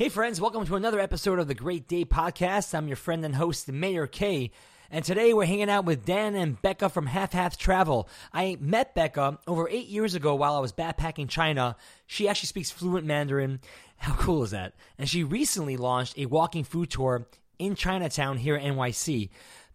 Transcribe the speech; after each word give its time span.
Hey, 0.00 0.08
friends, 0.08 0.40
welcome 0.40 0.64
to 0.64 0.76
another 0.76 0.98
episode 0.98 1.38
of 1.38 1.46
the 1.46 1.54
Great 1.54 1.86
Day 1.86 2.06
Podcast. 2.06 2.74
I'm 2.74 2.86
your 2.86 2.96
friend 2.96 3.22
and 3.22 3.34
host, 3.34 3.68
Meir 3.70 4.06
Kay. 4.06 4.50
And 4.90 5.04
today 5.04 5.34
we're 5.34 5.44
hanging 5.44 5.68
out 5.68 5.84
with 5.84 6.06
Dan 6.06 6.34
and 6.34 6.58
Becca 6.62 6.88
from 6.88 7.04
Half 7.04 7.34
Half 7.34 7.58
Travel. 7.58 8.08
I 8.32 8.56
met 8.60 8.94
Becca 8.94 9.40
over 9.46 9.68
eight 9.68 9.88
years 9.88 10.14
ago 10.14 10.34
while 10.36 10.54
I 10.54 10.60
was 10.60 10.72
backpacking 10.72 11.28
China. 11.28 11.76
She 12.06 12.30
actually 12.30 12.46
speaks 12.46 12.70
fluent 12.70 13.06
Mandarin. 13.06 13.60
How 13.98 14.14
cool 14.14 14.42
is 14.42 14.52
that? 14.52 14.72
And 14.96 15.06
she 15.06 15.22
recently 15.22 15.76
launched 15.76 16.16
a 16.16 16.24
walking 16.24 16.64
food 16.64 16.88
tour 16.88 17.28
in 17.58 17.74
Chinatown 17.74 18.38
here 18.38 18.56
at 18.56 18.62
NYC. 18.62 19.28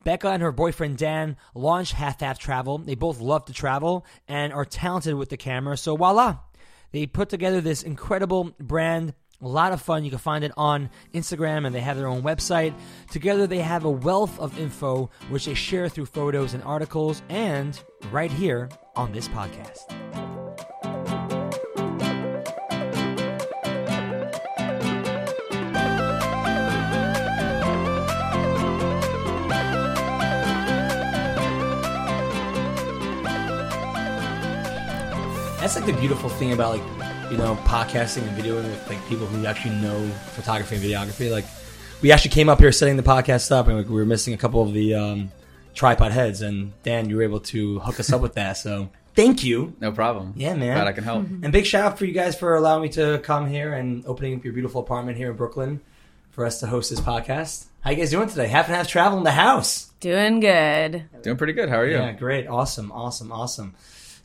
Becca 0.03 0.29
and 0.29 0.41
her 0.41 0.51
boyfriend 0.51 0.97
Dan 0.97 1.37
launched 1.53 1.93
Half 1.93 2.21
Half 2.21 2.39
Travel. 2.39 2.79
They 2.79 2.95
both 2.95 3.21
love 3.21 3.45
to 3.45 3.53
travel 3.53 4.07
and 4.27 4.51
are 4.53 4.65
talented 4.65 5.13
with 5.13 5.29
the 5.29 5.37
camera. 5.37 5.77
So 5.77 5.95
voila, 5.95 6.39
they 6.93 7.05
put 7.05 7.29
together 7.29 7.61
this 7.61 7.83
incredible 7.83 8.55
brand. 8.59 9.13
A 9.41 9.47
lot 9.47 9.73
of 9.73 9.81
fun. 9.81 10.03
You 10.05 10.09
can 10.09 10.19
find 10.19 10.43
it 10.43 10.51
on 10.55 10.89
Instagram 11.13 11.65
and 11.65 11.75
they 11.75 11.81
have 11.81 11.97
their 11.97 12.07
own 12.07 12.23
website. 12.23 12.73
Together, 13.11 13.47
they 13.47 13.59
have 13.59 13.83
a 13.83 13.91
wealth 13.91 14.39
of 14.39 14.57
info 14.57 15.09
which 15.29 15.45
they 15.45 15.53
share 15.53 15.89
through 15.89 16.05
photos 16.05 16.53
and 16.53 16.63
articles 16.63 17.21
and 17.29 17.79
right 18.11 18.31
here 18.31 18.69
on 18.95 19.11
this 19.11 19.27
podcast. 19.27 19.91
That's 35.59 35.75
like 35.75 35.85
the 35.87 35.93
beautiful 35.99 36.29
thing 36.29 36.53
about 36.53 36.77
like 36.77 37.04
you 37.31 37.37
know 37.37 37.55
podcasting 37.63 38.27
and 38.27 38.37
videoing 38.37 38.63
with 38.63 38.87
like 38.89 39.05
people 39.07 39.25
who 39.25 39.45
actually 39.45 39.75
know 39.75 40.07
photography 40.33 40.75
and 40.75 40.83
videography. 40.83 41.31
Like 41.31 41.45
we 42.01 42.11
actually 42.11 42.31
came 42.31 42.49
up 42.49 42.59
here 42.59 42.71
setting 42.71 42.97
the 42.97 43.03
podcast 43.03 43.51
up 43.51 43.67
and 43.67 43.77
like, 43.77 43.87
we 43.87 43.95
were 43.95 44.05
missing 44.05 44.33
a 44.33 44.37
couple 44.37 44.61
of 44.61 44.73
the 44.73 44.95
um, 44.95 45.31
tripod 45.73 46.11
heads, 46.11 46.41
and 46.41 46.71
Dan, 46.83 47.09
you 47.09 47.17
were 47.17 47.23
able 47.23 47.39
to 47.41 47.79
hook 47.79 47.99
us 47.99 48.11
up 48.11 48.21
with 48.21 48.35
that. 48.35 48.57
So 48.57 48.89
thank 49.15 49.43
you. 49.43 49.73
No 49.79 49.91
problem. 49.91 50.33
Yeah, 50.35 50.55
man. 50.55 50.75
Glad 50.75 50.87
I 50.87 50.93
can 50.93 51.03
help. 51.03 51.25
And 51.25 51.51
big 51.51 51.65
shout 51.65 51.85
out 51.85 51.97
for 51.97 52.05
you 52.05 52.13
guys 52.13 52.35
for 52.37 52.55
allowing 52.55 52.83
me 52.83 52.89
to 52.89 53.19
come 53.23 53.47
here 53.47 53.73
and 53.73 54.05
opening 54.05 54.37
up 54.37 54.43
your 54.43 54.53
beautiful 54.53 54.81
apartment 54.81 55.17
here 55.17 55.31
in 55.31 55.37
Brooklyn 55.37 55.81
for 56.31 56.45
us 56.45 56.59
to 56.59 56.67
host 56.67 56.89
this 56.89 56.99
podcast. 56.99 57.65
How 57.81 57.91
you 57.91 57.97
guys 57.97 58.09
doing 58.09 58.27
today? 58.27 58.47
Half 58.47 58.67
and 58.67 58.75
half 58.75 58.87
travel 58.87 59.17
in 59.17 59.23
the 59.23 59.31
house. 59.31 59.91
Doing 59.99 60.39
good. 60.39 61.05
Doing 61.21 61.37
pretty 61.37 61.53
good. 61.53 61.69
How 61.69 61.77
are 61.77 61.87
you? 61.87 61.97
Yeah, 61.97 62.11
great, 62.13 62.47
awesome, 62.47 62.91
awesome, 62.91 63.31
awesome. 63.31 63.75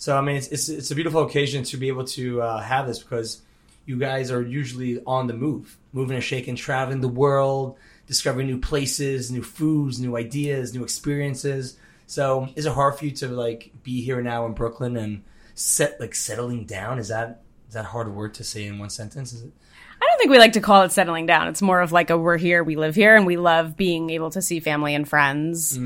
So 0.00 0.16
I 0.16 0.22
mean, 0.22 0.36
it's 0.36 0.48
it's, 0.48 0.70
it's 0.70 0.90
a 0.90 0.94
beautiful 0.94 1.22
occasion 1.24 1.62
to 1.64 1.76
be 1.76 1.88
able 1.88 2.04
to 2.04 2.40
uh, 2.40 2.60
have 2.62 2.86
this 2.86 3.00
because 3.00 3.42
you 3.84 3.98
guys 3.98 4.30
are 4.30 4.40
usually 4.40 5.02
on 5.06 5.26
the 5.26 5.34
move, 5.34 5.76
moving 5.92 6.14
and 6.14 6.24
shaking, 6.24 6.56
traveling 6.56 7.02
the 7.02 7.08
world, 7.08 7.76
discovering 8.06 8.46
new 8.46 8.58
places, 8.58 9.30
new 9.30 9.42
foods, 9.42 10.00
new 10.00 10.16
ideas, 10.16 10.72
new 10.74 10.82
experiences. 10.82 11.76
So 12.06 12.48
is 12.56 12.64
it 12.64 12.72
hard 12.72 12.96
for 12.98 13.04
you 13.04 13.10
to 13.10 13.28
like 13.28 13.72
be 13.82 14.00
here 14.00 14.22
now 14.22 14.46
in 14.46 14.54
Brooklyn 14.54 14.96
and 14.96 15.22
set 15.54 16.00
like 16.00 16.14
settling 16.14 16.64
down? 16.64 16.98
Is 16.98 17.08
that 17.08 17.42
is 17.68 17.74
that 17.74 17.84
a 17.84 17.88
hard 17.88 18.10
word 18.14 18.32
to 18.34 18.44
say 18.44 18.64
in 18.64 18.78
one 18.78 18.88
sentence? 18.88 19.34
Is 19.34 19.42
it? 19.42 19.52
I 20.00 20.06
don't 20.06 20.18
think 20.18 20.30
we 20.30 20.38
like 20.38 20.54
to 20.54 20.62
call 20.62 20.80
it 20.84 20.92
settling 20.92 21.26
down. 21.26 21.48
It's 21.48 21.60
more 21.60 21.82
of 21.82 21.92
like 21.92 22.08
a 22.08 22.16
we're 22.16 22.38
here, 22.38 22.64
we 22.64 22.74
live 22.74 22.94
here, 22.94 23.16
and 23.16 23.26
we 23.26 23.36
love 23.36 23.76
being 23.76 24.08
able 24.08 24.30
to 24.30 24.40
see 24.40 24.60
family 24.60 24.94
and 24.94 25.06
friends 25.06 25.76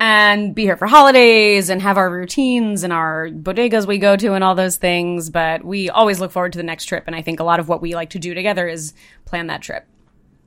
and 0.00 0.54
be 0.54 0.62
here 0.62 0.76
for 0.76 0.86
holidays 0.86 1.70
and 1.70 1.82
have 1.82 1.96
our 1.96 2.10
routines 2.10 2.84
and 2.84 2.92
our 2.92 3.28
bodegas 3.28 3.86
we 3.86 3.98
go 3.98 4.16
to 4.16 4.34
and 4.34 4.44
all 4.44 4.54
those 4.54 4.76
things. 4.76 5.30
But 5.30 5.64
we 5.64 5.90
always 5.90 6.20
look 6.20 6.30
forward 6.30 6.52
to 6.52 6.58
the 6.58 6.64
next 6.64 6.84
trip. 6.86 7.04
And 7.06 7.16
I 7.16 7.22
think 7.22 7.40
a 7.40 7.44
lot 7.44 7.60
of 7.60 7.68
what 7.68 7.82
we 7.82 7.94
like 7.94 8.10
to 8.10 8.18
do 8.18 8.34
together 8.34 8.68
is 8.68 8.92
plan 9.24 9.48
that 9.48 9.62
trip. 9.62 9.86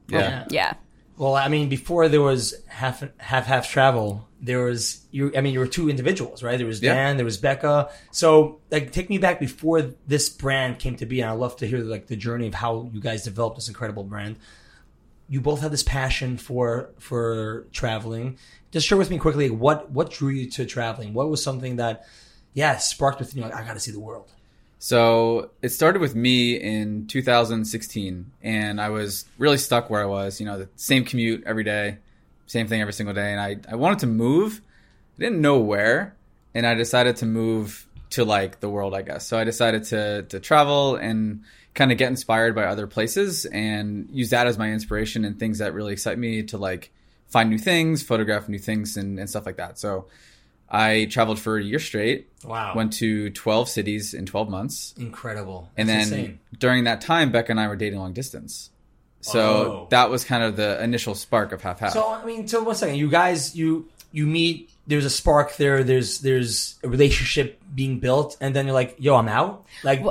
Yeah. 0.07 0.45
Yeah. 0.49 0.73
Well, 1.17 1.35
I 1.35 1.49
mean, 1.49 1.69
before 1.69 2.07
there 2.07 2.21
was 2.21 2.55
half 2.67 3.03
half 3.17 3.45
half 3.45 3.69
travel, 3.69 4.27
there 4.41 4.63
was 4.63 5.05
you. 5.11 5.31
I 5.37 5.41
mean, 5.41 5.53
you 5.53 5.59
were 5.59 5.67
two 5.67 5.87
individuals, 5.87 6.41
right? 6.41 6.57
There 6.57 6.65
was 6.65 6.81
Yeah. 6.81 6.95
Dan, 6.95 7.17
there 7.17 7.25
was 7.25 7.37
Becca. 7.37 7.91
So, 8.09 8.59
like, 8.71 8.91
take 8.91 9.07
me 9.07 9.19
back 9.19 9.39
before 9.39 9.93
this 10.07 10.29
brand 10.29 10.79
came 10.79 10.95
to 10.95 11.05
be, 11.05 11.21
and 11.21 11.29
I 11.29 11.33
love 11.33 11.57
to 11.57 11.67
hear 11.67 11.79
like 11.79 12.07
the 12.07 12.15
journey 12.15 12.47
of 12.47 12.55
how 12.55 12.89
you 12.91 12.99
guys 12.99 13.23
developed 13.23 13.57
this 13.57 13.67
incredible 13.67 14.03
brand. 14.03 14.37
You 15.29 15.41
both 15.41 15.61
had 15.61 15.71
this 15.71 15.83
passion 15.83 16.37
for 16.37 16.89
for 16.97 17.67
traveling. 17.71 18.39
Just 18.71 18.87
share 18.87 18.97
with 18.97 19.09
me 19.09 19.17
quickly 19.17 19.49
what 19.49 19.91
what 19.91 20.11
drew 20.11 20.29
you 20.29 20.49
to 20.51 20.65
traveling. 20.65 21.13
What 21.13 21.29
was 21.29 21.43
something 21.43 21.75
that, 21.75 22.05
yeah, 22.53 22.77
sparked 22.77 23.19
within 23.19 23.39
you? 23.39 23.43
Like, 23.43 23.55
I 23.55 23.65
got 23.65 23.73
to 23.73 23.79
see 23.79 23.91
the 23.91 23.99
world. 23.99 24.31
So 24.79 25.51
it 25.61 25.69
started 25.69 26.01
with 26.01 26.15
me 26.15 26.55
in 26.55 27.05
2016, 27.05 28.31
and 28.41 28.81
I 28.81 28.89
was 28.89 29.25
really 29.37 29.57
stuck 29.57 29.91
where 29.91 30.01
I 30.01 30.05
was. 30.05 30.39
You 30.39 30.47
know, 30.47 30.57
the 30.57 30.69
same 30.75 31.05
commute 31.05 31.43
every 31.45 31.63
day, 31.63 31.97
same 32.47 32.67
thing 32.67 32.81
every 32.81 32.93
single 32.93 33.13
day, 33.13 33.31
and 33.31 33.39
I 33.39 33.57
I 33.71 33.75
wanted 33.75 33.99
to 33.99 34.07
move. 34.07 34.61
I 35.17 35.21
didn't 35.21 35.41
know 35.41 35.59
where, 35.59 36.15
and 36.55 36.65
I 36.65 36.73
decided 36.73 37.17
to 37.17 37.27
move 37.27 37.85
to 38.11 38.25
like 38.25 38.59
the 38.59 38.69
world, 38.69 38.95
I 38.95 39.03
guess. 39.03 39.27
So 39.27 39.37
I 39.37 39.43
decided 39.43 39.83
to 39.85 40.23
to 40.23 40.39
travel 40.39 40.95
and 40.95 41.43
kind 41.73 41.91
of 41.91 41.97
get 41.97 42.09
inspired 42.09 42.55
by 42.55 42.63
other 42.63 42.87
places 42.87 43.45
and 43.45 44.09
use 44.11 44.31
that 44.31 44.47
as 44.47 44.57
my 44.57 44.71
inspiration 44.71 45.25
and 45.25 45.39
things 45.39 45.59
that 45.59 45.73
really 45.73 45.93
excite 45.93 46.17
me 46.17 46.43
to 46.43 46.57
like 46.57 46.91
find 47.31 47.49
new 47.49 47.57
things, 47.57 48.03
photograph 48.03 48.47
new 48.47 48.59
things, 48.59 48.97
and, 48.97 49.17
and 49.19 49.29
stuff 49.29 49.45
like 49.45 49.57
that. 49.57 49.79
So 49.79 50.05
I 50.69 51.05
traveled 51.09 51.39
for 51.39 51.57
a 51.57 51.63
year 51.63 51.79
straight. 51.79 52.29
Wow. 52.45 52.73
Went 52.75 52.93
to 52.93 53.29
12 53.31 53.67
cities 53.69 54.13
in 54.13 54.25
12 54.25 54.49
months. 54.49 54.93
Incredible. 54.97 55.69
And 55.75 55.89
then 55.89 56.01
insane. 56.01 56.39
during 56.59 56.83
that 56.85 57.01
time, 57.01 57.31
Becca 57.31 57.51
and 57.51 57.59
I 57.59 57.67
were 57.67 57.75
dating 57.75 57.99
long 57.99 58.13
distance. 58.13 58.69
So 59.21 59.39
Oh. 59.41 59.87
that 59.91 60.09
was 60.09 60.23
kind 60.23 60.43
of 60.43 60.55
the 60.55 60.81
initial 60.83 61.13
spark 61.15 61.51
of 61.51 61.61
half 61.61 61.79
half. 61.79 61.93
So 61.93 62.07
I 62.09 62.23
mean, 62.25 62.47
so 62.47 62.63
one 62.63 62.75
second, 62.75 62.95
you 62.95 63.09
guys, 63.09 63.55
you 63.55 63.87
you 64.11 64.25
meet. 64.25 64.69
There's 64.87 65.05
a 65.05 65.09
spark 65.11 65.55
there. 65.57 65.83
There's 65.83 66.19
there's 66.19 66.75
a 66.83 66.89
relationship 66.89 67.61
being 67.73 67.99
built, 67.99 68.35
and 68.41 68.53
then 68.55 68.65
you're 68.65 68.73
like, 68.73 68.95
"Yo, 68.99 69.15
I'm 69.15 69.29
out." 69.29 69.63
Like, 69.83 70.03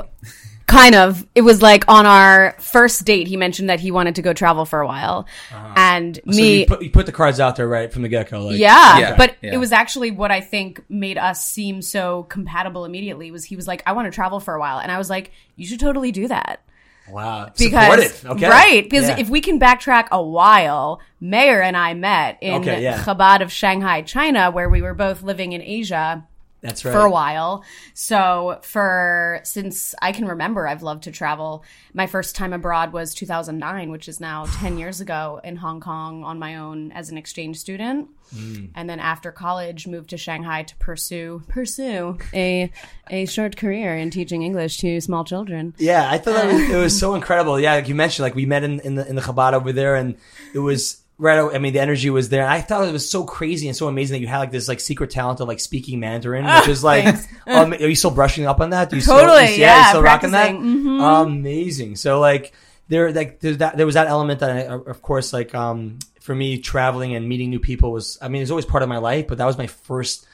Kind 0.71 0.95
of. 0.95 1.27
It 1.35 1.41
was 1.41 1.61
like 1.61 1.83
on 1.87 2.05
our 2.05 2.55
first 2.59 3.03
date, 3.05 3.27
he 3.27 3.37
mentioned 3.37 3.69
that 3.69 3.79
he 3.79 3.91
wanted 3.91 4.15
to 4.15 4.21
go 4.21 4.33
travel 4.33 4.65
for 4.65 4.79
a 4.81 4.87
while. 4.87 5.27
And 5.75 6.17
Uh-huh. 6.17 6.31
so 6.31 6.37
me. 6.41 6.59
you 6.61 6.65
put, 6.65 6.81
you 6.81 6.89
put 6.89 7.05
the 7.05 7.11
cards 7.11 7.39
out 7.39 7.55
there 7.57 7.67
right 7.67 7.91
from 7.91 8.01
the 8.03 8.09
get 8.09 8.29
go. 8.31 8.45
Like, 8.45 8.57
Yeah, 8.57 8.97
Yeah, 8.99 9.15
but 9.17 9.35
yeah. 9.41 9.53
it 9.53 9.57
was 9.57 9.71
actually 9.71 10.11
what 10.11 10.31
I 10.31 10.41
think 10.41 10.81
made 10.89 11.17
us 11.17 11.43
seem 11.45 11.81
so 11.81 12.23
compatible 12.23 12.85
immediately 12.85 13.31
was 13.31 13.43
he 13.43 13.55
was 13.55 13.67
like, 13.67 13.83
I 13.85 13.91
want 13.91 14.05
to 14.07 14.11
travel 14.11 14.39
for 14.39 14.53
a 14.55 14.59
while. 14.59 14.79
And 14.79 14.91
I 14.91 14.97
was 14.97 15.09
like, 15.09 15.31
you 15.57 15.65
should 15.67 15.79
totally 15.79 16.11
do 16.11 16.27
that. 16.29 16.61
wow, 17.09 17.49
Because, 17.57 18.11
supportive. 18.13 18.25
Okay, 18.37 18.49
right. 18.49 18.83
Because 18.83 19.09
Yeah. 19.09 19.19
if 19.19 19.29
we 19.29 19.41
can 19.41 19.59
backtrack 19.59 20.07
a 20.11 20.21
while, 20.23 21.01
Meir 21.19 21.61
and 21.61 21.75
I 21.75 21.93
met 21.93 22.37
in 22.41 22.61
Okay, 22.61 22.81
yeah. 22.83 23.03
Chabad 23.03 23.41
of 23.41 23.51
Shanghai, 23.51 24.01
China, 24.03 24.49
where 24.51 24.69
we 24.69 24.81
were 24.81 24.93
both 24.93 25.21
living 25.21 25.51
in 25.51 25.61
Asia 25.61 26.25
that's 26.61 26.85
right 26.85 26.91
for 26.91 26.99
a 26.99 27.09
while. 27.09 27.63
So 27.93 28.59
for 28.61 29.41
since 29.43 29.95
I 30.01 30.11
can 30.11 30.27
remember, 30.27 30.67
I've 30.67 30.83
loved 30.83 31.03
to 31.03 31.11
travel. 31.11 31.63
My 31.93 32.07
first 32.07 32.35
time 32.35 32.53
abroad 32.53 32.93
was 32.93 33.13
2009, 33.15 33.91
which 33.91 34.07
is 34.07 34.19
now 34.19 34.45
10 34.59 34.77
years 34.77 35.01
ago 35.01 35.41
in 35.43 35.55
Hong 35.55 35.79
Kong 35.79 36.23
on 36.23 36.39
my 36.39 36.57
own 36.57 36.91
as 36.91 37.09
an 37.09 37.17
exchange 37.17 37.57
student. 37.57 38.09
Mm. 38.35 38.69
And 38.75 38.89
then 38.89 38.99
after 38.99 39.31
college, 39.31 39.87
moved 39.87 40.11
to 40.11 40.17
Shanghai 40.17 40.63
to 40.63 40.75
pursue 40.77 41.43
pursue 41.49 42.17
a 42.33 42.71
a 43.09 43.25
short 43.25 43.57
career 43.57 43.97
in 43.97 44.09
teaching 44.09 44.41
English 44.41 44.77
to 44.77 45.01
small 45.01 45.25
children. 45.25 45.73
Yeah, 45.77 46.09
I 46.09 46.17
thought 46.17 46.35
that 46.35 46.45
was, 46.53 46.69
it 46.69 46.77
was 46.77 46.97
so 46.97 47.15
incredible. 47.15 47.59
Yeah, 47.59 47.73
like 47.73 47.89
you 47.89 47.95
mentioned, 47.95 48.23
like 48.23 48.35
we 48.35 48.45
met 48.45 48.63
in, 48.63 48.79
in 48.81 48.95
the 48.95 49.07
in 49.07 49.15
the 49.15 49.21
Chabad 49.21 49.53
over 49.53 49.73
there, 49.73 49.95
and 49.95 50.15
it 50.53 50.59
was 50.59 51.00
right. 51.21 51.55
I 51.55 51.59
mean, 51.59 51.71
the 51.73 51.79
energy 51.79 52.09
was 52.09 52.27
there. 52.29 52.45
I 52.47 52.59
thought 52.59 52.87
it 52.87 52.91
was 52.91 53.09
so 53.09 53.23
crazy 53.23 53.67
and 53.67 53.77
so 53.77 53.87
amazing 53.87 54.15
that 54.15 54.21
you 54.21 54.27
had 54.27 54.39
like 54.39 54.51
this 54.51 54.67
like 54.67 54.79
secret 54.81 55.11
talent 55.11 55.39
of 55.39 55.47
like 55.47 55.59
speaking 55.61 55.99
Mandarin, 56.01 56.43
which 56.45 56.67
is 56.67 56.83
like, 56.83 57.05
um, 57.47 57.71
are 57.73 57.87
you 57.87 57.95
still 57.95 58.11
brushing 58.11 58.45
up 58.45 58.59
on 58.59 58.71
that? 58.71 58.89
Do 58.89 58.97
you 58.97 59.01
Totally, 59.01 59.47
still, 59.47 59.59
yeah, 59.59 59.83
you 59.83 59.89
still 59.89 60.01
rocking 60.01 60.31
that? 60.31 60.49
practicing. 60.49 60.83
Mhm. 60.83 61.25
Amazing. 61.27 61.95
So 61.95 62.19
like 62.19 62.53
there, 62.89 63.11
like 63.13 63.39
that 63.39 63.77
there 63.77 63.85
was 63.85 63.95
that 63.95 64.07
element 64.07 64.41
that, 64.41 64.49
I, 64.49 64.73
of 64.73 65.01
course, 65.01 65.31
like 65.31 65.55
um 65.55 65.99
for 66.19 66.35
me, 66.35 66.57
traveling 66.59 67.15
and 67.15 67.27
meeting 67.29 67.49
new 67.49 67.59
people 67.59 67.91
was. 67.91 68.17
I 68.21 68.27
mean, 68.27 68.41
it's 68.41 68.51
always 68.51 68.65
part 68.65 68.83
of 68.83 68.89
my 68.89 68.97
life, 68.97 69.27
but 69.27 69.37
that 69.37 69.45
was 69.45 69.57
my 69.57 69.67
first 69.67 70.27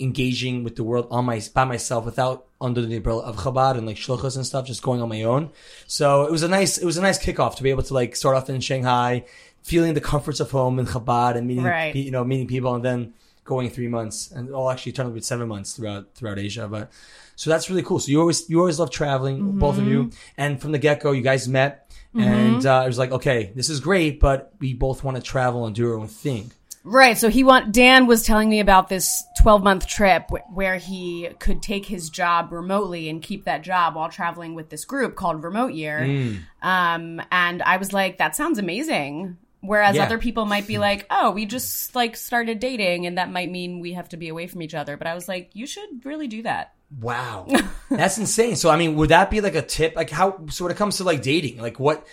engaging 0.00 0.62
with 0.62 0.76
the 0.76 0.84
world 0.84 1.08
on 1.10 1.24
my 1.24 1.42
by 1.54 1.64
myself 1.64 2.04
without 2.04 2.46
under 2.60 2.84
the 2.84 2.96
umbrella 2.96 3.22
of 3.22 3.36
Chabad 3.36 3.76
and 3.76 3.86
like 3.86 3.96
shluchas 3.96 4.36
and 4.36 4.46
stuff, 4.46 4.66
just 4.66 4.82
going 4.82 5.00
on 5.02 5.08
my 5.08 5.22
own. 5.22 5.50
So 5.86 6.22
it 6.24 6.30
was 6.30 6.42
a 6.42 6.48
nice 6.48 6.78
it 6.78 6.84
was 6.84 6.96
a 6.96 7.02
nice 7.02 7.18
kickoff 7.18 7.56
to 7.56 7.62
be 7.62 7.70
able 7.70 7.82
to 7.84 7.94
like 7.94 8.14
start 8.16 8.36
off 8.36 8.48
in 8.50 8.60
Shanghai, 8.60 9.24
feeling 9.62 9.94
the 9.94 10.00
comforts 10.00 10.40
of 10.40 10.50
home 10.50 10.78
in 10.78 10.86
Chabad 10.86 11.36
and 11.36 11.46
meeting 11.46 11.64
Right. 11.64 11.94
you 11.94 12.10
know 12.10 12.24
meeting 12.24 12.46
people, 12.46 12.74
and 12.74 12.84
then 12.84 13.14
going 13.44 13.70
three 13.70 13.88
months 13.88 14.30
and 14.30 14.50
all 14.50 14.70
actually 14.70 14.92
turned 14.92 15.06
out 15.06 15.10
to 15.10 15.14
be 15.14 15.20
seven 15.22 15.48
months 15.48 15.72
throughout 15.72 16.14
throughout 16.14 16.38
Asia. 16.38 16.68
But 16.68 16.90
so 17.36 17.48
that's 17.50 17.70
really 17.70 17.82
cool. 17.82 17.98
So 17.98 18.10
you 18.10 18.20
always 18.20 18.48
you 18.50 18.58
always 18.58 18.78
love 18.78 18.90
traveling, 18.90 19.58
both 19.58 19.78
of 19.78 19.86
you, 19.86 20.10
and 20.36 20.60
from 20.60 20.72
the 20.72 20.78
get 20.78 21.00
go, 21.00 21.12
you 21.12 21.22
guys 21.22 21.48
met. 21.48 21.84
And 22.14 22.66
uh, 22.66 22.82
it 22.84 22.88
was 22.88 22.98
like, 22.98 23.12
okay, 23.12 23.52
this 23.54 23.70
is 23.70 23.78
great, 23.78 24.18
but 24.18 24.52
we 24.58 24.74
both 24.74 25.04
want 25.04 25.16
to 25.18 25.22
travel 25.22 25.66
and 25.66 25.74
do 25.76 25.88
our 25.92 25.96
own 25.98 26.08
thing. 26.08 26.50
Right. 26.82 27.16
So 27.16 27.28
he 27.28 27.44
want 27.44 27.70
Dan 27.72 28.06
was 28.06 28.22
telling 28.24 28.48
me 28.48 28.58
about 28.60 28.88
this 28.88 29.22
12 29.42 29.62
month 29.62 29.86
trip 29.86 30.24
wh- 30.30 30.56
where 30.56 30.76
he 30.78 31.28
could 31.38 31.62
take 31.62 31.86
his 31.86 32.08
job 32.10 32.50
remotely 32.50 33.08
and 33.08 33.22
keep 33.22 33.44
that 33.44 33.62
job 33.62 33.94
while 33.94 34.08
traveling 34.08 34.54
with 34.54 34.70
this 34.70 34.84
group 34.84 35.14
called 35.14 35.44
Remote 35.44 35.74
Year. 35.74 36.00
Mm. 36.00 36.38
Um, 36.62 37.22
and 37.30 37.62
I 37.62 37.76
was 37.76 37.92
like, 37.92 38.18
that 38.18 38.34
sounds 38.34 38.58
amazing. 38.58 39.36
Whereas 39.60 39.96
Yeah. 39.96 40.04
other 40.04 40.18
people 40.18 40.44
might 40.44 40.66
be 40.66 40.76
hmm. 40.76 40.82
like, 40.82 41.06
oh, 41.10 41.32
we 41.32 41.44
just 41.44 41.94
like 41.94 42.16
started 42.16 42.60
dating 42.60 43.06
and 43.06 43.18
that 43.18 43.30
might 43.30 43.50
mean 43.50 43.80
we 43.80 43.94
have 43.94 44.08
to 44.10 44.16
be 44.16 44.28
away 44.28 44.46
from 44.46 44.62
each 44.62 44.74
other. 44.74 44.96
But 44.96 45.06
I 45.06 45.14
was 45.14 45.28
like, 45.28 45.50
you 45.52 45.66
should 45.66 46.04
really 46.04 46.28
do 46.28 46.42
that. 46.42 46.74
Wow, 47.00 47.46
that's 47.90 48.18
insane. 48.18 48.56
So, 48.56 48.70
I 48.70 48.76
mean, 48.76 48.96
would 48.96 49.10
that 49.10 49.30
be 49.30 49.40
like 49.40 49.54
a 49.54 49.62
tip? 49.62 49.94
Like, 49.94 50.10
how? 50.10 50.46
So, 50.48 50.64
when 50.64 50.72
it 50.72 50.78
comes 50.78 50.96
to 50.98 51.04
like 51.04 51.20
dating, 51.20 51.60
like, 51.60 51.78
what? 51.78 52.06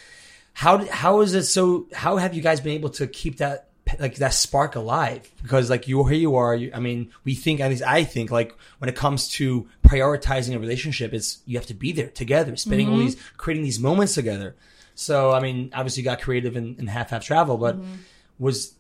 How? 0.54 0.86
How 0.86 1.22
is 1.22 1.34
it 1.34 1.44
so? 1.44 1.88
How 1.94 2.18
have 2.18 2.34
you 2.34 2.42
guys 2.42 2.60
been 2.60 2.74
able 2.74 2.90
to 2.92 3.08
keep 3.08 3.38
that 3.38 3.70
like 4.00 4.16
that 4.16 4.34
spark 4.34 4.76
alive? 4.76 5.32
Because 5.42 5.70
like 5.70 5.88
you, 5.88 6.04
here 6.06 6.18
you 6.18 6.36
are. 6.36 6.54
You, 6.54 6.72
I 6.74 6.82
mean, 6.82 7.12
we 7.24 7.36
think 7.36 7.62
at 7.62 7.70
least 7.70 7.84
I 7.84 8.04
think 8.04 8.32
like 8.32 8.54
when 8.80 8.90
it 8.90 8.98
comes 8.98 9.30
to 9.30 9.68
prioritizing 9.86 10.56
a 10.56 10.60
relationship, 10.60 11.14
it's 11.14 11.42
you 11.46 11.58
have 11.58 11.68
to 11.68 11.74
be 11.74 11.94
there 11.94 12.10
together, 12.10 12.58
spending 12.58 12.88
all 12.88 12.96
mm-hmm. 12.96 13.06
these, 13.06 13.18
creating 13.38 13.64
these 13.64 13.80
moments 13.80 14.14
together. 14.14 14.58
So, 14.96 15.32
I 15.32 15.42
mean, 15.42 15.72
obviously, 15.74 16.02
you 16.02 16.06
got 16.06 16.22
creative 16.22 16.56
in, 16.56 16.78
in 16.80 16.88
half 16.88 17.10
half 17.10 17.24
travel, 17.24 17.58
but 17.58 17.78
mm-hmm. 17.78 17.94
was 18.40 18.76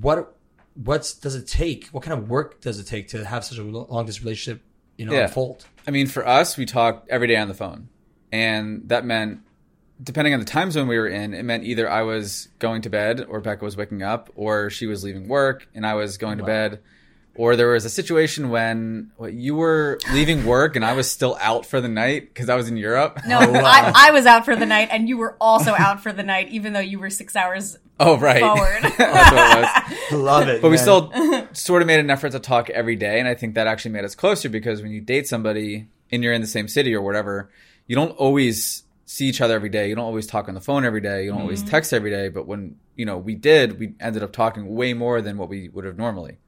what? 0.00 0.36
What's 0.74 1.14
does 1.14 1.34
it 1.34 1.48
take? 1.48 1.88
What 1.88 2.02
kind 2.02 2.18
of 2.18 2.28
work 2.28 2.60
does 2.60 2.78
it 2.78 2.84
take 2.84 3.08
to 3.08 3.24
have 3.24 3.44
such 3.44 3.58
a 3.58 3.62
long 3.62 4.06
distance 4.06 4.24
relationship? 4.24 4.62
You 4.96 5.06
know, 5.06 5.12
Yeah. 5.12 5.24
unfold. 5.24 5.66
I 5.86 5.90
mean, 5.90 6.06
for 6.06 6.26
us, 6.26 6.56
we 6.56 6.66
talked 6.66 7.08
every 7.08 7.26
day 7.26 7.36
on 7.36 7.48
the 7.48 7.54
phone, 7.54 7.88
and 8.32 8.88
that 8.88 9.04
meant, 9.04 9.40
depending 10.02 10.34
on 10.34 10.40
the 10.40 10.46
time 10.46 10.70
zone 10.70 10.88
we 10.88 10.98
were 10.98 11.08
in, 11.08 11.34
it 11.34 11.42
meant 11.44 11.64
either 11.64 11.90
I 11.90 12.02
was 12.02 12.48
going 12.58 12.82
to 12.82 12.90
bed, 12.90 13.24
or 13.28 13.40
Becca 13.40 13.64
was 13.64 13.76
waking 13.76 14.02
up, 14.02 14.30
or 14.34 14.70
she 14.70 14.86
was 14.86 15.02
leaving 15.04 15.28
work 15.28 15.68
and 15.74 15.86
I 15.86 15.94
was 15.94 16.16
going 16.16 16.38
to 16.38 16.44
bed, 16.44 16.80
or 17.38 17.56
there 17.56 17.68
was 17.68 17.84
a 17.84 17.90
situation 17.90 18.50
when 18.50 19.10
what, 19.16 19.32
you 19.32 19.54
were 19.54 19.98
leaving 20.12 20.44
work 20.44 20.76
and 20.76 20.84
I 20.84 20.94
was 20.94 21.10
still 21.10 21.36
out 21.40 21.66
for 21.66 21.80
the 21.80 21.88
night 21.88 22.28
because 22.28 22.48
I 22.48 22.56
was 22.56 22.68
in 22.68 22.76
Europe. 22.76 23.20
No, 23.26 23.38
oh, 23.40 23.54
I, 23.54 23.92
I 23.94 24.10
was 24.10 24.26
out 24.26 24.44
for 24.44 24.56
the 24.56 24.66
night 24.66 24.88
and 24.90 25.08
you 25.08 25.16
were 25.16 25.36
also 25.40 25.72
out 25.72 26.02
for 26.02 26.12
the 26.12 26.22
night, 26.22 26.48
even 26.50 26.72
though 26.72 26.80
you 26.80 26.98
were 26.98 27.10
six 27.10 27.36
hours 27.36 27.78
Oh, 27.98 28.18
right. 28.18 28.40
forward. 28.40 28.82
That's 28.98 29.32
what 29.32 30.12
it 30.12 30.12
was. 30.12 30.20
Love 30.20 30.48
it. 30.48 30.62
But 30.62 30.70
we 30.70 30.76
still 30.76 31.12
sort 31.52 31.82
of 31.82 31.86
made 31.86 32.00
an 32.00 32.10
effort 32.10 32.32
to 32.32 32.40
talk 32.40 32.68
every 32.70 32.96
day, 32.96 33.18
and 33.18 33.28
I 33.28 33.34
think 33.34 33.54
that 33.54 33.66
actually 33.66 33.92
made 33.92 34.04
us 34.04 34.14
closer 34.14 34.48
because 34.48 34.82
when 34.82 34.92
you 34.92 35.00
date 35.00 35.26
somebody 35.26 35.88
and 36.12 36.22
you're 36.22 36.34
in 36.34 36.42
the 36.42 36.46
same 36.46 36.68
city 36.68 36.94
or 36.94 37.00
whatever, 37.00 37.50
you 37.86 37.96
don't 37.96 38.10
always 38.12 38.84
see 39.06 39.26
each 39.26 39.40
other 39.40 39.54
every 39.54 39.68
day. 39.68 39.88
You 39.88 39.94
don't 39.94 40.04
always 40.04 40.26
talk 40.26 40.48
on 40.48 40.54
the 40.54 40.60
phone 40.60 40.84
every 40.84 41.00
day. 41.00 41.24
You 41.24 41.30
don't 41.30 41.40
always 41.40 41.60
mm-hmm. 41.60 41.70
text 41.70 41.94
every 41.94 42.10
day. 42.10 42.28
But 42.28 42.46
when 42.46 42.76
you 42.96 43.06
know 43.06 43.16
we 43.16 43.34
did, 43.34 43.78
we 43.78 43.94
ended 43.98 44.22
up 44.22 44.32
talking 44.32 44.74
way 44.74 44.92
more 44.92 45.22
than 45.22 45.38
what 45.38 45.48
we 45.48 45.68
would 45.70 45.84
have 45.84 45.96
normally. 45.96 46.38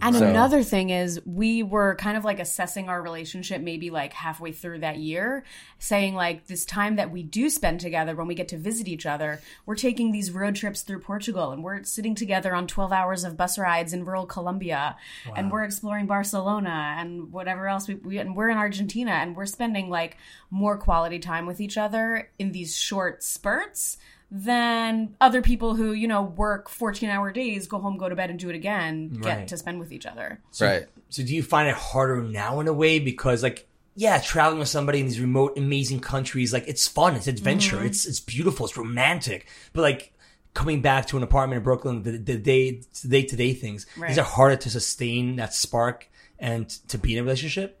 And 0.00 0.14
So- 0.14 0.26
another 0.26 0.62
thing 0.62 0.90
is, 0.90 1.20
we 1.26 1.62
were 1.62 1.94
kind 1.96 2.16
of 2.16 2.24
like 2.24 2.38
assessing 2.40 2.88
our 2.88 3.02
relationship 3.02 3.60
maybe 3.60 3.90
like 3.90 4.12
halfway 4.12 4.52
through 4.52 4.80
that 4.80 4.98
year, 4.98 5.44
saying 5.78 6.14
like 6.14 6.46
this 6.46 6.64
time 6.64 6.96
that 6.96 7.10
we 7.10 7.22
do 7.22 7.50
spend 7.50 7.80
together 7.80 8.14
when 8.14 8.26
we 8.26 8.34
get 8.34 8.48
to 8.48 8.56
visit 8.58 8.88
each 8.88 9.06
other, 9.06 9.40
we're 9.66 9.74
taking 9.76 10.12
these 10.12 10.30
road 10.30 10.54
trips 10.54 10.82
through 10.82 11.00
Portugal 11.00 11.50
and 11.50 11.62
we're 11.64 11.82
sitting 11.84 12.14
together 12.14 12.54
on 12.54 12.66
12 12.66 12.92
hours 12.92 13.24
of 13.24 13.36
bus 13.36 13.58
rides 13.58 13.92
in 13.92 14.04
rural 14.04 14.26
Colombia 14.26 14.96
and 15.36 15.50
we're 15.50 15.64
exploring 15.64 16.06
Barcelona 16.06 16.96
and 16.98 17.32
whatever 17.32 17.68
else 17.68 17.88
we, 17.88 17.94
we 17.94 18.18
and 18.18 18.36
we're 18.36 18.48
in 18.48 18.58
Argentina 18.58 19.12
and 19.12 19.36
we're 19.36 19.46
spending 19.46 19.90
like 19.90 20.16
more 20.50 20.76
quality 20.78 21.18
time 21.18 21.46
with 21.46 21.60
each 21.60 21.76
other 21.76 22.30
in 22.38 22.52
these 22.52 22.76
short 22.76 23.22
spurts 23.22 23.96
than 24.30 25.16
other 25.20 25.42
people 25.42 25.74
who, 25.74 25.92
you 25.92 26.06
know, 26.06 26.22
work 26.22 26.68
14 26.68 27.08
hour 27.10 27.32
days, 27.32 27.66
go 27.66 27.78
home, 27.78 27.96
go 27.96 28.08
to 28.08 28.14
bed 28.14 28.30
and 28.30 28.38
do 28.38 28.48
it 28.48 28.54
again, 28.54 29.08
get 29.08 29.48
to 29.48 29.56
spend 29.56 29.80
with 29.80 29.92
each 29.92 30.06
other. 30.06 30.40
right. 30.60 30.86
So 31.08 31.24
do 31.24 31.34
you 31.34 31.42
find 31.42 31.68
it 31.68 31.74
harder 31.74 32.22
now 32.22 32.60
in 32.60 32.68
a 32.68 32.72
way 32.72 33.00
because 33.00 33.42
like 33.42 33.66
yeah, 33.96 34.20
traveling 34.20 34.60
with 34.60 34.68
somebody 34.68 35.00
in 35.00 35.06
these 35.06 35.20
remote, 35.20 35.58
amazing 35.58 36.00
countries, 36.00 36.52
like 36.52 36.68
it's 36.68 36.86
fun, 36.86 37.16
it's 37.16 37.26
adventure, 37.26 37.76
mm-hmm. 37.76 37.86
it's 37.86 38.06
it's 38.06 38.20
beautiful, 38.20 38.66
it's 38.66 38.76
romantic. 38.76 39.48
But 39.72 39.82
like 39.82 40.12
coming 40.54 40.80
back 40.80 41.06
to 41.06 41.16
an 41.16 41.22
apartment 41.22 41.58
in 41.58 41.64
Brooklyn, 41.64 42.02
the, 42.02 42.12
the 42.12 42.38
day 42.38 42.82
day 43.06 43.24
to 43.24 43.36
day 43.36 43.52
things, 43.52 43.86
Right. 43.96 44.10
is 44.10 44.18
it 44.18 44.24
harder 44.24 44.56
to 44.56 44.70
sustain 44.70 45.36
that 45.36 45.54
spark 45.54 46.08
and 46.38 46.68
to 46.88 46.98
be 46.98 47.14
in 47.14 47.18
a 47.18 47.22
relationship? 47.22 47.79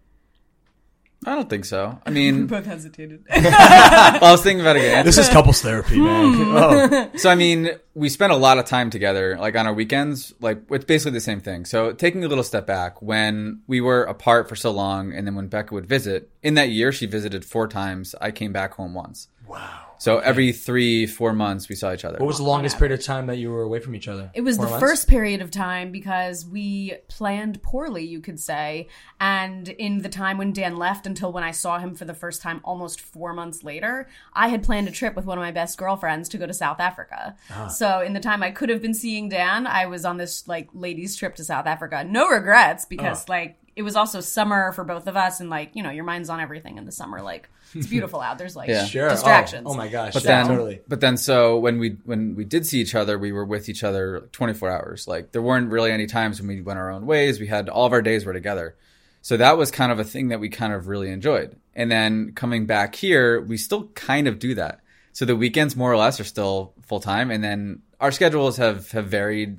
I 1.26 1.34
don't 1.34 1.50
think 1.50 1.66
so. 1.66 2.00
I 2.06 2.10
mean, 2.18 2.46
Both 2.46 2.64
hesitated. 2.66 3.24
I 3.30 4.18
was 4.22 4.42
thinking 4.42 4.60
about 4.62 4.76
it 4.76 4.80
again. 4.80 5.04
This 5.04 5.18
is 5.18 5.28
couples 5.36 5.60
therapy, 5.60 5.98
man. 6.00 6.34
oh. 6.56 7.10
So 7.16 7.28
I 7.28 7.34
mean, 7.34 7.70
we 7.94 8.08
spent 8.08 8.32
a 8.32 8.36
lot 8.36 8.58
of 8.58 8.64
time 8.64 8.88
together, 8.90 9.36
like 9.38 9.54
on 9.56 9.66
our 9.66 9.74
weekends. 9.74 10.32
Like 10.40 10.62
it's 10.70 10.84
basically 10.86 11.12
the 11.12 11.20
same 11.20 11.40
thing. 11.40 11.66
So 11.66 11.92
taking 11.92 12.24
a 12.24 12.28
little 12.28 12.44
step 12.44 12.66
back, 12.66 13.02
when 13.02 13.60
we 13.66 13.80
were 13.80 14.04
apart 14.04 14.48
for 14.48 14.56
so 14.56 14.70
long, 14.70 15.12
and 15.12 15.26
then 15.26 15.34
when 15.34 15.48
Becca 15.48 15.74
would 15.74 15.86
visit, 15.86 16.30
in 16.42 16.54
that 16.54 16.70
year 16.70 16.90
she 16.92 17.06
visited 17.06 17.44
four 17.44 17.68
times. 17.68 18.14
I 18.20 18.30
came 18.30 18.52
back 18.52 18.74
home 18.74 18.94
once. 18.94 19.28
Wow. 19.46 19.89
So 20.00 20.18
every 20.18 20.52
three, 20.52 21.06
four 21.06 21.34
months 21.34 21.68
we 21.68 21.74
saw 21.74 21.92
each 21.92 22.06
other. 22.06 22.18
What 22.18 22.26
was 22.26 22.38
the 22.38 22.44
longest 22.44 22.78
period 22.78 22.98
of 22.98 23.04
time 23.04 23.26
that 23.26 23.36
you 23.36 23.50
were 23.50 23.60
away 23.60 23.80
from 23.80 23.94
each 23.94 24.08
other? 24.08 24.30
It 24.32 24.40
was 24.40 24.56
Four 24.56 24.64
the 24.64 24.70
months? 24.70 24.82
first 24.82 25.08
period 25.08 25.42
of 25.42 25.50
time 25.50 25.92
because 25.92 26.46
we 26.46 26.94
planned 27.08 27.62
poorly, 27.62 28.06
you 28.06 28.20
could 28.20 28.40
say. 28.40 28.88
And 29.20 29.68
in 29.68 29.98
the 29.98 30.08
time 30.08 30.38
when 30.38 30.54
Dan 30.54 30.78
left 30.78 31.06
until 31.06 31.32
when 31.32 31.44
I 31.44 31.50
saw 31.50 31.78
him 31.78 31.94
for 31.94 32.06
the 32.06 32.14
first 32.14 32.40
time 32.40 32.62
almost 32.64 32.98
four 32.98 33.34
months 33.34 33.62
later, 33.62 34.08
I 34.32 34.48
had 34.48 34.62
planned 34.62 34.88
a 34.88 34.90
trip 34.90 35.14
with 35.14 35.26
one 35.26 35.36
of 35.36 35.42
my 35.42 35.52
best 35.52 35.76
girlfriends 35.76 36.30
to 36.30 36.38
go 36.38 36.46
to 36.46 36.54
South 36.54 36.80
Africa. 36.80 37.36
Uh-huh. 37.50 37.68
So 37.68 38.00
in 38.00 38.14
the 38.14 38.20
time 38.20 38.42
I 38.42 38.52
could 38.52 38.70
have 38.70 38.80
been 38.80 38.94
seeing 38.94 39.28
Dan, 39.28 39.66
I 39.66 39.84
was 39.84 40.06
on 40.06 40.16
this 40.16 40.48
like 40.48 40.70
ladies' 40.72 41.14
trip 41.14 41.34
to 41.36 41.44
South 41.44 41.66
Africa. 41.66 42.04
No 42.04 42.26
regrets 42.26 42.86
because 42.86 43.24
oh. 43.28 43.32
like 43.32 43.58
it 43.80 43.82
was 43.82 43.96
also 43.96 44.20
summer 44.20 44.72
for 44.72 44.84
both 44.84 45.06
of 45.06 45.16
us 45.16 45.40
and 45.40 45.48
like, 45.48 45.74
you 45.74 45.82
know, 45.82 45.88
your 45.88 46.04
mind's 46.04 46.28
on 46.28 46.38
everything 46.38 46.76
in 46.76 46.84
the 46.84 46.92
summer. 46.92 47.22
Like 47.22 47.48
it's 47.74 47.86
beautiful 47.86 48.20
out. 48.20 48.36
There's 48.36 48.54
like 48.54 48.68
Yeah. 48.68 48.84
Sure. 48.84 49.06
Oh, 49.06 49.12
distractions. 49.12 49.66
Oh, 49.66 49.72
my 49.72 49.88
gosh. 49.88 50.12
but 50.12 50.22
yeah, 50.22 50.42
then, 50.42 50.48
totally. 50.48 50.80
but 50.86 51.00
then, 51.00 51.16
so 51.16 51.58
when 51.58 51.78
we 51.78 51.96
when 52.04 52.34
we 52.34 52.44
did 52.44 52.66
see 52.66 52.78
each 52.78 52.94
other, 52.94 53.18
we 53.18 53.32
were 53.32 53.46
with 53.46 53.70
each 53.70 53.82
other 53.82 54.28
twenty 54.32 54.52
four 54.52 54.70
hours. 54.70 55.08
Like 55.08 55.32
there 55.32 55.40
weren't 55.40 55.70
really 55.70 55.92
any 55.92 56.06
times 56.06 56.42
when 56.42 56.48
we 56.48 56.60
went 56.60 56.78
our 56.78 56.90
own 56.90 57.06
ways. 57.06 57.40
We 57.40 57.46
had 57.46 57.70
all 57.70 57.86
of 57.86 57.94
our 57.94 58.02
days 58.02 58.26
were 58.26 58.34
together. 58.34 58.76
So 59.22 59.38
that 59.38 59.56
was 59.56 59.70
kind 59.70 59.90
of 59.90 59.98
a 59.98 60.04
thing 60.04 60.28
that 60.28 60.40
we 60.40 60.50
kind 60.50 60.74
of 60.74 60.86
really 60.86 61.10
enjoyed. 61.10 61.56
And 61.74 61.90
then 61.90 62.32
coming 62.32 62.66
back 62.66 62.94
here, 62.94 63.40
we 63.40 63.56
still 63.56 63.84
kind 63.94 64.28
of 64.28 64.38
do 64.38 64.54
that. 64.56 64.80
So 65.12 65.24
the 65.24 65.36
weekends 65.36 65.74
more 65.74 65.90
or 65.90 65.96
less 65.96 66.20
are 66.20 66.24
still 66.24 66.74
full 66.82 67.00
time, 67.00 67.30
and 67.30 67.42
then 67.42 67.80
our 67.98 68.12
schedules 68.12 68.58
have 68.58 68.90
have 68.90 69.06
varied 69.06 69.56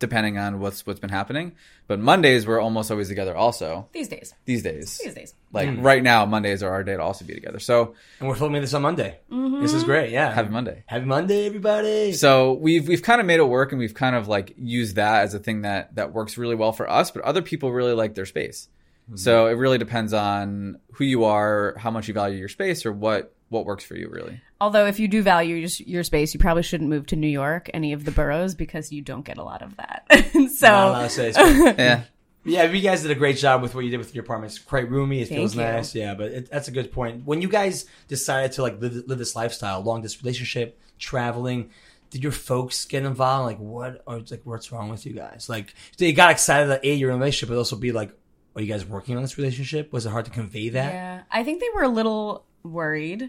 depending 0.00 0.36
on 0.38 0.58
what's 0.58 0.84
what's 0.84 0.98
been 0.98 1.10
happening. 1.10 1.52
But 1.86 2.00
Mondays 2.00 2.46
we're 2.46 2.58
almost 2.60 2.90
always 2.90 3.06
together. 3.08 3.36
Also 3.36 3.88
These 3.92 4.08
days. 4.08 4.34
these 4.46 4.62
days, 4.64 4.98
These 4.98 5.14
days. 5.14 5.34
like 5.52 5.68
Hmm. 5.68 5.82
right 5.82 6.02
now, 6.02 6.26
Mondays 6.26 6.62
are 6.64 6.70
our 6.72 6.82
day 6.82 6.94
to 6.96 7.02
also 7.02 7.24
be 7.24 7.34
together. 7.34 7.60
So 7.60 7.94
And 8.18 8.28
we're 8.28 8.34
filming 8.34 8.60
this 8.62 8.74
on 8.74 8.82
Monday. 8.82 9.18
Mm-hmm. 9.30 9.62
This 9.62 9.72
is 9.74 9.84
great. 9.84 10.10
Yeah. 10.10 10.32
happy 10.34 10.48
Monday. 10.48 10.82
Happy 10.86 11.04
Monday, 11.04 11.46
everybody. 11.46 12.12
So 12.14 12.54
we've 12.54 12.88
we've 12.88 13.02
kind 13.02 13.20
of 13.20 13.26
made 13.26 13.38
it 13.38 13.48
work, 13.48 13.70
and 13.72 13.78
we've 13.78 13.94
kind 13.94 14.16
of 14.16 14.26
like 14.26 14.54
used 14.58 14.96
that 14.96 15.22
as 15.22 15.34
a 15.34 15.38
thing 15.38 15.62
that 15.62 15.94
that 15.94 16.12
works 16.12 16.36
really 16.36 16.56
well 16.56 16.72
for 16.72 16.90
us. 16.90 17.10
But 17.12 17.22
other 17.22 17.42
people 17.42 17.70
really 17.72 17.92
like 17.94 18.14
their 18.16 18.26
space. 18.26 18.68
So 19.16 19.46
it 19.48 19.54
really 19.54 19.78
depends 19.78 20.12
on 20.12 20.78
who 20.92 21.04
you 21.04 21.24
are, 21.24 21.74
how 21.76 21.90
much 21.90 22.06
you 22.06 22.14
value 22.14 22.38
your 22.38 22.48
space, 22.48 22.86
or 22.86 22.92
what 22.92 23.34
what 23.50 23.66
works 23.66 23.84
for 23.84 23.94
you. 23.96 24.08
Really, 24.08 24.40
Although, 24.60 24.86
if 24.86 24.98
you 24.98 25.06
do 25.06 25.22
value 25.22 25.56
your, 25.56 25.68
your 25.86 26.02
space, 26.02 26.32
you 26.32 26.40
probably 26.40 26.62
shouldn't 26.62 26.88
move 26.88 27.06
to 27.06 27.16
New 27.16 27.28
York, 27.28 27.68
any 27.74 27.92
of 27.92 28.04
the 28.04 28.10
boroughs, 28.10 28.54
because 28.54 28.90
you 28.90 29.02
don't 29.02 29.24
get 29.24 29.36
a 29.38 29.44
lot 29.44 29.60
of 29.62 29.76
that. 29.76 30.06
so, 30.56 30.66
Not 30.68 30.88
allowed 30.88 31.02
to 31.02 31.10
say 31.10 31.28
it's- 31.28 31.74
yeah. 31.78 32.02
Yeah, 32.42 32.64
you 32.64 32.80
guys 32.80 33.02
did 33.02 33.10
a 33.10 33.14
great 33.14 33.36
job 33.36 33.60
with 33.60 33.74
what 33.74 33.84
you 33.84 33.90
did 33.90 33.98
with 33.98 34.14
your 34.14 34.24
apartment. 34.24 34.52
It's 34.52 34.58
quite 34.58 34.90
roomy. 34.90 35.20
It 35.20 35.28
Thank 35.28 35.40
feels 35.40 35.54
you. 35.54 35.60
nice. 35.60 35.94
Yeah, 35.94 36.14
but 36.14 36.32
it, 36.32 36.50
that's 36.50 36.68
a 36.68 36.70
good 36.70 36.90
point. 36.90 37.26
When 37.26 37.42
you 37.42 37.48
guys 37.48 37.84
decided 38.08 38.52
to 38.52 38.62
like 38.62 38.80
live, 38.80 38.94
live 39.06 39.18
this 39.18 39.36
lifestyle, 39.36 39.82
long 39.82 40.00
distance 40.00 40.22
relationship, 40.24 40.80
traveling, 40.98 41.68
did 42.08 42.22
your 42.22 42.32
folks 42.32 42.86
get 42.86 43.04
involved? 43.04 43.44
Like, 43.46 43.58
what 43.58 44.02
or 44.06 44.20
like 44.30 44.40
what's 44.44 44.72
wrong 44.72 44.88
with 44.88 45.04
you 45.04 45.12
guys? 45.12 45.48
Like, 45.50 45.74
they 45.98 46.12
got 46.12 46.30
excited 46.30 46.70
that 46.70 46.82
a 46.82 46.94
you're 46.94 47.10
in 47.10 47.16
a 47.16 47.18
relationship, 47.18 47.50
but 47.50 47.58
also 47.58 47.76
be 47.76 47.92
like, 47.92 48.10
are 48.56 48.62
you 48.62 48.68
guys 48.72 48.86
working 48.86 49.16
on 49.16 49.22
this 49.22 49.36
relationship? 49.36 49.92
Was 49.92 50.06
it 50.06 50.10
hard 50.10 50.24
to 50.24 50.30
convey 50.30 50.70
that? 50.70 50.92
yeah, 50.94 51.22
I 51.30 51.44
think 51.44 51.60
they 51.60 51.68
were 51.74 51.82
a 51.82 51.88
little 51.88 52.46
worried. 52.62 53.28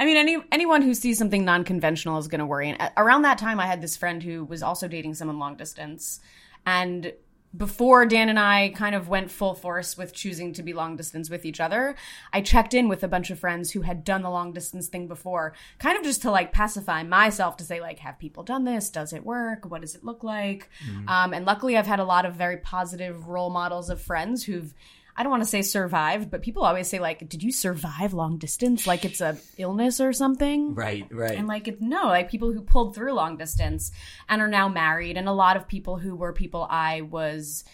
I 0.00 0.06
mean, 0.06 0.16
any 0.16 0.38
anyone 0.50 0.80
who 0.80 0.94
sees 0.94 1.18
something 1.18 1.44
non-conventional 1.44 2.18
is 2.18 2.26
going 2.26 2.38
to 2.38 2.46
worry. 2.46 2.70
And 2.70 2.90
around 2.96 3.22
that 3.22 3.36
time, 3.36 3.60
I 3.60 3.66
had 3.66 3.82
this 3.82 3.98
friend 3.98 4.22
who 4.22 4.44
was 4.44 4.62
also 4.62 4.88
dating 4.88 5.14
someone 5.14 5.38
long 5.38 5.56
distance, 5.56 6.20
and 6.64 7.12
before 7.56 8.06
Dan 8.06 8.28
and 8.28 8.38
I 8.38 8.72
kind 8.76 8.94
of 8.94 9.08
went 9.08 9.30
full 9.30 9.54
force 9.54 9.98
with 9.98 10.14
choosing 10.14 10.52
to 10.52 10.62
be 10.62 10.72
long 10.72 10.96
distance 10.96 11.28
with 11.28 11.44
each 11.44 11.58
other, 11.58 11.96
I 12.32 12.42
checked 12.42 12.74
in 12.74 12.88
with 12.88 13.02
a 13.02 13.08
bunch 13.08 13.30
of 13.30 13.40
friends 13.40 13.72
who 13.72 13.80
had 13.80 14.04
done 14.04 14.22
the 14.22 14.30
long 14.30 14.52
distance 14.52 14.86
thing 14.86 15.08
before, 15.08 15.54
kind 15.78 15.98
of 15.98 16.04
just 16.04 16.22
to 16.22 16.30
like 16.30 16.52
pacify 16.52 17.02
myself 17.02 17.56
to 17.56 17.64
say 17.64 17.80
like, 17.80 17.98
have 17.98 18.20
people 18.20 18.44
done 18.44 18.64
this? 18.64 18.88
Does 18.88 19.12
it 19.12 19.26
work? 19.26 19.68
What 19.68 19.80
does 19.80 19.96
it 19.96 20.04
look 20.04 20.22
like? 20.22 20.70
Um, 21.08 21.34
and 21.34 21.44
luckily, 21.44 21.76
I've 21.76 21.88
had 21.88 21.98
a 21.98 22.04
lot 22.04 22.24
of 22.24 22.34
very 22.34 22.58
positive 22.58 23.26
role 23.26 23.50
models 23.50 23.90
of 23.90 24.00
friends 24.00 24.44
who've 24.44 24.72
I 25.16 25.22
don't 25.22 25.30
want 25.30 25.42
to 25.42 25.48
say 25.48 25.62
survived, 25.62 26.30
but 26.30 26.42
people 26.42 26.62
always 26.62 26.88
say 26.88 26.98
like, 26.98 27.28
"Did 27.28 27.42
you 27.42 27.52
survive 27.52 28.12
long 28.12 28.38
distance? 28.38 28.86
Like 28.86 29.04
it's 29.04 29.20
a 29.20 29.36
illness 29.58 30.00
or 30.00 30.12
something?" 30.12 30.74
Right, 30.74 31.06
right. 31.10 31.36
And 31.36 31.46
like, 31.46 31.68
it, 31.68 31.80
no, 31.80 32.06
like 32.06 32.30
people 32.30 32.52
who 32.52 32.62
pulled 32.62 32.94
through 32.94 33.12
long 33.12 33.36
distance 33.36 33.92
and 34.28 34.40
are 34.40 34.48
now 34.48 34.68
married, 34.68 35.16
and 35.16 35.28
a 35.28 35.32
lot 35.32 35.56
of 35.56 35.68
people 35.68 35.98
who 35.98 36.14
were 36.14 36.32
people 36.32 36.66
I 36.68 37.02
was, 37.02 37.64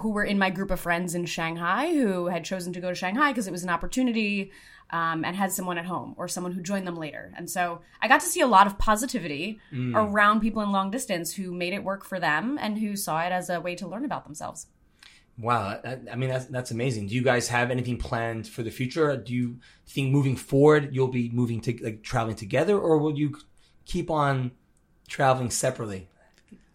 who 0.00 0.10
were 0.10 0.24
in 0.24 0.38
my 0.38 0.50
group 0.50 0.70
of 0.70 0.80
friends 0.80 1.14
in 1.14 1.26
Shanghai 1.26 1.92
who 1.92 2.26
had 2.26 2.44
chosen 2.44 2.72
to 2.74 2.80
go 2.80 2.90
to 2.90 2.94
Shanghai 2.94 3.30
because 3.30 3.46
it 3.46 3.52
was 3.52 3.64
an 3.64 3.70
opportunity 3.70 4.52
um, 4.90 5.24
and 5.24 5.34
had 5.34 5.50
someone 5.50 5.78
at 5.78 5.86
home 5.86 6.14
or 6.16 6.28
someone 6.28 6.52
who 6.52 6.62
joined 6.62 6.86
them 6.86 6.96
later. 6.96 7.32
And 7.36 7.50
so 7.50 7.80
I 8.00 8.08
got 8.08 8.20
to 8.20 8.26
see 8.26 8.40
a 8.40 8.46
lot 8.46 8.66
of 8.66 8.78
positivity 8.78 9.58
around 9.94 10.40
people 10.40 10.62
in 10.62 10.70
long 10.70 10.90
distance 10.90 11.34
who 11.34 11.52
made 11.52 11.72
it 11.72 11.82
work 11.82 12.04
for 12.04 12.20
them 12.20 12.58
and 12.60 12.78
who 12.78 12.94
saw 12.94 13.20
it 13.22 13.32
as 13.32 13.50
a 13.50 13.60
way 13.60 13.74
to 13.76 13.88
learn 13.88 14.04
about 14.04 14.24
themselves. 14.24 14.66
Wow, 15.36 15.80
that, 15.82 16.02
I 16.12 16.14
mean 16.16 16.30
that's 16.30 16.44
that's 16.46 16.70
amazing. 16.70 17.08
Do 17.08 17.14
you 17.14 17.22
guys 17.22 17.48
have 17.48 17.70
anything 17.72 17.96
planned 17.96 18.46
for 18.46 18.62
the 18.62 18.70
future? 18.70 19.16
Do 19.16 19.34
you 19.34 19.58
think 19.86 20.12
moving 20.12 20.36
forward 20.36 20.94
you'll 20.94 21.08
be 21.08 21.28
moving 21.30 21.60
to 21.62 21.76
like 21.82 22.02
traveling 22.04 22.36
together, 22.36 22.78
or 22.78 22.98
will 22.98 23.18
you 23.18 23.36
keep 23.84 24.10
on 24.10 24.52
traveling 25.08 25.50
separately? 25.50 26.08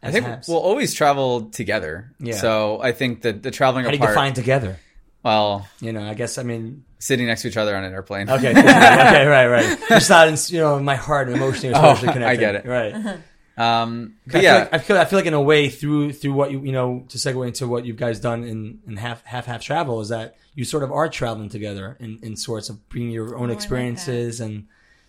I 0.04 0.12
think 0.12 0.26
Habs? 0.26 0.48
we'll 0.50 0.60
always 0.60 0.94
travel 0.94 1.50
together. 1.52 2.12
Yeah. 2.20 2.36
So 2.36 2.82
I 2.82 2.92
think 2.92 3.22
that 3.22 3.44
the 3.44 3.52
traveling 3.52 3.86
how 3.86 3.92
do 3.92 3.98
you 3.98 4.04
apart, 4.04 4.16
define 4.16 4.34
together? 4.34 4.78
well, 5.24 5.68
You 5.82 5.92
know, 5.94 6.04
I 6.04 6.14
guess 6.14 6.38
I 6.38 6.44
mean 6.44 6.84
sitting 7.00 7.28
next 7.28 7.44
to 7.44 7.48
each 7.48 7.58
other 7.58 7.76
on 7.78 7.84
an 7.86 7.94
airplane. 7.94 8.30
okay, 8.30 8.52
okay, 8.58 9.26
right, 9.26 9.48
right. 9.48 9.78
It's 9.92 10.10
not 10.10 10.28
in, 10.28 10.36
you 10.48 10.60
know 10.60 10.80
my 10.80 10.96
heart 10.96 11.30
oh, 11.30 11.34
emotionally 11.34 11.74
or 11.74 11.78
Oh, 11.78 11.94
socially 11.96 12.10
I 12.10 12.14
connected. 12.36 12.40
get 12.40 12.56
it. 12.56 12.66
Right. 12.66 13.20
Um, 13.60 14.16
I 14.28 14.32
but 14.32 14.32
feel, 14.34 14.42
yeah, 14.44 14.54
like, 14.60 14.74
I 14.74 14.78
feel 14.80 14.98
I 14.98 15.06
feel 15.06 15.20
like 15.20 15.26
in 15.26 15.34
a 15.34 15.42
way 15.42 15.70
through 15.70 16.14
through 16.14 16.34
what 16.34 16.52
you 16.52 16.62
you 16.62 16.72
know 16.72 17.06
to 17.10 17.18
segue 17.18 17.46
into 17.48 17.68
what 17.68 17.86
you 17.86 17.94
guys 17.94 18.20
done 18.20 18.44
in, 18.44 18.80
in 18.88 18.96
half 18.98 19.24
half 19.26 19.46
half 19.46 19.62
travel 19.62 20.00
is 20.02 20.10
that 20.10 20.36
you 20.56 20.64
sort 20.66 20.84
of 20.84 20.92
are 20.92 21.10
traveling 21.10 21.50
together 21.50 21.98
in, 22.00 22.20
in 22.22 22.36
sorts 22.36 22.70
of 22.70 22.88
bringing 22.90 23.12
your 23.12 23.36
own 23.38 23.50
like 23.50 23.58
experiences 23.58 24.40
and 24.40 24.68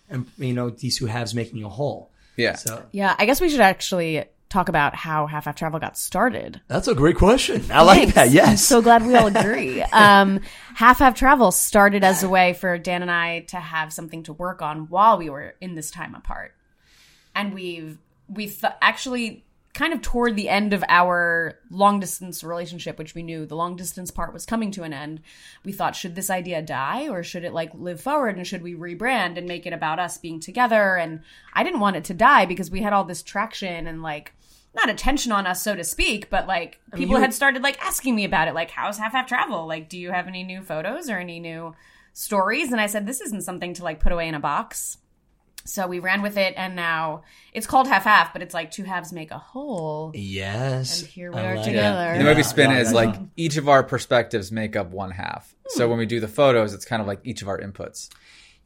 and 0.09 0.25
you 0.37 0.53
know 0.53 0.69
these 0.69 0.97
two 0.97 1.05
halves 1.05 1.33
making 1.33 1.57
you 1.57 1.69
whole. 1.69 2.09
yeah. 2.35 2.55
So 2.55 2.83
Yeah, 2.91 3.15
I 3.17 3.25
guess 3.25 3.39
we 3.39 3.47
should 3.49 3.61
actually 3.61 4.25
talk 4.49 4.67
about 4.67 4.95
how 4.95 5.27
Half 5.27 5.45
Half 5.45 5.55
Travel 5.55 5.79
got 5.79 5.97
started. 5.97 6.59
that's 6.67 6.89
a 6.89 6.93
great 6.93 7.15
question. 7.15 7.63
I 7.71 7.83
like 7.83 7.99
Thanks. 7.99 8.13
that. 8.15 8.27
I'm 8.27 8.33
Yes. 8.33 8.65
so 8.65 8.81
glad 8.81 9.05
we 9.07 9.15
all 9.15 9.27
agree. 9.27 9.81
um, 9.93 10.41
Half 10.75 10.99
Half 10.99 11.15
Travel 11.15 11.51
started 11.53 12.03
as 12.03 12.21
a 12.21 12.27
way 12.27 12.51
for 12.51 12.77
Dan 12.77 13.01
and 13.01 13.09
I 13.09 13.41
to 13.47 13.57
have 13.57 13.93
something 13.93 14.23
to 14.23 14.33
work 14.33 14.61
on 14.61 14.89
while 14.89 15.17
we 15.17 15.29
were 15.29 15.55
in 15.61 15.75
this 15.75 15.89
time 15.89 16.15
apart. 16.15 16.53
And 17.33 17.53
we've, 17.53 17.97
we've 18.31 18.59
th- 18.59 18.73
actually 18.81 19.45
kind 19.73 19.93
of 19.93 20.01
toward 20.01 20.35
the 20.35 20.49
end 20.49 20.73
of 20.73 20.83
our 20.89 21.57
long 21.69 21.99
distance 21.99 22.43
relationship, 22.43 22.99
which 22.99 23.15
we 23.15 23.23
knew 23.23 23.45
the 23.45 23.55
long 23.55 23.75
distance 23.77 24.11
part 24.11 24.33
was 24.33 24.45
coming 24.45 24.69
to 24.71 24.83
an 24.83 24.91
end, 24.93 25.21
we 25.63 25.71
thought, 25.71 25.95
should 25.95 26.13
this 26.13 26.29
idea 26.29 26.61
die 26.61 27.07
or 27.07 27.23
should 27.23 27.45
it 27.45 27.53
like 27.53 27.71
live 27.73 28.01
forward 28.01 28.35
and 28.35 28.45
should 28.45 28.61
we 28.61 28.75
rebrand 28.75 29.37
and 29.37 29.47
make 29.47 29.65
it 29.65 29.73
about 29.73 29.97
us 29.97 30.17
being 30.17 30.39
together? 30.41 30.97
And 30.97 31.21
I 31.53 31.63
didn't 31.63 31.79
want 31.79 31.95
it 31.95 32.03
to 32.05 32.13
die 32.13 32.45
because 32.45 32.69
we 32.69 32.81
had 32.81 32.91
all 32.91 33.05
this 33.05 33.23
traction 33.23 33.87
and 33.87 34.01
like, 34.01 34.33
not 34.73 34.89
attention 34.89 35.31
on 35.31 35.47
us, 35.47 35.61
so 35.61 35.75
to 35.75 35.83
speak, 35.83 36.29
but 36.29 36.47
like 36.47 36.79
people 36.93 37.15
you- 37.15 37.21
had 37.21 37.33
started 37.33 37.61
like 37.61 37.81
asking 37.81 38.15
me 38.15 38.25
about 38.25 38.47
it, 38.47 38.53
like 38.53 38.71
how's 38.71 38.97
half 38.97 39.13
half 39.13 39.27
travel? 39.27 39.67
Like, 39.67 39.87
do 39.87 39.97
you 39.97 40.11
have 40.11 40.27
any 40.27 40.43
new 40.43 40.61
photos 40.61 41.09
or 41.09 41.17
any 41.17 41.39
new 41.39 41.73
stories? 42.13 42.71
And 42.71 42.81
I 42.81 42.87
said, 42.87 43.05
this 43.05 43.21
isn't 43.21 43.43
something 43.43 43.73
to 43.75 43.83
like 43.83 43.99
put 44.01 44.11
away 44.11 44.27
in 44.27 44.35
a 44.35 44.39
box. 44.39 44.97
So 45.65 45.87
we 45.87 45.99
ran 45.99 46.21
with 46.21 46.37
it, 46.37 46.53
and 46.57 46.75
now 46.75 47.23
it's 47.53 47.67
called 47.67 47.87
half 47.87 48.03
half, 48.03 48.33
but 48.33 48.41
it's 48.41 48.53
like 48.53 48.71
two 48.71 48.83
halves 48.83 49.11
make 49.13 49.31
a 49.31 49.37
whole. 49.37 50.11
Yes. 50.15 51.01
And 51.01 51.09
here 51.09 51.31
we 51.31 51.39
I 51.39 51.51
are 51.51 51.55
like 51.55 51.65
together. 51.65 52.13
it. 52.13 52.17
the 52.19 52.25
way 52.25 52.33
we 52.33 52.37
Yeah, 52.37 52.43
spin 52.43 52.69
yeah, 52.71 52.77
it 52.77 52.81
is 52.81 52.89
yeah. 52.91 52.95
like 52.95 53.15
each 53.37 53.57
of 53.57 53.69
our 53.69 53.83
perspectives 53.83 54.51
make 54.51 54.75
up 54.75 54.91
one 54.91 55.11
half. 55.11 55.53
So 55.69 55.85
hmm. 55.85 55.91
when 55.91 55.99
we 55.99 56.05
do 56.05 56.19
the 56.19 56.27
photos, 56.27 56.73
it's 56.73 56.85
kind 56.85 57.01
of 57.01 57.07
like 57.07 57.19
each 57.23 57.41
of 57.41 57.47
our 57.47 57.59
inputs. 57.59 58.09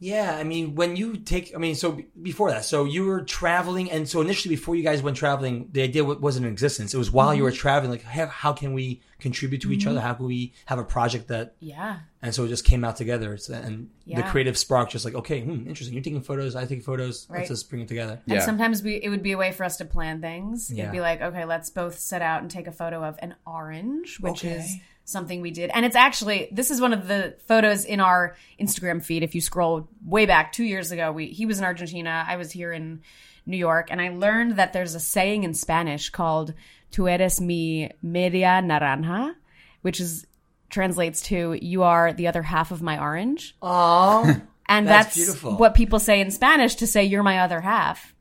Yeah, 0.05 0.37
I 0.37 0.43
mean, 0.43 0.75
when 0.75 0.95
you 0.95 1.17
take, 1.17 1.53
I 1.55 1.57
mean, 1.57 1.73
so 1.73 1.99
before 2.21 2.51
that, 2.51 2.63
so 2.63 2.85
you 2.85 3.05
were 3.05 3.21
traveling, 3.21 3.89
and 3.89 4.07
so 4.07 4.21
initially, 4.21 4.53
before 4.55 4.75
you 4.75 4.83
guys 4.83 5.01
went 5.01 5.17
traveling, 5.17 5.69
the 5.71 5.81
idea 5.81 6.03
wasn't 6.03 6.45
in 6.45 6.51
existence. 6.51 6.93
It 6.93 6.97
was 6.99 7.09
while 7.11 7.33
you 7.33 7.41
were 7.41 7.51
traveling, 7.51 7.89
like, 7.89 8.03
how, 8.03 8.27
how 8.27 8.53
can 8.53 8.73
we 8.73 9.01
contribute 9.19 9.61
to 9.63 9.71
each 9.71 9.87
other? 9.87 9.99
How 9.99 10.13
can 10.13 10.27
we 10.27 10.53
have 10.67 10.77
a 10.77 10.83
project 10.83 11.29
that, 11.29 11.55
Yeah. 11.59 11.99
and 12.21 12.35
so 12.35 12.43
it 12.45 12.49
just 12.49 12.65
came 12.65 12.83
out 12.83 12.97
together. 12.97 13.33
It's, 13.33 13.49
and 13.49 13.89
the 14.05 14.21
creative 14.23 14.57
spark, 14.59 14.89
just 14.91 15.05
like, 15.05 15.15
okay, 15.15 15.41
hmm, 15.41 15.67
interesting. 15.67 15.95
You're 15.95 16.03
taking 16.03 16.21
photos, 16.21 16.55
I 16.55 16.65
take 16.65 16.83
photos. 16.83 17.25
Right. 17.27 17.39
Let's 17.39 17.49
just 17.49 17.69
bring 17.71 17.81
it 17.81 17.87
together. 17.87 18.21
Yeah. 18.27 18.35
And 18.35 18.43
sometimes 18.43 18.83
we 18.83 18.95
it 18.97 19.09
would 19.09 19.23
be 19.23 19.31
a 19.31 19.37
way 19.37 19.51
for 19.53 19.63
us 19.63 19.77
to 19.77 19.85
plan 19.85 20.21
things. 20.21 20.69
Yeah. 20.71 20.83
It'd 20.83 20.91
be 20.91 20.99
like, 21.01 21.21
okay, 21.21 21.45
let's 21.45 21.71
both 21.71 21.97
set 21.97 22.21
out 22.21 22.41
and 22.43 22.51
take 22.51 22.67
a 22.67 22.71
photo 22.71 23.03
of 23.03 23.15
an 23.19 23.33
orange, 23.47 24.19
which 24.19 24.45
Okay. 24.45 24.57
is 24.57 24.75
something 25.05 25.39
we 25.41 25.51
did. 25.51 25.69
And 25.73 25.85
it's 25.85 25.95
actually 25.95 26.49
this 26.51 26.71
is 26.71 26.81
one 26.81 26.91
of 26.91 27.07
the 27.07 27.35
photos 27.47 27.85
in 27.85 27.99
our 27.99 28.35
Instagram 28.59 29.01
feed. 29.03 29.23
If 29.23 29.35
you 29.35 29.41
scroll 29.41 29.87
way 30.05 30.25
back 30.25 30.51
two 30.51 30.63
years 30.65 30.91
ago, 30.91 31.11
we 31.11 31.27
he 31.27 31.45
was 31.45 31.59
in 31.59 31.65
Argentina, 31.65 32.25
I 32.27 32.35
was 32.35 32.51
here 32.51 32.73
in 32.73 33.01
New 33.45 33.57
York, 33.57 33.89
and 33.91 34.01
I 34.01 34.09
learned 34.09 34.57
that 34.57 34.73
there's 34.73 34.95
a 34.95 34.99
saying 34.99 35.43
in 35.43 35.53
Spanish 35.53 36.09
called 36.09 36.53
"Tu 36.91 37.07
eres 37.07 37.39
mi 37.39 37.91
media 38.01 38.61
naranja," 38.63 39.35
which 39.83 39.99
is 40.01 40.25
translates 40.69 41.21
to 41.21 41.53
"You 41.61 41.83
are 41.83 42.11
the 42.11 42.27
other 42.27 42.41
half 42.41 42.71
of 42.71 42.81
my 42.81 42.99
orange." 42.99 43.55
Oh, 43.61 44.41
And 44.67 44.87
That's 44.87 45.05
that's, 45.05 45.15
beautiful. 45.15 45.57
what 45.57 45.75
people 45.75 45.99
say 45.99 46.19
in 46.19 46.31
Spanish 46.31 46.73
to 46.75 46.87
say 46.87 47.03
you're 47.03 47.21
my 47.21 47.37
other 47.41 47.61
half. 47.61 48.14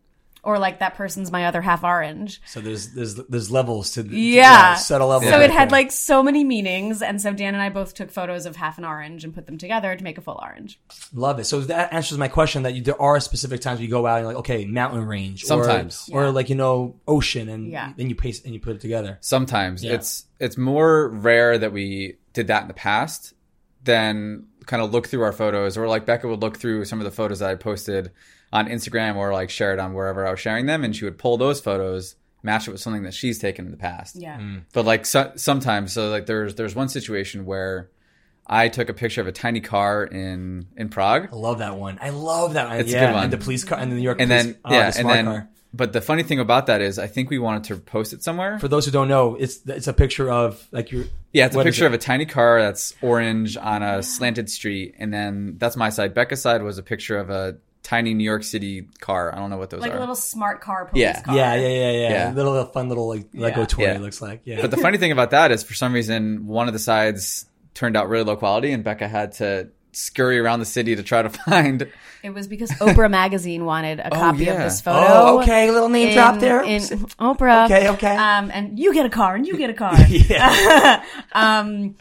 Or 0.44 0.58
like 0.58 0.78
that 0.80 0.94
person's 0.94 1.32
my 1.32 1.46
other 1.46 1.62
half 1.62 1.82
orange. 1.84 2.40
so 2.46 2.60
there's 2.60 2.88
there's 2.92 3.14
there's 3.14 3.50
levels 3.50 3.92
to 3.92 4.02
the 4.02 4.16
Yeah. 4.18 4.74
subtle 4.74 5.08
level. 5.08 5.28
So 5.28 5.40
it 5.40 5.50
had 5.50 5.72
like 5.72 5.90
so 5.90 6.22
many 6.22 6.44
meanings. 6.44 7.00
And 7.02 7.20
so 7.20 7.32
Dan 7.32 7.54
and 7.54 7.62
I 7.62 7.68
both 7.70 7.94
took 7.94 8.10
photos 8.10 8.46
of 8.46 8.56
half 8.56 8.76
an 8.78 8.84
orange 8.84 9.24
and 9.24 9.34
put 9.34 9.46
them 9.46 9.58
together 9.58 9.96
to 9.96 10.04
make 10.04 10.18
a 10.18 10.20
full 10.20 10.38
orange. 10.42 10.78
Love 11.12 11.38
it. 11.38 11.44
So 11.44 11.60
that 11.62 11.92
answers 11.92 12.18
my 12.18 12.28
question 12.28 12.62
that 12.64 12.74
you, 12.74 12.82
there 12.82 13.00
are 13.00 13.18
specific 13.20 13.60
times 13.60 13.80
you 13.80 13.88
go 13.88 14.06
out 14.06 14.18
and 14.18 14.24
you're 14.24 14.32
like, 14.34 14.38
okay, 14.40 14.64
mountain 14.64 15.06
range, 15.06 15.44
Sometimes. 15.44 16.08
or, 16.12 16.24
Yeah. 16.24 16.28
like 16.30 16.48
you 16.48 16.54
know, 16.56 16.96
ocean, 17.08 17.48
and 17.48 17.70
Yeah. 17.70 17.92
then 17.96 18.08
you 18.08 18.14
paste 18.14 18.44
and 18.44 18.52
you 18.52 18.60
put 18.60 18.76
it 18.76 18.80
together. 18.80 19.18
Sometimes 19.20 19.82
Yeah. 19.82 19.94
it's 19.94 20.26
it's 20.40 20.58
more 20.58 21.08
rare 21.08 21.56
that 21.58 21.72
we 21.72 22.16
did 22.34 22.48
that 22.48 22.62
in 22.62 22.68
the 22.68 22.74
past 22.74 23.32
than 23.82 24.46
kind 24.66 24.82
of 24.82 24.92
look 24.92 25.06
through 25.08 25.22
our 25.22 25.32
photos 25.32 25.76
or 25.76 25.86
like 25.88 26.06
Becca 26.06 26.26
would 26.26 26.40
look 26.40 26.58
through 26.58 26.84
some 26.86 26.98
of 27.00 27.04
the 27.04 27.10
photos 27.10 27.38
that 27.40 27.50
I 27.50 27.54
posted 27.54 28.10
on 28.54 28.68
Instagram 28.68 29.16
or 29.16 29.32
like 29.32 29.50
share 29.50 29.74
it 29.74 29.80
on 29.80 29.92
wherever 29.92 30.26
I 30.26 30.30
was 30.30 30.40
sharing 30.40 30.66
them 30.66 30.84
and 30.84 30.94
she 30.94 31.04
would 31.04 31.18
pull 31.18 31.36
those 31.36 31.60
photos 31.60 32.14
match 32.44 32.68
it 32.68 32.70
with 32.70 32.80
something 32.80 33.02
that 33.02 33.14
she's 33.14 33.38
taken 33.38 33.64
in 33.64 33.70
the 33.72 33.76
past. 33.76 34.14
Yeah. 34.16 34.38
Mm. 34.38 34.62
But 34.72 34.84
like 34.84 35.06
so, 35.06 35.32
sometimes 35.34 35.92
so 35.92 36.10
like 36.10 36.26
there's 36.26 36.54
there's 36.54 36.74
one 36.74 36.88
situation 36.88 37.46
where 37.46 37.90
I 38.46 38.68
took 38.68 38.90
a 38.90 38.94
picture 38.94 39.22
of 39.22 39.26
a 39.26 39.32
tiny 39.32 39.60
car 39.60 40.04
in 40.04 40.68
in 40.76 40.88
Prague 40.90 41.30
I 41.32 41.34
love 41.34 41.58
that 41.58 41.76
one. 41.76 41.98
I 42.00 42.10
love 42.10 42.54
that 42.54 42.68
one. 42.68 42.78
It's 42.78 42.90
a 42.90 42.92
yeah, 42.92 43.06
good 43.06 43.14
one. 43.14 43.24
And 43.24 43.32
the 43.32 43.38
police 43.38 43.64
car 43.64 43.78
and 43.78 43.90
the 43.90 43.96
New 43.96 44.02
York 44.02 44.20
and 44.20 44.30
police, 44.30 44.44
then 44.44 44.56
oh, 44.64 44.72
yeah 44.72 44.90
the 44.90 44.98
and 45.00 45.08
then 45.08 45.24
car. 45.24 45.48
but 45.72 45.92
the 45.92 46.00
funny 46.00 46.22
thing 46.22 46.38
about 46.38 46.66
that 46.66 46.80
is 46.80 46.98
I 46.98 47.08
think 47.08 47.30
we 47.30 47.38
wanted 47.38 47.64
to 47.64 47.76
post 47.78 48.12
it 48.12 48.22
somewhere. 48.22 48.60
For 48.60 48.68
those 48.68 48.84
who 48.84 48.92
don't 48.92 49.08
know, 49.08 49.34
it's 49.34 49.66
it's 49.66 49.88
a 49.88 49.94
picture 49.94 50.30
of 50.30 50.64
like 50.70 50.92
your 50.92 51.06
Yeah, 51.32 51.46
it's 51.46 51.56
a 51.56 51.62
picture 51.64 51.84
it? 51.84 51.88
of 51.88 51.94
a 51.94 51.98
tiny 51.98 52.26
car 52.26 52.60
that's 52.60 52.94
orange 53.00 53.56
on 53.56 53.82
a 53.82 54.02
slanted 54.02 54.50
street, 54.50 54.94
and 54.98 55.12
then 55.12 55.56
that's 55.58 55.76
my 55.76 55.88
side. 55.88 56.12
Becca's 56.14 56.42
side 56.42 56.62
was 56.62 56.76
a 56.76 56.82
picture 56.82 57.16
of 57.16 57.30
a 57.30 57.56
tiny 57.84 58.14
New 58.14 58.24
York 58.24 58.42
City 58.42 58.88
car. 58.98 59.32
I 59.32 59.38
don't 59.38 59.50
know 59.50 59.58
what 59.58 59.70
those 59.70 59.80
Like 59.82 59.90
are. 59.90 59.94
Like 59.94 59.98
a 59.98 60.00
little 60.00 60.14
smart 60.16 60.60
car 60.62 60.86
police 60.86 61.02
Yeah. 61.02 61.20
car. 61.20 61.36
Yeah, 61.36 61.54
yeah, 61.54 61.68
yeah, 61.68 61.90
yeah. 61.92 62.08
Yeah. 62.08 62.32
Little, 62.32 62.52
little 62.52 62.72
fun 62.72 62.88
little 62.88 63.06
like 63.08 63.26
Lego 63.34 63.60
Yeah. 63.60 63.66
toy. 63.66 63.82
Yeah. 63.84 63.94
It 63.94 64.00
looks 64.00 64.20
like 64.20 64.40
yeah. 64.44 64.60
But 64.60 64.70
the 64.72 64.78
funny 64.78 64.98
thing 64.98 65.12
about 65.12 65.30
that 65.30 65.52
is, 65.52 65.62
for 65.62 65.74
some 65.74 65.92
reason, 65.92 66.46
one 66.46 66.66
of 66.66 66.72
the 66.72 66.80
sides 66.80 67.46
turned 67.74 67.96
out 67.96 68.08
really 68.08 68.24
low 68.24 68.36
quality, 68.36 68.72
and 68.72 68.82
Becca 68.82 69.06
had 69.06 69.32
to 69.32 69.68
scurry 69.92 70.40
around 70.40 70.58
the 70.58 70.66
city 70.66 70.96
to 70.96 71.02
try 71.04 71.22
to 71.22 71.28
find. 71.50 71.88
It 72.22 72.30
was 72.30 72.48
because 72.48 72.70
Oprah 72.72 73.10
magazine 73.10 73.64
wanted 73.66 74.00
a 74.00 74.08
copy 74.10 74.48
of 74.48 74.54
yeah. 74.56 74.64
this 74.64 74.80
photo. 74.80 75.06
oh, 75.06 75.42
okay, 75.42 75.70
little 75.70 75.90
name 75.90 76.08
in- 76.08 76.14
drop 76.14 76.40
there. 76.40 76.62
In 76.64 76.80
Oprah. 76.80 77.66
Okay, 77.66 77.88
okay. 77.90 78.16
Um, 78.16 78.50
and 78.50 78.78
you 78.78 78.94
get 78.94 79.04
a 79.04 79.10
car 79.10 79.34
and 79.34 79.46
you 79.46 79.56
get 79.58 79.68
a 79.70 79.74
car. 79.74 79.94
yeah. 80.08 81.04
Um, 81.32 81.96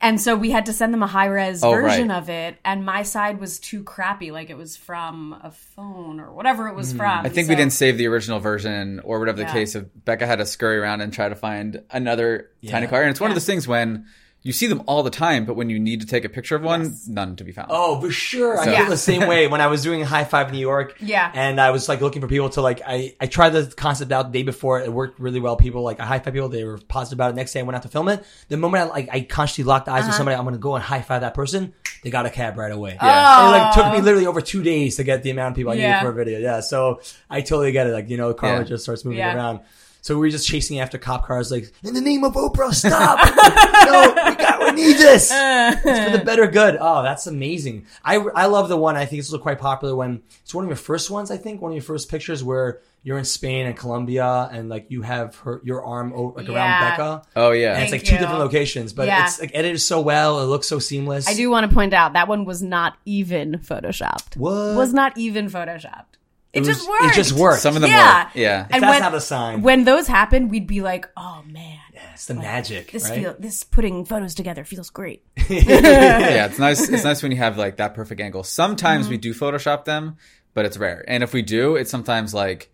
and 0.00 0.20
so 0.20 0.36
we 0.36 0.50
had 0.50 0.66
to 0.66 0.72
send 0.72 0.92
them 0.94 1.02
a 1.02 1.06
high 1.06 1.26
res 1.26 1.62
Oh, 1.62 1.70
version 1.72 2.08
right. 2.08 2.18
of 2.18 2.28
it, 2.30 2.56
and 2.64 2.84
my 2.84 3.02
side 3.02 3.38
was 3.40 3.58
too 3.58 3.82
crappy, 3.82 4.30
like 4.30 4.50
it 4.50 4.56
was 4.56 4.76
from 4.76 5.38
a 5.42 5.50
phone 5.50 6.20
or 6.20 6.32
whatever 6.32 6.68
it 6.68 6.74
was 6.74 6.92
from. 6.92 7.20
Hmm. 7.20 7.26
I 7.26 7.28
think 7.28 7.48
we 7.48 7.54
didn't 7.56 7.72
save 7.72 7.98
the 7.98 8.06
original 8.08 8.40
version, 8.40 9.00
or 9.04 9.18
whatever 9.18 9.36
the 9.38 9.44
Yeah. 9.44 9.52
case 9.52 9.74
of. 9.74 10.04
Becca 10.04 10.26
had 10.26 10.36
to 10.38 10.46
scurry 10.46 10.78
around 10.78 11.00
and 11.02 11.12
try 11.12 11.28
to 11.28 11.34
find 11.34 11.82
another 11.90 12.48
tiny 12.66 12.86
car, 12.86 13.02
and 13.02 13.10
it's 13.10 13.20
one 13.20 13.30
of 13.30 13.34
those 13.34 13.46
things 13.46 13.68
when 13.68 14.06
you 14.42 14.52
see 14.54 14.66
them 14.66 14.82
all 14.86 15.02
the 15.02 15.10
time, 15.10 15.44
but 15.44 15.54
when 15.54 15.68
you 15.68 15.78
need 15.78 16.00
to 16.00 16.06
take 16.06 16.24
a 16.24 16.28
picture 16.30 16.56
of 16.56 16.62
one, 16.62 16.96
none 17.08 17.36
to 17.36 17.44
be 17.44 17.52
found. 17.52 17.68
Oh, 17.70 18.00
for 18.00 18.10
sure. 18.10 18.58
I 18.58 18.64
So- 18.64 18.76
feel 18.76 18.86
the 18.86 18.96
same 18.96 19.28
way 19.28 19.46
when 19.48 19.60
I 19.60 19.66
was 19.66 19.82
doing 19.82 20.02
High 20.02 20.24
Five 20.24 20.50
New 20.50 20.58
York. 20.58 20.96
Yeah. 21.00 21.30
And 21.34 21.60
I 21.60 21.70
was 21.72 21.88
like 21.90 22.00
looking 22.00 22.22
for 22.22 22.28
people 22.28 22.48
to 22.50 22.62
like, 22.62 22.80
I, 22.86 23.14
I 23.20 23.26
tried 23.26 23.50
the 23.50 23.66
concept 23.76 24.12
out 24.12 24.32
the 24.32 24.38
day 24.38 24.42
before. 24.42 24.80
It 24.80 24.90
worked 24.92 25.20
really 25.20 25.40
well. 25.40 25.56
People 25.56 25.82
like, 25.82 26.00
I 26.00 26.06
high 26.06 26.18
five 26.20 26.32
people. 26.32 26.48
They 26.48 26.64
were 26.64 26.78
positive 26.78 27.18
about 27.18 27.32
it. 27.32 27.36
Next 27.36 27.52
day 27.52 27.60
I 27.60 27.64
went 27.64 27.76
out 27.76 27.82
to 27.82 27.88
film 27.88 28.08
it. 28.08 28.24
The 28.48 28.56
moment 28.56 28.84
I 28.84 28.86
like, 28.86 29.08
I 29.12 29.20
consciously 29.20 29.64
locked 29.64 29.88
eyes 29.88 30.00
Uh-huh. 30.00 30.08
with 30.08 30.16
somebody, 30.16 30.36
I'm 30.36 30.44
going 30.44 30.54
to 30.54 30.58
go 30.58 30.74
and 30.74 30.82
high 30.82 31.02
five 31.02 31.20
that 31.20 31.34
person. 31.34 31.74
They 32.02 32.08
got 32.08 32.24
a 32.24 32.30
cab 32.30 32.56
right 32.56 32.72
away. 32.72 32.96
Yeah. 33.00 33.48
It 33.48 33.50
like 33.58 33.74
took 33.74 33.92
me 33.92 34.00
literally 34.00 34.26
over 34.26 34.40
two 34.40 34.62
days 34.62 34.96
to 34.96 35.04
get 35.04 35.22
the 35.22 35.28
amount 35.30 35.52
of 35.52 35.56
people 35.56 35.72
I 35.72 35.74
needed 35.74 36.00
for 36.00 36.08
a 36.08 36.14
video. 36.14 36.38
Yeah. 36.38 36.60
So 36.60 37.02
I 37.28 37.42
totally 37.42 37.72
get 37.72 37.86
it. 37.88 37.90
Like, 37.92 38.08
you 38.08 38.16
know, 38.16 38.28
the 38.28 38.34
car 38.34 38.56
Yeah. 38.56 38.62
just 38.64 38.84
starts 38.84 39.04
moving 39.04 39.18
Yeah. 39.18 39.34
around. 39.36 39.60
So 40.02 40.14
we 40.14 40.20
were 40.26 40.30
just 40.30 40.48
chasing 40.48 40.80
after 40.80 40.98
cop 40.98 41.26
cars, 41.26 41.50
like, 41.50 41.72
in 41.84 41.94
the 41.94 42.00
name 42.00 42.24
of 42.24 42.34
Oprah, 42.34 42.72
stop! 42.72 43.18
no, 43.86 44.30
we 44.30 44.34
got, 44.36 44.60
we 44.60 44.70
need 44.72 44.96
this. 44.96 45.30
It's 45.32 46.04
for 46.12 46.18
the 46.18 46.24
better 46.24 46.46
good. 46.46 46.78
Oh, 46.80 47.02
that's 47.02 47.26
amazing. 47.26 47.86
I, 48.04 48.16
I 48.16 48.46
love 48.46 48.68
the 48.68 48.76
one. 48.76 48.96
I 48.96 49.04
think 49.04 49.20
it's 49.20 49.36
quite 49.36 49.58
popular 49.58 49.94
when 49.94 50.22
it's 50.42 50.54
one 50.54 50.64
of 50.64 50.68
your 50.68 50.76
first 50.76 51.10
ones. 51.10 51.30
I 51.30 51.36
think 51.36 51.60
one 51.60 51.72
of 51.72 51.76
your 51.76 51.82
first 51.82 52.10
pictures 52.10 52.42
where 52.42 52.80
you're 53.02 53.18
in 53.18 53.24
Spain 53.24 53.66
and 53.66 53.76
Colombia 53.76 54.48
and 54.52 54.68
like 54.68 54.86
you 54.90 55.00
have 55.02 55.34
her 55.36 55.60
your 55.64 55.82
arm 55.82 56.12
over, 56.14 56.38
like 56.38 56.48
Yeah. 56.48 56.54
around 56.54 56.90
Becca. 56.90 57.22
Oh 57.36 57.50
yeah. 57.52 57.74
And 57.74 57.82
it's 57.84 57.92
like 57.92 58.02
two 58.04 58.14
you. 58.14 58.18
different 58.20 58.40
locations, 58.40 58.92
but 58.92 59.06
Yeah. 59.06 59.24
it's 59.24 59.40
like 59.40 59.52
edited 59.54 59.80
so 59.80 60.00
well. 60.02 60.40
It 60.40 60.46
looks 60.46 60.68
so 60.68 60.78
seamless. 60.78 61.26
I 61.26 61.32
do 61.34 61.48
want 61.50 61.68
to 61.68 61.74
point 61.74 61.94
out 61.94 62.12
that 62.12 62.28
one 62.28 62.44
was 62.44 62.62
not 62.62 62.98
even 63.06 63.52
photoshopped. 63.58 64.36
What? 64.36 64.76
Was 64.76 64.92
not 64.92 65.16
even 65.16 65.48
photoshopped. 65.48 66.04
It, 66.52 66.60
was- 66.60 66.68
just 66.68 66.88
worked. 66.88 67.04
It 67.04 67.14
just 67.14 67.32
worked. 67.32 67.60
Some 67.62 67.76
of 67.76 67.82
them 67.82 67.90
Yeah. 67.90 68.24
were. 68.24 68.30
Yeah. 68.34 68.66
And 68.70 68.82
that's 68.82 68.92
when, 68.92 69.00
not 69.02 69.14
a 69.14 69.20
sign. 69.20 69.62
when 69.62 69.84
those 69.84 70.06
happen, 70.06 70.48
we'd 70.48 70.66
be 70.66 70.80
like, 70.82 71.08
"Oh 71.16 71.42
man, 71.46 71.78
it's 72.12 72.26
the 72.26 72.34
magic, 72.34 72.90
this 72.90 73.08
right? 73.08 73.20
feel 73.20 73.36
this 73.38 73.62
putting 73.62 74.04
photos 74.04 74.34
together 74.34 74.64
feels 74.64 74.90
great." 74.90 75.22
yeah, 75.48 76.46
it's 76.46 76.58
nice. 76.58 76.88
It's 76.88 77.04
nice 77.04 77.22
when 77.22 77.30
you 77.32 77.38
have 77.38 77.56
like 77.56 77.76
that 77.76 77.94
perfect 77.94 78.20
angle. 78.20 78.42
Sometimes 78.42 79.04
Mm-hmm. 79.04 79.10
we 79.12 79.18
do 79.18 79.32
Photoshop 79.34 79.84
them, 79.84 80.16
but 80.54 80.64
it's 80.64 80.76
rare. 80.76 81.04
And 81.06 81.22
if 81.22 81.32
we 81.32 81.42
do, 81.42 81.76
it's 81.76 81.90
sometimes 81.90 82.34
like 82.34 82.72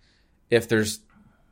if 0.51 0.69
there's 0.69 1.01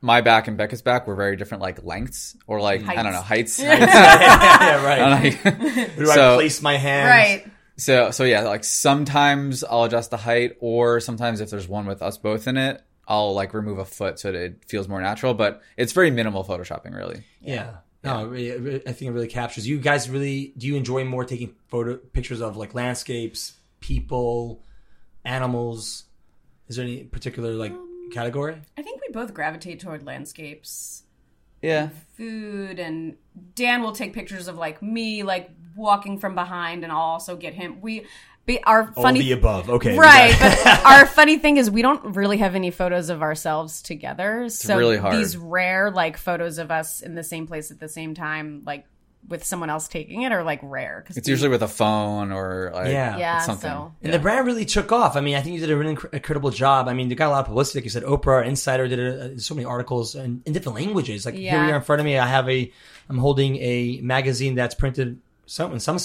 my 0.00 0.20
back 0.20 0.48
and 0.48 0.56
Becca's 0.56 0.82
back, 0.82 1.06
we're 1.06 1.14
very 1.16 1.36
different 1.36 1.62
like 1.62 1.82
lengths 1.84 2.36
or 2.46 2.60
like 2.60 2.86
I 2.86 3.02
don't 3.02 3.12
know 3.12 3.20
heights. 3.20 3.58
yeah, 3.62 4.82
right. 4.84 5.00
I 5.44 5.50
don't. 5.50 5.96
Where 5.96 6.06
do 6.06 6.10
I 6.10 6.34
place 6.36 6.62
my 6.62 6.76
hands? 6.76 7.08
Right. 7.44 7.53
So 7.76 8.10
so 8.10 8.24
yeah, 8.24 8.42
like 8.42 8.64
sometimes 8.64 9.64
I'll 9.64 9.84
adjust 9.84 10.10
the 10.10 10.16
height, 10.16 10.56
or 10.60 11.00
sometimes 11.00 11.40
if 11.40 11.50
there's 11.50 11.68
one 11.68 11.86
with 11.86 12.02
us 12.02 12.18
both 12.18 12.46
in 12.48 12.56
it, 12.56 12.82
I'll 13.08 13.34
like 13.34 13.52
remove 13.54 13.78
a 13.78 13.84
foot 13.84 14.18
so 14.18 14.32
that 14.32 14.38
it 14.40 14.64
feels 14.66 14.88
more 14.88 15.00
natural. 15.00 15.34
But 15.34 15.62
it's 15.76 15.92
very 15.92 16.10
minimal 16.10 16.44
photoshopping, 16.44 16.94
really. 16.94 17.24
Yeah. 17.40 17.76
No, 18.02 18.20
it 18.34 18.60
really- 18.60 18.86
I 18.86 18.92
think 18.92 19.08
it 19.08 19.12
really 19.12 19.28
captures. 19.28 19.66
You 19.66 19.78
guys 19.78 20.10
really 20.10 20.52
do 20.58 20.66
you 20.66 20.76
enjoy 20.76 21.04
more 21.04 21.24
taking 21.24 21.54
photo 21.68 21.96
pictures 21.96 22.40
of 22.42 22.56
like 22.56 22.74
landscapes, 22.74 23.54
people, 23.80 24.62
animals? 25.24 26.04
Is 26.68 26.76
there 26.76 26.84
any 26.84 27.04
particular 27.04 27.52
like 27.52 27.72
um, 27.72 28.10
category? 28.12 28.56
I 28.76 28.82
think 28.82 29.00
we 29.06 29.12
both 29.12 29.34
gravitate 29.34 29.80
toward 29.80 30.04
landscapes, 30.04 31.02
Yeah. 31.62 31.88
food, 32.16 32.78
and 32.78 33.16
Dan 33.54 33.82
will 33.82 33.92
take 33.92 34.12
pictures 34.12 34.48
of 34.48 34.56
like 34.56 34.82
me, 34.82 35.22
like 35.22 35.50
walking 35.76 36.18
from 36.18 36.34
behind, 36.34 36.84
and 36.84 36.92
I'll 36.92 36.98
also 36.98 37.36
get 37.36 37.54
him. 37.54 37.80
We, 37.80 38.06
be, 38.46 38.62
our 38.62 38.92
funny, 38.92 39.20
All 39.20 39.24
the 39.24 39.32
above. 39.32 39.70
Okay. 39.70 39.96
right? 39.96 40.36
but 40.38 40.66
our 40.84 41.06
funny 41.06 41.38
thing 41.38 41.56
is 41.56 41.70
we 41.70 41.82
don't 41.82 42.14
really 42.14 42.36
have 42.38 42.54
any 42.54 42.70
photos 42.70 43.08
of 43.08 43.22
ourselves 43.22 43.80
together. 43.82 44.48
so 44.50 44.76
really 44.76 44.98
hard. 44.98 45.16
these 45.16 45.36
rare 45.36 45.90
like 45.90 46.16
photos 46.18 46.58
of 46.58 46.70
us 46.70 47.00
in 47.00 47.14
the 47.14 47.24
same 47.24 47.46
place 47.46 47.70
at 47.70 47.80
the 47.80 47.88
same 47.88 48.14
time, 48.14 48.62
like 48.66 48.84
with 49.26 49.42
someone 49.42 49.70
else 49.70 49.88
taking 49.88 50.20
it, 50.20 50.32
are 50.32 50.44
like 50.44 50.60
rare 50.62 51.00
because 51.02 51.16
It's 51.16 51.26
usually 51.26 51.48
with 51.48 51.62
a 51.62 51.68
phone 51.68 52.30
or 52.32 52.70
like 52.74 52.92
Yeah. 52.92 53.16
yeah. 53.16 53.38
something. 53.38 53.70
So 53.70 53.94
and 54.02 54.12
the 54.12 54.18
brand 54.18 54.46
really 54.46 54.66
took 54.66 54.92
off. 54.92 55.16
I 55.16 55.22
mean, 55.22 55.36
I 55.36 55.40
think 55.40 55.54
you 55.54 55.60
did 55.60 55.70
a 55.70 55.76
really 55.78 55.94
inc- 55.96 56.12
incredible 56.12 56.50
job. 56.50 56.86
I 56.88 56.92
mean, 56.92 57.08
you 57.08 57.16
got 57.16 57.28
a 57.28 57.30
lot 57.30 57.40
of 57.40 57.46
publicity. 57.46 57.78
Like 57.78 57.84
you 57.84 57.90
said, 57.90 58.02
Oprah, 58.02 58.44
Insider 58.44 58.86
did 58.88 58.98
a, 58.98 59.40
so 59.40 59.54
many 59.54 59.64
articles 59.64 60.14
in, 60.14 60.42
in 60.44 60.52
different 60.52 60.76
languages. 60.76 61.24
Like 61.24 61.36
here 61.36 61.64
we 61.64 61.72
are 61.72 61.76
in 61.76 61.80
front 61.82 62.00
of 62.00 62.04
me. 62.04 62.18
I 62.18 62.26
have 62.26 62.46
a, 62.50 62.70
I'm 63.08 63.16
holding 63.16 63.56
a 63.56 64.00
magazine 64.02 64.54
that's 64.56 64.74
printed 64.74 65.18
some 65.46 65.72
in 65.72 65.80
some 65.80 65.98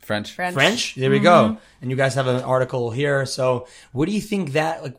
French. 0.00 0.32
French. 0.32 0.54
French. 0.54 0.94
There 0.94 1.10
we 1.10 1.20
go. 1.20 1.56
And 1.80 1.90
you 1.90 1.96
guys 1.96 2.14
have 2.14 2.26
an 2.26 2.42
article 2.42 2.90
here. 2.90 3.24
So, 3.24 3.66
what 3.92 4.06
do 4.06 4.12
you 4.12 4.20
think 4.20 4.52
that 4.52 4.82
like? 4.82 4.96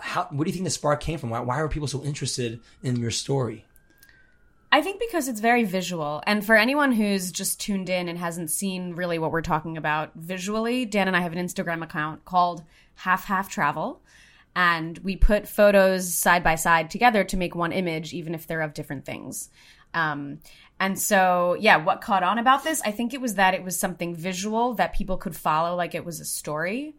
How? 0.00 0.26
What 0.30 0.44
do 0.44 0.50
you 0.50 0.54
think 0.54 0.64
the 0.64 0.70
spark 0.70 1.00
came 1.00 1.18
from? 1.18 1.30
Why, 1.30 1.40
why 1.40 1.60
are 1.60 1.68
people 1.68 1.88
so 1.88 2.02
interested 2.02 2.60
in 2.82 2.96
your 2.96 3.10
story? 3.10 3.64
I 4.74 4.82
think 4.82 4.98
because 4.98 5.28
it's 5.28 5.38
very 5.38 5.62
visual. 5.62 6.20
And 6.26 6.44
for 6.44 6.56
anyone 6.56 6.90
who's 6.90 7.30
just 7.30 7.60
tuned 7.60 7.88
in 7.88 8.08
and 8.08 8.18
hasn't 8.18 8.50
seen 8.50 8.94
really 8.94 9.20
what 9.20 9.30
we're 9.30 9.40
talking 9.40 9.76
about 9.76 10.10
visually, 10.16 10.84
Dan 10.84 11.06
and 11.06 11.16
I 11.16 11.20
have 11.20 11.32
an 11.32 11.38
Instagram 11.38 11.84
account 11.84 12.24
called 12.24 12.64
Half 12.96 13.24
Half 13.26 13.48
Travel. 13.48 14.02
And 14.56 14.98
we 14.98 15.14
put 15.14 15.46
photos 15.46 16.12
side 16.12 16.42
by 16.42 16.56
side 16.56 16.90
together 16.90 17.22
to 17.22 17.36
make 17.36 17.54
one 17.54 17.70
image, 17.70 18.12
even 18.12 18.34
if 18.34 18.48
they're 18.48 18.62
of 18.62 18.74
different 18.74 19.04
things. 19.04 19.48
Um, 19.94 20.40
and 20.80 20.98
so, 20.98 21.56
yeah, 21.58 21.76
what 21.76 22.00
caught 22.00 22.22
on 22.22 22.38
about 22.38 22.64
this? 22.64 22.82
I 22.84 22.90
think 22.90 23.14
it 23.14 23.20
was 23.20 23.36
that 23.36 23.54
it 23.54 23.62
was 23.62 23.78
something 23.78 24.14
visual 24.14 24.74
that 24.74 24.94
people 24.94 25.16
could 25.16 25.36
follow 25.36 25.76
like 25.76 25.94
it 25.94 26.04
was 26.04 26.20
a 26.20 26.24
story. 26.24 26.94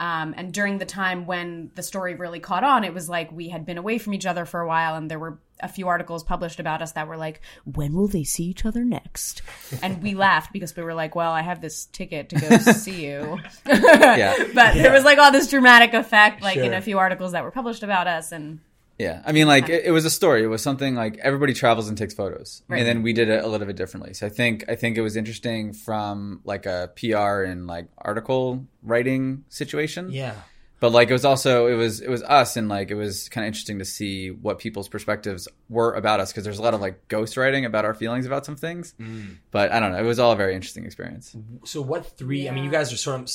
Um, 0.00 0.34
and 0.36 0.52
during 0.52 0.78
the 0.78 0.84
time 0.84 1.24
when 1.24 1.70
the 1.76 1.82
story 1.82 2.14
really 2.14 2.40
caught 2.40 2.64
on, 2.64 2.84
it 2.84 2.92
was 2.92 3.08
like 3.08 3.30
we 3.30 3.48
had 3.48 3.64
been 3.64 3.78
away 3.78 3.98
from 3.98 4.12
each 4.12 4.26
other 4.26 4.44
for 4.44 4.60
a 4.60 4.66
while, 4.66 4.96
and 4.96 5.08
there 5.08 5.20
were 5.20 5.38
a 5.60 5.68
few 5.68 5.86
articles 5.86 6.24
published 6.24 6.58
about 6.58 6.82
us 6.82 6.92
that 6.92 7.06
were 7.06 7.16
like, 7.16 7.40
"When 7.64 7.94
will 7.94 8.08
they 8.08 8.24
see 8.24 8.44
each 8.44 8.64
other 8.64 8.84
next?" 8.84 9.42
And 9.82 10.02
we 10.02 10.14
laughed 10.14 10.52
because 10.52 10.74
we 10.74 10.82
were 10.82 10.94
like, 10.94 11.14
"Well, 11.14 11.30
I 11.30 11.42
have 11.42 11.60
this 11.60 11.86
ticket 11.86 12.28
to 12.30 12.36
go 12.36 12.58
see 12.72 13.06
you," 13.06 13.38
Yeah. 13.66 14.34
but 14.54 14.74
there 14.74 14.92
was 14.92 15.04
like 15.04 15.18
all 15.18 15.30
this 15.30 15.48
dramatic 15.48 15.94
effect, 15.94 16.42
like 16.42 16.56
in 16.56 16.74
a 16.74 16.80
few 16.80 16.98
articles 16.98 17.30
that 17.32 17.44
were 17.44 17.52
published 17.52 17.84
about 17.84 18.08
us, 18.08 18.32
and 18.32 18.58
Yeah, 18.98 19.22
I 19.26 19.32
mean, 19.32 19.46
like 19.48 19.68
it, 19.68 19.86
it 19.86 19.90
was 19.90 20.04
a 20.04 20.10
story. 20.10 20.44
It 20.44 20.46
was 20.46 20.62
something 20.62 20.94
like 20.94 21.18
everybody 21.18 21.52
travels 21.54 21.88
and 21.88 21.98
takes 21.98 22.14
photos, 22.14 22.62
Right. 22.68 22.78
and 22.78 22.86
then 22.86 23.02
we 23.02 23.12
did 23.12 23.28
it 23.28 23.44
a 23.44 23.48
little 23.48 23.66
bit 23.66 23.76
differently. 23.76 24.14
So 24.14 24.26
I 24.26 24.30
think 24.30 24.64
I 24.68 24.76
think 24.76 24.96
it 24.96 25.00
was 25.02 25.16
interesting 25.16 25.72
from 25.72 26.40
like 26.44 26.64
a 26.66 26.90
PR 26.96 27.42
and 27.42 27.66
like 27.66 27.88
article 27.98 28.64
writing 28.82 29.44
situation. 29.48 30.10
Yeah. 30.12 30.34
but 30.80 30.92
like 30.92 31.08
it 31.08 31.12
was 31.14 31.24
also 31.24 31.66
it 31.66 31.74
was 31.74 32.00
it 32.00 32.08
was 32.10 32.22
us, 32.22 32.56
and 32.56 32.68
like 32.68 32.90
it 32.90 32.94
was 32.94 33.28
kind 33.30 33.44
of 33.44 33.48
interesting 33.48 33.78
to 33.80 33.84
see 33.84 34.30
what 34.30 34.58
people's 34.58 34.88
perspectives 34.88 35.48
were 35.68 35.94
about 35.94 36.20
us 36.20 36.30
because 36.30 36.44
there's 36.44 36.58
a 36.58 36.62
lot 36.62 36.74
of 36.74 36.80
like 36.80 37.08
ghostwriting 37.08 37.64
about 37.64 37.84
our 37.84 37.94
feelings 37.94 38.26
about 38.26 38.44
some 38.46 38.54
things. 38.56 38.94
Mm. 39.00 39.38
But 39.50 39.72
I 39.72 39.80
don't 39.80 39.92
know, 39.92 39.98
it 39.98 40.02
was 40.06 40.18
all 40.20 40.32
a 40.32 40.36
very 40.36 40.54
interesting 40.54 40.84
experience. 40.84 41.34
So, 41.64 41.80
what 41.80 42.16
three? 42.18 42.48
I 42.48 42.52
mean, 42.52 42.62
you 42.64 42.70
guys 42.70 42.92
are 42.92 42.96
sort 42.96 43.20
of. 43.20 43.30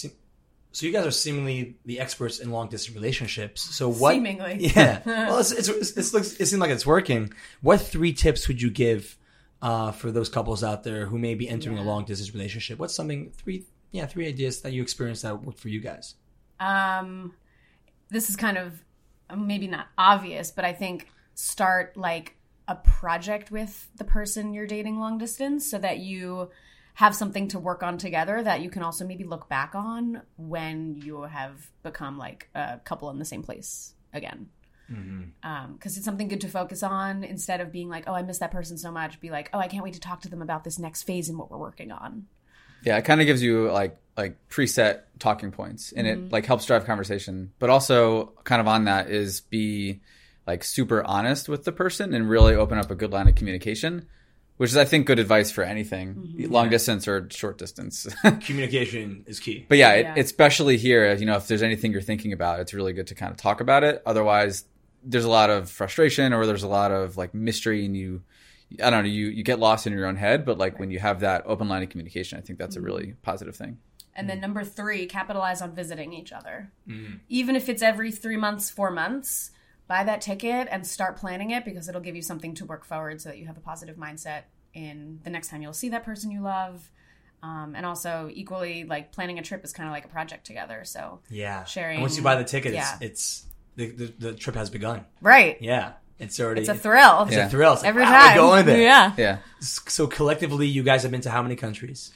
So 0.71 0.85
you 0.85 0.91
guys 0.91 1.05
are 1.05 1.11
seemingly 1.11 1.77
the 1.85 1.99
experts 1.99 2.39
in 2.39 2.51
long 2.51 2.69
distance 2.69 2.95
relationships. 2.95 3.61
So 3.61 3.89
what? 3.89 4.13
Seemingly. 4.13 4.57
Yeah. 4.75 5.01
Well, 5.05 5.39
it's, 5.39 5.51
it's, 5.51 5.67
it's, 5.67 5.97
it's 5.97 6.13
looks, 6.13 6.33
it 6.39 6.45
seems 6.45 6.59
like 6.59 6.69
it's 6.69 6.85
working. 6.85 7.33
What 7.61 7.81
three 7.81 8.13
tips 8.13 8.47
would 8.47 8.61
you 8.61 8.69
give 8.69 9.17
uh, 9.61 9.91
for 9.91 10.11
those 10.11 10.29
couples 10.29 10.63
out 10.63 10.83
there 10.83 11.05
who 11.07 11.17
may 11.17 11.35
be 11.35 11.49
entering 11.49 11.77
a 11.77 11.83
long 11.83 12.05
distance 12.05 12.33
relationship? 12.33 12.79
What's 12.79 12.93
something 12.93 13.31
three? 13.31 13.65
Yeah, 13.91 14.05
three 14.05 14.27
ideas 14.27 14.61
that 14.61 14.71
you 14.71 14.83
experienced 14.83 15.23
that 15.23 15.41
worked 15.43 15.59
for 15.59 15.69
you 15.69 15.79
guys. 15.79 16.13
Um, 16.59 17.33
this 18.09 18.29
is 18.29 18.35
kind 18.35 18.57
of 18.57 18.83
maybe 19.35 19.67
not 19.67 19.87
obvious, 19.97 20.51
but 20.51 20.65
I 20.65 20.73
think 20.73 21.07
start 21.33 21.97
like 21.97 22.35
a 22.67 22.75
project 22.75 23.49
with 23.49 23.89
the 23.95 24.03
person 24.03 24.53
you're 24.53 24.67
dating 24.67 24.99
long 24.99 25.17
distance 25.17 25.69
so 25.69 25.79
that 25.79 25.97
you 25.97 26.49
have 26.99 27.15
something 27.15 27.47
to 27.47 27.57
work 27.57 27.81
on 27.81 27.97
together 27.97 28.43
that 28.43 28.59
you 28.59 28.69
can 28.69 28.83
also 28.83 29.07
maybe 29.07 29.23
look 29.23 29.47
back 29.47 29.73
on 29.73 30.21
when 30.35 30.95
you 31.01 31.21
have 31.21 31.71
become 31.81 32.17
like 32.17 32.49
a 32.53 32.77
couple 32.83 33.09
in 33.09 33.17
the 33.17 33.23
same 33.23 33.41
place 33.41 33.93
again. 34.11 34.49
Mm-hmm. 34.91 35.49
Um, 35.49 35.73
because 35.75 35.95
it's 35.95 36.03
something 36.03 36.27
good 36.27 36.41
to 36.41 36.49
focus 36.49 36.83
on 36.83 37.23
instead 37.23 37.61
of 37.61 37.71
being 37.71 37.87
like, 37.87 38.03
oh, 38.07 38.13
I 38.13 38.21
miss 38.23 38.39
that 38.39 38.51
person 38.51 38.77
so 38.77 38.91
much. 38.91 39.21
Be 39.21 39.29
like, 39.29 39.49
oh, 39.53 39.59
I 39.59 39.69
can't 39.69 39.81
wait 39.81 39.93
to 39.93 40.01
talk 40.01 40.19
to 40.23 40.29
them 40.29 40.41
about 40.41 40.65
this 40.65 40.77
next 40.77 41.03
phase 41.03 41.29
and 41.29 41.37
what 41.37 41.49
we're 41.49 41.57
working 41.57 41.93
on. 41.93 42.25
Yeah, 42.83 42.97
it 42.97 43.05
kind 43.05 43.21
of 43.21 43.27
gives 43.27 43.41
you 43.41 43.71
like 43.71 43.97
like 44.17 44.35
preset 44.49 45.03
talking 45.19 45.51
points, 45.51 45.93
and 45.93 46.05
it 46.05 46.17
mm-hmm. 46.17 46.33
like 46.33 46.45
helps 46.45 46.65
drive 46.65 46.83
conversation. 46.83 47.53
But 47.59 47.69
also, 47.69 48.33
kind 48.43 48.59
of 48.59 48.67
on 48.67 48.85
that 48.85 49.09
is 49.09 49.39
be 49.39 50.01
like 50.45 50.65
super 50.65 51.01
honest 51.01 51.47
with 51.47 51.63
the 51.63 51.71
person 51.71 52.13
and 52.13 52.29
really 52.29 52.55
open 52.55 52.77
up 52.77 52.91
a 52.91 52.95
good 52.95 53.13
line 53.13 53.29
of 53.29 53.35
communication, 53.35 54.05
which 54.59 54.71
is 54.71 54.75
I 54.75 54.83
think 54.83 55.07
good 55.07 55.19
advice 55.19 55.51
for 55.51 55.63
anything, 55.63 56.15
mm-hmm. 56.15 56.51
long 56.51 56.69
distance 56.69 57.07
or 57.07 57.29
short 57.31 57.57
distance. 57.57 58.05
Communication 58.41 59.23
is 59.25 59.39
key. 59.39 59.65
but 59.69 59.77
yeah, 59.77 59.95
Yeah. 59.95 60.15
It, 60.15 60.19
especially 60.19 60.75
here, 60.75 61.13
you 61.13 61.25
know, 61.25 61.37
if 61.37 61.47
there's 61.47 61.63
anything 61.63 61.93
you're 61.93 62.01
thinking 62.01 62.33
about, 62.33 62.59
it's 62.59 62.73
really 62.73 62.91
good 62.91 63.07
to 63.07 63.15
kind 63.15 63.31
of 63.31 63.37
talk 63.37 63.61
about 63.61 63.85
it. 63.85 64.03
Otherwise, 64.05 64.65
there's 65.01 65.23
a 65.23 65.29
lot 65.29 65.49
of 65.49 65.69
frustration 65.69 66.33
or 66.33 66.45
there's 66.45 66.63
a 66.63 66.67
lot 66.67 66.91
of 66.91 67.15
like 67.15 67.33
mystery, 67.33 67.85
and 67.85 67.95
you. 67.95 68.21
I 68.83 68.89
don't 68.89 69.03
know. 69.03 69.09
You, 69.09 69.27
you 69.27 69.43
get 69.43 69.59
lost 69.59 69.87
in 69.87 69.93
your 69.93 70.05
own 70.05 70.17
head, 70.17 70.45
but 70.45 70.57
like 70.57 70.77
when 70.77 70.91
you 70.91 70.99
have 70.99 71.21
that 71.21 71.43
open 71.45 71.69
line 71.69 71.81
of 71.81 71.89
communication, 71.89 72.37
I 72.37 72.41
think 72.41 72.59
that's 72.59 72.75
a 72.75 72.79
mm-hmm. 72.79 72.85
really 72.85 73.13
positive 73.23 73.55
thing. 73.55 73.77
And 74.13 74.29
then 74.29 74.39
mm. 74.39 74.41
number 74.41 74.65
three, 74.65 75.05
capitalize 75.05 75.61
on 75.61 75.73
visiting 75.73 76.11
each 76.11 76.33
other. 76.33 76.71
Mm. 76.87 77.21
Even 77.29 77.55
if 77.55 77.69
it's 77.69 77.81
every 77.81 78.11
three 78.11 78.37
months, 78.37 78.69
four 78.69 78.91
months, 78.91 79.51
buy 79.89 80.03
that 80.05 80.21
ticket 80.21 80.67
and 80.71 80.87
start 80.87 81.17
planning 81.17 81.49
it 81.51 81.65
because 81.65 81.89
it'll 81.89 81.99
give 81.99 82.15
you 82.15 82.21
something 82.21 82.53
to 82.55 82.63
work 82.63 82.85
forward 82.85 83.19
so 83.19 83.27
that 83.29 83.37
you 83.39 83.45
have 83.47 83.57
a 83.57 83.61
positive 83.61 83.97
mindset 83.97 84.43
in 84.73 85.19
the 85.23 85.29
next 85.31 85.49
time 85.49 85.61
you'll 85.63 85.73
see 85.73 85.89
that 85.89 86.05
person 86.05 86.31
you 86.31 86.41
love. 86.41 86.89
Um, 87.41 87.73
and 87.75 87.85
also, 87.85 88.29
equally, 88.31 88.83
like 88.83 89.11
planning 89.11 89.39
a 89.39 89.41
trip 89.41 89.63
is 89.63 89.71
kind 89.73 89.87
of 89.89 89.93
like 89.93 90.05
a 90.05 90.09
project 90.09 90.45
together. 90.45 90.83
So, 90.85 91.21
Yeah. 91.29 91.63
Sharing- 91.63 91.95
And 91.95 92.01
once 92.01 92.17
you 92.17 92.21
buy 92.23 92.35
the 92.35 92.43
ticket, 92.43 92.73
Yeah. 92.73 92.97
it's, 93.01 93.01
it's 93.01 93.45
the, 93.75 93.85
the 93.91 94.13
the 94.31 94.33
trip 94.33 94.55
has 94.55 94.69
begun. 94.69 95.05
right. 95.21 95.57
Yeah. 95.61 95.93
It's 96.19 96.37
already 96.39 96.59
It's 96.61 96.69
a 96.69 96.75
thrill. 96.75 97.23
It's 97.23 97.31
Yeah. 97.35 97.45
a 97.47 97.49
thrill. 97.49 97.73
It's 97.73 97.81
like, 97.81 97.89
Every 97.89 98.03
wow, 98.03 98.09
time. 98.11 98.35
We're 98.37 98.41
going 98.43 98.65
there. 98.65 98.81
Yeah. 98.81 99.13
Yeah. 99.17 99.37
So 99.61 100.05
collectively, 100.05 100.67
you 100.67 100.83
guys 100.83 101.01
have 101.03 101.11
been 101.11 101.21
to 101.21 101.31
how 101.31 101.41
many 101.41 101.55
countries? 101.55 102.11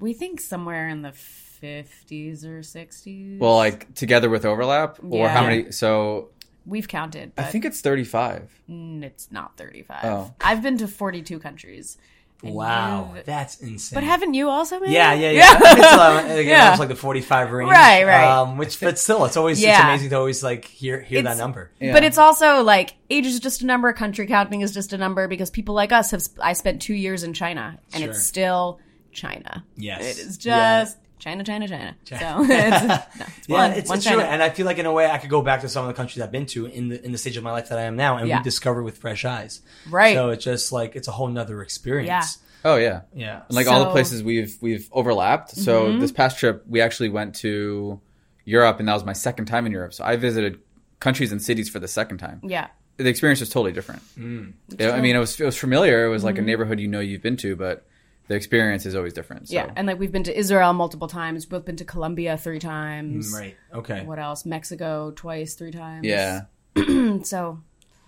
We 0.00 0.14
think 0.14 0.40
somewhere 0.40 0.88
in 0.88 1.02
the 1.02 1.12
50s 1.12 2.44
or 2.44 2.60
60s. 2.62 3.38
Well, 3.38 3.56
like 3.56 3.94
together 3.94 4.28
with 4.30 4.44
overlap, 4.44 4.98
or 5.02 5.28
how 5.28 5.42
many? 5.42 5.70
So 5.70 6.30
we've 6.66 6.88
counted. 6.88 7.32
I 7.38 7.44
think 7.44 7.64
it's 7.64 7.80
35. 7.80 8.62
Mm, 8.70 9.02
it's 9.02 9.30
not 9.30 9.56
35. 9.56 10.04
Oh. 10.04 10.34
I've 10.40 10.62
been 10.62 10.78
to 10.78 10.88
42 10.88 11.38
countries. 11.38 11.98
And 12.44 12.54
Wow, 12.56 13.12
you've- 13.14 13.22
that's 13.24 13.60
insane. 13.60 13.96
But 13.96 14.02
haven't 14.02 14.34
you 14.34 14.48
also 14.48 14.80
been? 14.80 14.90
yeah, 14.90 15.12
yeah, 15.14 15.30
yeah. 15.30 15.52
it's 15.60 15.92
uh, 15.92 16.24
again, 16.28 16.46
Yeah. 16.48 16.64
almost 16.64 16.80
like 16.80 16.88
the 16.88 16.96
forty-five 16.96 17.52
range, 17.52 17.70
Right, 17.70 18.02
right. 18.04 18.26
Um, 18.26 18.56
which, 18.58 18.80
but 18.80 18.98
still, 18.98 19.24
it's 19.26 19.36
always 19.36 19.58
it's 19.58 19.66
Yeah. 19.68 19.86
amazing 19.88 20.10
to 20.10 20.16
always 20.16 20.42
like 20.42 20.64
hear 20.64 21.00
hear 21.02 21.22
that 21.22 21.36
number. 21.36 21.70
Yeah. 21.78 21.92
But 21.92 22.02
it's 22.02 22.18
also 22.18 22.64
like 22.64 22.96
age 23.10 23.26
is 23.26 23.38
just 23.38 23.62
a 23.62 23.66
number, 23.66 23.92
country 23.92 24.26
counting 24.26 24.60
is 24.62 24.74
just 24.74 24.92
a 24.92 24.98
number 24.98 25.28
because 25.28 25.50
people 25.50 25.76
like 25.76 25.92
us 25.92 26.10
have. 26.10 26.24
I 26.40 26.54
spent 26.54 26.82
two 26.82 26.94
years 26.94 27.22
in 27.22 27.32
China, 27.32 27.78
and 27.94 28.02
Sure. 28.02 28.10
it's 28.10 28.24
still 28.24 28.80
China. 29.12 29.64
Yes. 29.76 30.00
it 30.18 30.18
is 30.26 30.44
Yeah. 30.44 30.82
just 30.82 30.98
China, 31.22 31.44
China, 31.44 31.68
China. 31.68 31.96
So 32.04 32.42
it's, 32.42 32.84
no, 33.18 33.24
it's 33.36 33.48
Yeah, 33.48 33.56
one, 33.56 33.70
it's, 33.78 33.88
one 33.88 33.98
it's 33.98 34.06
true, 34.06 34.16
China. 34.16 34.28
and 34.28 34.42
I 34.42 34.50
feel 34.50 34.66
like 34.66 34.78
in 34.78 34.86
a 34.86 34.92
way 34.92 35.06
I 35.08 35.18
could 35.18 35.30
go 35.30 35.40
back 35.42 35.60
to 35.60 35.68
some 35.68 35.84
of 35.84 35.88
the 35.88 35.94
countries 35.94 36.20
I've 36.22 36.32
been 36.32 36.46
to 36.46 36.66
in 36.66 36.88
the 36.88 37.04
in 37.04 37.12
the 37.12 37.18
stage 37.18 37.36
of 37.36 37.44
my 37.44 37.52
life 37.52 37.68
that 37.68 37.78
I 37.78 37.82
am 37.82 37.96
now, 37.96 38.16
and 38.18 38.26
Yeah. 38.28 38.38
rediscover 38.38 38.82
with 38.82 38.98
fresh 38.98 39.24
eyes. 39.24 39.62
Right. 39.88 40.14
So 40.14 40.30
it's 40.30 40.44
just 40.44 40.72
like 40.72 40.96
it's 40.96 41.08
a 41.08 41.12
whole 41.12 41.28
nother 41.28 41.62
experience. 41.62 42.08
Yeah. 42.64 42.70
Oh 42.72 42.76
yeah. 42.76 43.00
Yeah. 43.14 43.42
And 43.48 43.54
like 43.56 43.66
all 43.68 43.78
the 43.80 43.84
Mm-hmm. 43.86 43.92
places 43.92 44.22
we've 44.22 44.56
we've 44.60 44.88
overlapped. 44.92 45.50
So 45.56 45.98
this 45.98 46.12
past 46.12 46.38
trip, 46.38 46.64
we 46.68 46.80
actually 46.80 47.08
went 47.10 47.34
to 47.36 48.00
Europe, 48.44 48.80
and 48.80 48.88
that 48.88 48.94
was 48.94 49.04
my 49.04 49.12
second 49.14 49.46
time 49.46 49.64
in 49.66 49.72
Europe. 49.72 49.94
So 49.94 50.02
I 50.04 50.16
visited 50.16 50.58
countries 51.00 51.30
and 51.32 51.40
cities 51.42 51.68
for 51.68 51.78
the 51.80 51.88
second 51.88 52.18
time. 52.18 52.40
yeah, 52.44 52.66
The 52.96 53.08
experience 53.08 53.40
was 53.40 53.50
totally 53.50 53.72
different. 53.72 54.02
Mm. 54.18 54.52
Yeah, 54.78 54.90
I 54.92 55.00
mean, 55.00 55.14
it 55.16 55.18
was 55.18 55.40
it 55.40 55.44
was 55.44 55.56
familiar. 55.56 56.04
It 56.06 56.08
was 56.10 56.20
Mm-hmm. 56.22 56.26
like 56.26 56.38
a 56.38 56.42
neighborhood 56.42 56.78
you 56.80 56.88
know 56.88 57.00
you've 57.00 57.22
been 57.22 57.36
to, 57.38 57.54
but 57.56 57.86
the 58.32 58.36
experience 58.36 58.86
is 58.86 58.94
always 58.94 59.12
different. 59.12 59.48
So. 59.48 59.54
yeah, 59.54 59.70
and 59.76 59.86
like 59.86 59.98
we've 60.00 60.10
been 60.16 60.24
to 60.24 60.34
Israel 60.42 60.72
multiple 60.72 61.08
times. 61.08 61.48
We've 61.50 61.64
been 61.64 61.76
to 61.76 61.84
Colombia 61.84 62.36
three 62.38 62.58
times. 62.58 63.30
Mm, 63.32 63.38
Right. 63.40 63.56
Okay. 63.80 64.00
What 64.06 64.18
else? 64.18 64.46
Mexico 64.46 65.12
twice, 65.14 65.54
three 65.54 65.70
times. 65.72 66.06
yeah. 66.06 66.42
So 67.24 67.60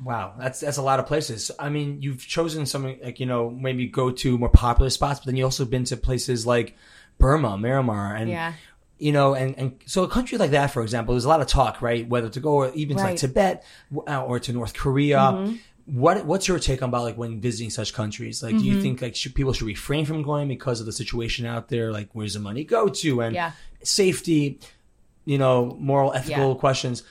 Wow, 0.02 0.34
that's 0.38 0.58
that's 0.60 0.76
a 0.78 0.82
lot 0.90 0.98
of 0.98 1.06
places. 1.06 1.50
I 1.58 1.68
mean, 1.68 1.88
you've 2.02 2.26
chosen 2.36 2.66
some 2.66 2.82
like 3.02 3.20
you 3.20 3.26
know 3.26 3.50
maybe 3.50 3.86
go 3.86 4.10
to 4.22 4.38
more 4.38 4.48
popular 4.48 4.90
spots, 4.90 5.20
but 5.20 5.26
then 5.26 5.36
you 5.36 5.44
also 5.44 5.64
been 5.64 5.84
to 5.84 5.96
places 5.96 6.46
like 6.46 6.76
Burma, 7.18 7.50
Myanmar, 7.64 8.18
and 8.20 8.28
Yeah. 8.30 8.54
you 8.98 9.12
know, 9.12 9.34
and 9.34 9.50
and 9.60 9.68
so 9.86 10.02
a 10.02 10.08
country 10.08 10.36
like 10.38 10.50
that, 10.50 10.68
for 10.72 10.82
example, 10.82 11.14
there's 11.14 11.24
a 11.26 11.28
lot 11.34 11.40
of 11.40 11.46
talk, 11.46 11.80
right? 11.80 12.08
Whether 12.08 12.28
to 12.30 12.40
go 12.40 12.52
or 12.60 12.72
even 12.74 12.96
to 12.96 13.02
like 13.04 13.18
Tibet 13.18 13.64
uh, 14.08 14.24
or 14.24 14.40
to 14.40 14.52
North 14.52 14.74
Korea. 14.74 15.18
Mm-hmm. 15.18 15.54
What 15.86 16.24
what's 16.24 16.48
your 16.48 16.58
take 16.58 16.82
on 16.82 16.88
about 16.88 17.02
like 17.02 17.16
when 17.18 17.40
visiting 17.40 17.68
such 17.70 17.92
countries? 17.92 18.42
Like, 18.42 18.54
Mm-hmm. 18.54 18.62
do 18.62 18.68
you 18.70 18.80
think 18.82 19.02
like 19.02 19.14
should, 19.14 19.34
people 19.34 19.52
should 19.52 19.66
refrain 19.66 20.06
from 20.06 20.22
going 20.22 20.48
because 20.48 20.80
of 20.80 20.86
the 20.86 20.92
situation 20.92 21.44
out 21.44 21.68
there? 21.68 21.92
Like, 21.92 22.08
where's 22.12 22.34
the 22.34 22.40
money 22.40 22.64
go 22.64 22.88
to 22.88 23.20
and 23.22 23.34
Yeah. 23.34 23.52
safety? 23.82 24.58
You 25.26 25.38
know, 25.38 25.76
moral, 25.80 26.12
ethical 26.12 26.50
Yeah. 26.52 26.58
questions. 26.58 27.02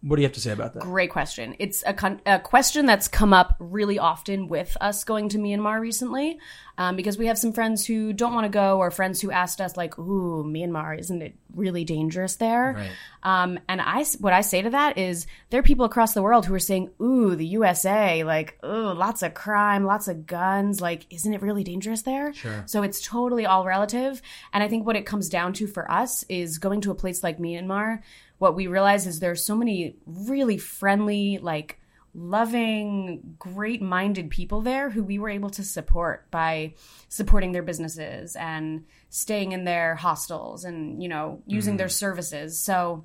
What 0.00 0.14
do 0.14 0.22
you 0.22 0.28
have 0.28 0.34
to 0.34 0.40
say 0.40 0.52
about 0.52 0.74
that? 0.74 0.84
Great 0.84 1.10
question. 1.10 1.56
It's 1.58 1.82
a, 1.84 1.92
con- 1.92 2.20
a 2.24 2.38
question 2.38 2.86
that's 2.86 3.08
come 3.08 3.32
up 3.32 3.56
really 3.58 3.98
often 3.98 4.46
with 4.46 4.76
us 4.80 5.02
going 5.02 5.28
to 5.30 5.38
Myanmar 5.38 5.80
recently, 5.80 6.38
um, 6.76 6.94
because 6.94 7.18
we 7.18 7.26
have 7.26 7.36
some 7.36 7.52
friends 7.52 7.84
who 7.84 8.12
don't 8.12 8.32
want 8.32 8.44
to 8.44 8.48
go, 8.48 8.78
or 8.78 8.92
friends 8.92 9.20
who 9.20 9.32
asked 9.32 9.60
us 9.60 9.76
like, 9.76 9.98
"Ooh, 9.98 10.44
Myanmar, 10.44 10.96
isn't 10.96 11.20
it 11.20 11.34
really 11.52 11.84
dangerous 11.84 12.36
there?" 12.36 12.74
Right. 12.76 12.90
Um, 13.24 13.58
and 13.68 13.80
I, 13.80 14.04
what 14.20 14.32
I 14.32 14.42
say 14.42 14.62
to 14.62 14.70
that 14.70 14.98
is, 14.98 15.26
there 15.50 15.58
are 15.58 15.64
people 15.64 15.84
across 15.84 16.14
the 16.14 16.22
world 16.22 16.46
who 16.46 16.54
are 16.54 16.60
saying, 16.60 16.90
"Ooh, 17.02 17.34
the 17.34 17.46
USA, 17.46 18.22
like, 18.22 18.56
ooh, 18.64 18.94
lots 18.94 19.22
of 19.22 19.34
crime, 19.34 19.84
lots 19.84 20.06
of 20.06 20.28
guns, 20.28 20.80
like, 20.80 21.06
isn't 21.10 21.34
it 21.34 21.42
really 21.42 21.64
dangerous 21.64 22.02
there?" 22.02 22.32
Sure. 22.32 22.62
So 22.66 22.84
it's 22.84 23.04
totally 23.04 23.46
all 23.46 23.64
relative. 23.64 24.22
And 24.52 24.62
I 24.62 24.68
think 24.68 24.86
what 24.86 24.94
it 24.94 25.06
comes 25.06 25.28
down 25.28 25.54
to 25.54 25.66
for 25.66 25.90
us 25.90 26.22
is 26.28 26.58
going 26.58 26.82
to 26.82 26.92
a 26.92 26.94
place 26.94 27.24
like 27.24 27.38
Myanmar. 27.40 28.02
What 28.38 28.54
we 28.54 28.66
realize 28.66 29.06
is 29.06 29.20
there's 29.20 29.44
so 29.44 29.56
many 29.56 29.96
really 30.06 30.58
friendly, 30.58 31.38
like 31.38 31.80
loving, 32.14 33.36
great 33.38 33.82
minded 33.82 34.30
people 34.30 34.62
there 34.62 34.90
who 34.90 35.02
we 35.02 35.18
were 35.18 35.28
able 35.28 35.50
to 35.50 35.62
support 35.62 36.30
by 36.30 36.74
supporting 37.08 37.52
their 37.52 37.62
businesses 37.62 38.34
and 38.36 38.84
staying 39.10 39.52
in 39.52 39.64
their 39.64 39.94
hostels 39.94 40.64
and, 40.64 41.02
you 41.02 41.08
know, 41.08 41.42
using 41.46 41.72
mm-hmm. 41.72 41.78
their 41.78 41.88
services. 41.88 42.58
So 42.58 43.04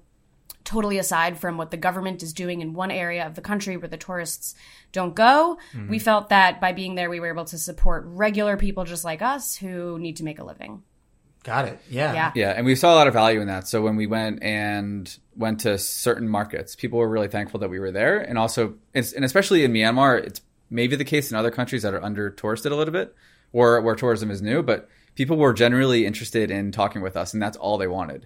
totally 0.63 0.98
aside 0.98 1.38
from 1.38 1.58
what 1.58 1.72
the 1.72 1.78
government 1.78 2.24
is 2.24 2.34
doing 2.34 2.62
in 2.62 2.74
one 2.74 2.91
area 2.91 3.28
of 3.28 3.36
the 3.36 3.41
country 3.41 3.78
where 3.78 3.89
the 3.89 3.98
tourists 3.98 4.56
don't 4.91 5.13
go, 5.13 5.58
we 5.74 5.80
mm-hmm. 5.80 5.98
felt 5.98 6.30
that 6.30 6.62
by 6.62 6.72
being 6.72 6.96
there, 6.96 7.10
we 7.10 7.19
were 7.19 7.28
able 7.28 7.46
to 7.46 7.58
support 7.58 8.06
regular 8.08 8.58
people 8.58 8.86
just 8.86 9.04
like 9.04 9.22
us 9.22 9.56
who 9.56 10.00
need 10.00 10.17
to 10.17 10.24
make 10.24 10.39
a 10.39 10.46
living. 10.46 10.84
Got 11.43 11.65
it. 11.65 11.79
Yeah. 11.89 12.13
Yeah. 12.13 12.32
Yeah, 12.36 12.51
and 12.51 12.65
we 12.65 12.75
saw 12.75 12.93
a 12.93 12.95
lot 12.95 13.08
of 13.08 13.13
value 13.13 13.41
in 13.41 13.47
that. 13.47 13.67
So 13.67 13.82
when 13.82 13.95
we 13.97 14.08
went 14.08 14.41
and 14.41 15.15
went 15.36 15.60
to 15.62 15.77
certain 15.77 16.27
markets, 16.29 16.75
people 16.75 16.99
were 16.99 17.10
really 17.10 17.27
thankful 17.27 17.60
that 17.60 17.69
we 17.69 17.79
were 17.79 17.91
there, 17.91 18.19
and 18.19 18.38
also, 18.38 18.75
and 18.93 19.25
especially 19.25 19.63
in 19.63 19.73
Myanmar, 19.73 20.23
it's 20.23 20.41
maybe 20.69 20.95
the 20.95 21.06
case 21.06 21.29
in 21.32 21.38
other 21.38 21.51
countries 21.51 21.84
that 21.84 21.93
are 21.93 22.03
under 22.03 22.29
touristed 22.29 22.71
a 22.71 22.75
little 22.75 22.93
bit, 22.93 23.13
or 23.51 23.82
where 23.82 23.95
tourism 23.95 24.32
is 24.32 24.41
new, 24.41 24.63
but 24.63 24.89
people 25.15 25.38
were 25.38 25.53
generally 25.53 26.06
interested 26.06 26.49
in 26.49 26.71
talking 26.71 27.01
with 27.01 27.15
us, 27.17 27.34
and 27.34 27.43
that's 27.43 27.58
all 27.58 27.77
they 27.77 27.88
wanted. 27.88 28.25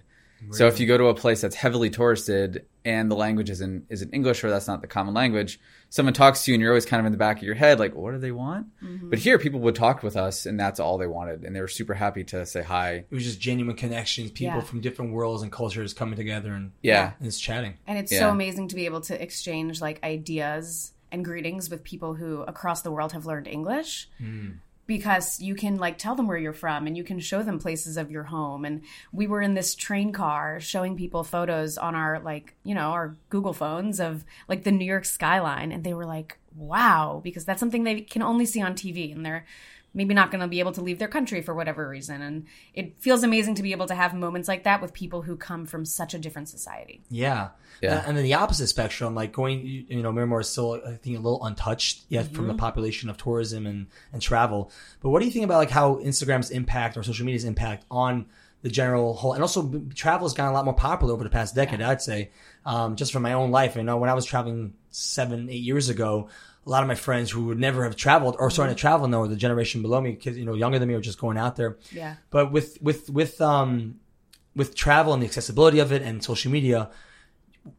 So 0.52 0.66
if 0.68 0.78
you 0.80 0.86
go 0.86 0.96
to 0.96 1.06
a 1.06 1.14
place 1.14 1.40
that's 1.40 1.56
heavily 1.56 1.90
touristed 1.90 2.64
and 2.84 3.10
the 3.10 3.16
language 3.16 3.50
isn't 3.50 3.86
isn't 3.90 4.14
English 4.14 4.44
or 4.44 4.50
that's 4.50 4.68
not 4.68 4.80
the 4.80 4.86
common 4.86 5.12
language, 5.14 5.58
someone 5.90 6.14
talks 6.14 6.44
to 6.44 6.50
you 6.50 6.54
and 6.54 6.62
you're 6.62 6.70
always 6.70 6.86
kind 6.86 7.00
of 7.00 7.06
in 7.06 7.12
the 7.12 7.18
back 7.18 7.38
of 7.38 7.42
your 7.42 7.54
head 7.54 7.78
like, 7.80 7.94
what 7.94 8.12
do 8.12 8.18
they 8.18 8.30
want? 8.32 8.66
Mm-hmm. 8.82 9.10
But 9.10 9.18
here, 9.18 9.38
people 9.38 9.60
would 9.60 9.74
talk 9.74 10.02
with 10.02 10.16
us, 10.16 10.46
and 10.46 10.58
that's 10.58 10.78
all 10.80 10.96
they 10.98 11.06
wanted, 11.06 11.44
and 11.44 11.54
they 11.56 11.60
were 11.60 11.68
super 11.68 11.94
happy 11.94 12.24
to 12.24 12.46
say 12.46 12.62
hi. 12.62 12.92
It 12.92 13.06
was 13.10 13.24
just 13.24 13.40
genuine 13.40 13.76
connections, 13.76 14.30
people 14.30 14.58
Yeah. 14.58 14.62
from 14.62 14.80
different 14.80 15.12
worlds 15.12 15.42
and 15.42 15.50
cultures 15.50 15.92
coming 15.92 16.16
together 16.16 16.52
and 16.52 16.72
Yeah. 16.82 17.12
and 17.18 17.26
it's 17.26 17.40
chatting. 17.40 17.74
And 17.86 17.98
it's 17.98 18.12
Yeah. 18.12 18.20
so 18.20 18.30
amazing 18.30 18.68
to 18.68 18.76
be 18.76 18.84
able 18.86 19.00
to 19.02 19.20
exchange 19.20 19.80
like 19.80 20.02
ideas 20.04 20.92
and 21.10 21.24
greetings 21.24 21.70
with 21.70 21.82
people 21.82 22.14
who 22.14 22.42
across 22.42 22.82
the 22.82 22.90
world 22.90 23.12
have 23.12 23.26
learned 23.26 23.48
English. 23.48 24.08
Hmm. 24.18 24.48
Because 24.88 25.38
you 25.40 25.54
can 25.54 25.76
like 25.76 25.98
tell 25.98 26.16
them 26.16 26.26
where 26.26 26.36
you're 26.36 26.52
from 26.52 26.88
and 26.88 26.96
you 26.96 27.04
can 27.04 27.20
show 27.20 27.44
them 27.44 27.60
places 27.60 27.96
of 27.96 28.10
your 28.10 28.24
home. 28.24 28.64
And 28.64 28.82
we 29.12 29.28
were 29.28 29.40
in 29.40 29.54
this 29.54 29.76
train 29.76 30.12
car 30.12 30.58
showing 30.58 30.96
people 30.96 31.22
photos 31.22 31.78
on 31.78 31.94
our 31.94 32.18
like, 32.18 32.56
you 32.64 32.74
know, 32.74 32.90
our 32.90 33.16
Google 33.28 33.52
phones 33.52 34.00
of 34.00 34.24
like 34.48 34.64
the 34.64 34.72
New 34.72 34.86
York 34.86 35.04
skyline. 35.04 35.70
And 35.70 35.84
they 35.84 35.94
were 35.94 36.06
like, 36.06 36.38
wow, 36.56 37.20
because 37.22 37.44
that's 37.44 37.60
something 37.60 37.84
they 37.84 38.00
can 38.00 38.22
only 38.22 38.46
see 38.46 38.62
on 38.62 38.74
TV 38.74 39.14
and 39.14 39.24
they're 39.24 39.46
maybe 39.94 40.14
not 40.14 40.30
going 40.30 40.40
to 40.40 40.46
be 40.48 40.60
able 40.60 40.72
to 40.72 40.82
leave 40.82 40.98
their 40.98 41.08
country 41.08 41.40
for 41.40 41.54
whatever 41.54 41.88
reason. 41.88 42.22
And 42.22 42.46
it 42.74 43.00
feels 43.00 43.22
amazing 43.22 43.54
to 43.56 43.62
be 43.62 43.72
able 43.72 43.86
to 43.86 43.94
have 43.94 44.14
moments 44.14 44.46
like 44.46 44.64
that 44.64 44.82
with 44.82 44.92
people 44.92 45.22
who 45.22 45.36
come 45.36 45.66
from 45.66 45.84
such 45.84 46.14
a 46.14 46.18
different 46.18 46.48
society. 46.48 47.02
Yeah. 47.10 47.48
Yeah. 47.80 48.04
And 48.06 48.16
then 48.16 48.24
the 48.24 48.34
opposite 48.34 48.66
spectrum, 48.68 49.14
like 49.14 49.32
going, 49.32 49.66
you 49.66 49.84
you 49.88 50.02
know, 50.02 50.12
Myanmar 50.12 50.40
is 50.40 50.48
still, 50.48 50.80
I 50.86 50.94
think, 50.94 51.16
a 51.16 51.20
little 51.20 51.44
untouched 51.44 52.04
yet 52.08 52.26
from 52.26 52.44
Mm-hmm. 52.44 52.48
the 52.48 52.54
population 52.54 53.10
of 53.10 53.16
tourism 53.16 53.66
and, 53.66 53.86
and 54.12 54.20
travel. 54.20 54.70
But 55.00 55.10
what 55.10 55.20
do 55.20 55.26
you 55.26 55.32
think 55.32 55.44
about 55.44 55.58
like 55.58 55.70
how 55.70 55.96
Instagram's 55.96 56.50
impact 56.50 56.96
or 56.96 57.02
social 57.02 57.24
media's 57.24 57.44
impact 57.44 57.84
on 57.90 58.26
the 58.62 58.68
general 58.68 59.14
whole, 59.14 59.34
and 59.34 59.42
also 59.42 59.84
travel 59.94 60.26
has 60.26 60.34
gotten 60.34 60.50
a 60.50 60.54
lot 60.54 60.64
more 60.64 60.74
popular 60.74 61.14
over 61.14 61.22
the 61.22 61.30
past 61.30 61.54
decade, 61.54 61.80
I'd 61.80 62.02
say. 62.02 62.30
Um, 62.66 62.96
just 62.96 63.12
from 63.12 63.22
my 63.22 63.34
own 63.34 63.52
life, 63.52 63.76
you 63.76 63.84
know, 63.84 63.98
when 63.98 64.10
I 64.10 64.14
was 64.14 64.24
traveling 64.24 64.74
seven, 64.90 65.48
eight 65.50 65.62
years 65.62 65.88
ago, 65.88 66.28
a 66.66 66.70
lot 66.70 66.82
of 66.82 66.88
my 66.88 66.94
friends 66.94 67.30
who 67.30 67.46
would 67.46 67.58
never 67.58 67.84
have 67.84 67.96
traveled 67.96 68.36
or 68.38 68.50
starting 68.50 68.74
to 68.74 68.80
travel 68.80 69.08
now, 69.08 69.20
or 69.20 69.28
the 69.28 69.36
generation 69.36 69.82
below 69.82 70.00
me, 70.00 70.14
kids, 70.14 70.36
you 70.36 70.44
know, 70.44 70.54
younger 70.54 70.78
than 70.78 70.88
me, 70.88 70.94
were 70.94 71.00
just 71.00 71.20
going 71.20 71.38
out 71.38 71.56
there. 71.56 71.78
Yeah. 71.90 72.16
But 72.30 72.52
with 72.52 72.80
with 72.82 73.08
with 73.10 73.40
um 73.40 74.00
with 74.54 74.74
travel 74.74 75.14
and 75.14 75.22
the 75.22 75.26
accessibility 75.26 75.78
of 75.78 75.92
it 75.92 76.02
and 76.02 76.22
social 76.22 76.50
media, 76.52 76.90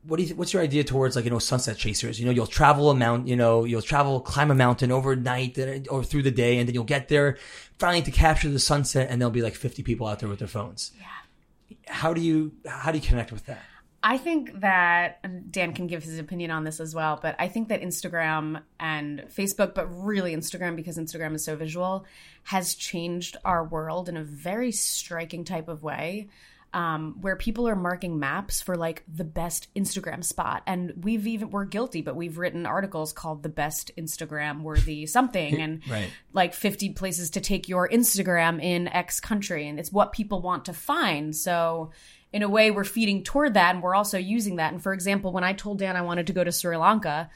what 0.04 0.18
do 0.18 0.24
you 0.24 0.36
what's 0.36 0.54
your 0.54 0.62
idea 0.62 0.84
towards 0.84 1.16
like 1.16 1.26
you 1.26 1.32
know 1.32 1.40
sunset 1.40 1.78
chasers? 1.78 2.20
You 2.20 2.26
know, 2.26 2.32
you'll 2.32 2.48
travel 2.48 2.90
a 2.90 2.96
mount, 2.96 3.28
you 3.28 3.36
know, 3.36 3.64
you'll 3.64 3.82
travel 3.82 4.20
climb 4.22 4.52
a 4.52 4.56
mountain 4.56 4.92
overnight 4.92 5.58
or 5.90 6.04
through 6.04 6.24
the 6.24 6.32
day, 6.32 6.58
and 6.58 6.68
then 6.68 6.74
you'll 6.74 6.84
get 6.84 7.10
there 7.10 7.38
finally 7.78 8.02
to 8.04 8.12
capture 8.12 8.50
the 8.50 8.60
sunset, 8.60 9.10
and 9.10 9.22
there'll 9.22 9.32
be 9.32 9.42
like 9.42 9.56
fifty 9.56 9.84
people 9.84 10.08
out 10.08 10.20
there 10.20 10.30
with 10.30 10.40
their 10.40 10.48
phones. 10.48 10.92
Yeah. 10.98 11.78
How 11.88 12.14
do 12.14 12.22
you 12.22 12.54
how 12.66 12.92
do 12.92 12.98
you 12.98 13.06
connect 13.06 13.32
with 13.32 13.46
that? 13.46 13.62
I 14.02 14.18
think 14.18 14.62
that 14.62 15.52
Dan 15.52 15.74
can 15.74 15.88
give 15.88 16.04
his 16.04 16.20
opinion 16.20 16.52
on 16.52 16.64
this 16.64 16.80
as 16.80 16.96
well, 16.96 17.20
but 17.22 17.36
I 17.38 17.50
think 17.50 17.68
that 17.68 17.82
Instagram 17.82 18.62
and 18.80 19.26
Facebook, 19.30 19.76
but 19.76 19.88
really 19.88 20.34
Instagram 20.36 20.76
because 20.76 20.98
Instagram 20.98 21.36
is 21.36 21.44
so 21.44 21.56
visual, 21.56 22.06
has 22.44 22.76
changed 22.76 23.36
our 23.44 23.64
world 23.64 24.08
in 24.08 24.16
a 24.16 24.24
very 24.24 24.72
striking 24.72 25.44
type 25.44 25.68
of 25.68 25.84
way. 25.84 26.30
Um, 26.72 27.16
where 27.22 27.36
people 27.36 27.68
are 27.68 27.76
marking 27.76 28.20
maps 28.20 28.62
for 28.62 28.76
like 28.78 29.04
the 29.12 29.24
best 29.24 29.74
Instagram 29.74 30.24
spot, 30.24 30.62
and 30.68 30.94
we've 31.04 31.26
even 31.26 31.50
we're 31.50 31.66
guilty, 31.66 32.04
but 32.04 32.16
we've 32.16 32.38
written 32.38 32.68
articles 32.68 33.12
called 33.12 33.42
"the 33.42 33.50
best 33.50 33.90
Instagram 33.98 34.62
worthy 34.62 35.08
something," 35.08 35.60
and 35.62 35.82
Right. 35.90 36.12
like 36.32 36.54
50 36.54 36.90
places 36.92 37.32
to 37.32 37.42
take 37.42 37.68
your 37.70 37.90
Instagram 37.90 38.62
in 38.62 38.88
X 38.88 39.20
country. 39.20 39.68
And 39.68 39.80
it's 39.80 39.92
what 39.92 40.12
people 40.12 40.44
want 40.44 40.66
to 40.66 40.74
find. 40.74 41.36
So, 41.36 41.90
in 42.32 42.44
a 42.44 42.50
way, 42.50 42.72
we're 42.72 42.84
feeding 42.84 43.24
toward 43.24 43.56
that 43.56 43.74
and 43.74 43.84
we're 43.84 43.96
also 43.96 44.18
using 44.18 44.58
that. 44.58 44.72
And 44.72 44.82
for 44.82 44.94
example, 44.94 45.32
when 45.32 45.44
I 45.44 45.54
told 45.54 45.80
Dan 45.80 45.96
I 45.96 46.02
wanted 46.02 46.28
to 46.28 46.34
go 46.34 46.44
to 46.44 46.52
Sri 46.52 46.78
Lanka, 46.78 47.30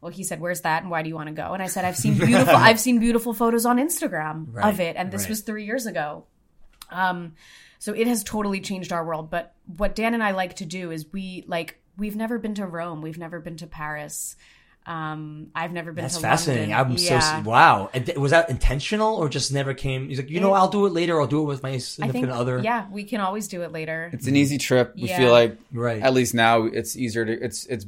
well, 0.00 0.12
he 0.12 0.22
said, 0.22 0.38
"Where's 0.38 0.60
that? 0.62 0.82
And 0.82 0.90
why 0.90 1.02
do 1.02 1.08
you 1.08 1.14
want 1.14 1.28
to 1.28 1.34
go?" 1.34 1.54
And 1.54 1.62
I 1.62 1.66
said, 1.66 1.86
"I've 1.86 1.96
seen 1.96 2.14
beautiful, 2.18 2.54
I've 2.56 2.78
seen 2.78 2.98
beautiful 3.00 3.32
photos 3.32 3.64
on 3.64 3.78
Instagram 3.78 4.48
Right, 4.52 4.68
of 4.68 4.78
it, 4.78 4.96
and 4.96 5.10
this 5.10 5.22
right. 5.22 5.30
was 5.30 5.40
three 5.40 5.64
years 5.64 5.86
ago." 5.86 6.26
Um, 6.90 7.36
so 7.78 7.94
it 7.94 8.06
has 8.06 8.22
totally 8.22 8.60
changed 8.60 8.92
our 8.92 9.04
world. 9.04 9.30
But 9.30 9.54
what 9.64 9.94
Dan 9.94 10.12
and 10.12 10.22
I 10.22 10.32
like 10.32 10.56
to 10.56 10.66
do 10.66 10.90
is 10.90 11.10
we 11.10 11.44
like 11.46 11.80
we've 11.96 12.16
never 12.16 12.38
been 12.38 12.54
to 12.56 12.66
Rome, 12.66 13.00
we've 13.00 13.16
never 13.16 13.40
been 13.40 13.56
to 13.58 13.66
Paris. 13.66 14.36
Um, 14.86 15.48
I've 15.54 15.72
never 15.72 15.92
been 15.92 16.02
That's 16.04 16.16
to 16.16 16.20
fascinating. 16.22 16.70
London. 16.70 16.92
I'm 16.92 16.98
so 16.98 17.42
wow. 17.48 17.90
And 17.94 18.12
Was 18.16 18.32
that 18.32 18.50
intentional 18.50 19.16
or 19.16 19.28
just 19.28 19.52
never 19.52 19.72
came? 19.72 20.08
He's 20.08 20.18
like, 20.18 20.28
you 20.30 20.40
know, 20.40 20.52
I'll 20.52 20.68
do 20.68 20.84
it 20.86 20.92
later. 20.92 21.20
I'll 21.20 21.26
do 21.26 21.40
it 21.40 21.44
with 21.44 21.62
my 21.62 21.70
I 21.70 21.78
significant 21.78 22.26
think, 22.26 22.36
other. 22.36 22.58
yeah, 22.62 22.86
we 22.90 23.04
can 23.04 23.20
always 23.20 23.48
do 23.48 23.62
it 23.62 23.72
later. 23.72 24.10
It's 24.12 24.26
an 24.26 24.36
easy 24.36 24.58
trip. 24.58 24.94
We 24.94 25.08
Yeah. 25.08 25.16
feel 25.16 25.32
like 25.32 25.56
Right. 25.72 26.02
at 26.02 26.12
least 26.12 26.34
now 26.34 26.64
it's 26.64 26.96
easier 26.96 27.24
to 27.24 27.32
it's 27.32 27.64
it's 27.66 27.86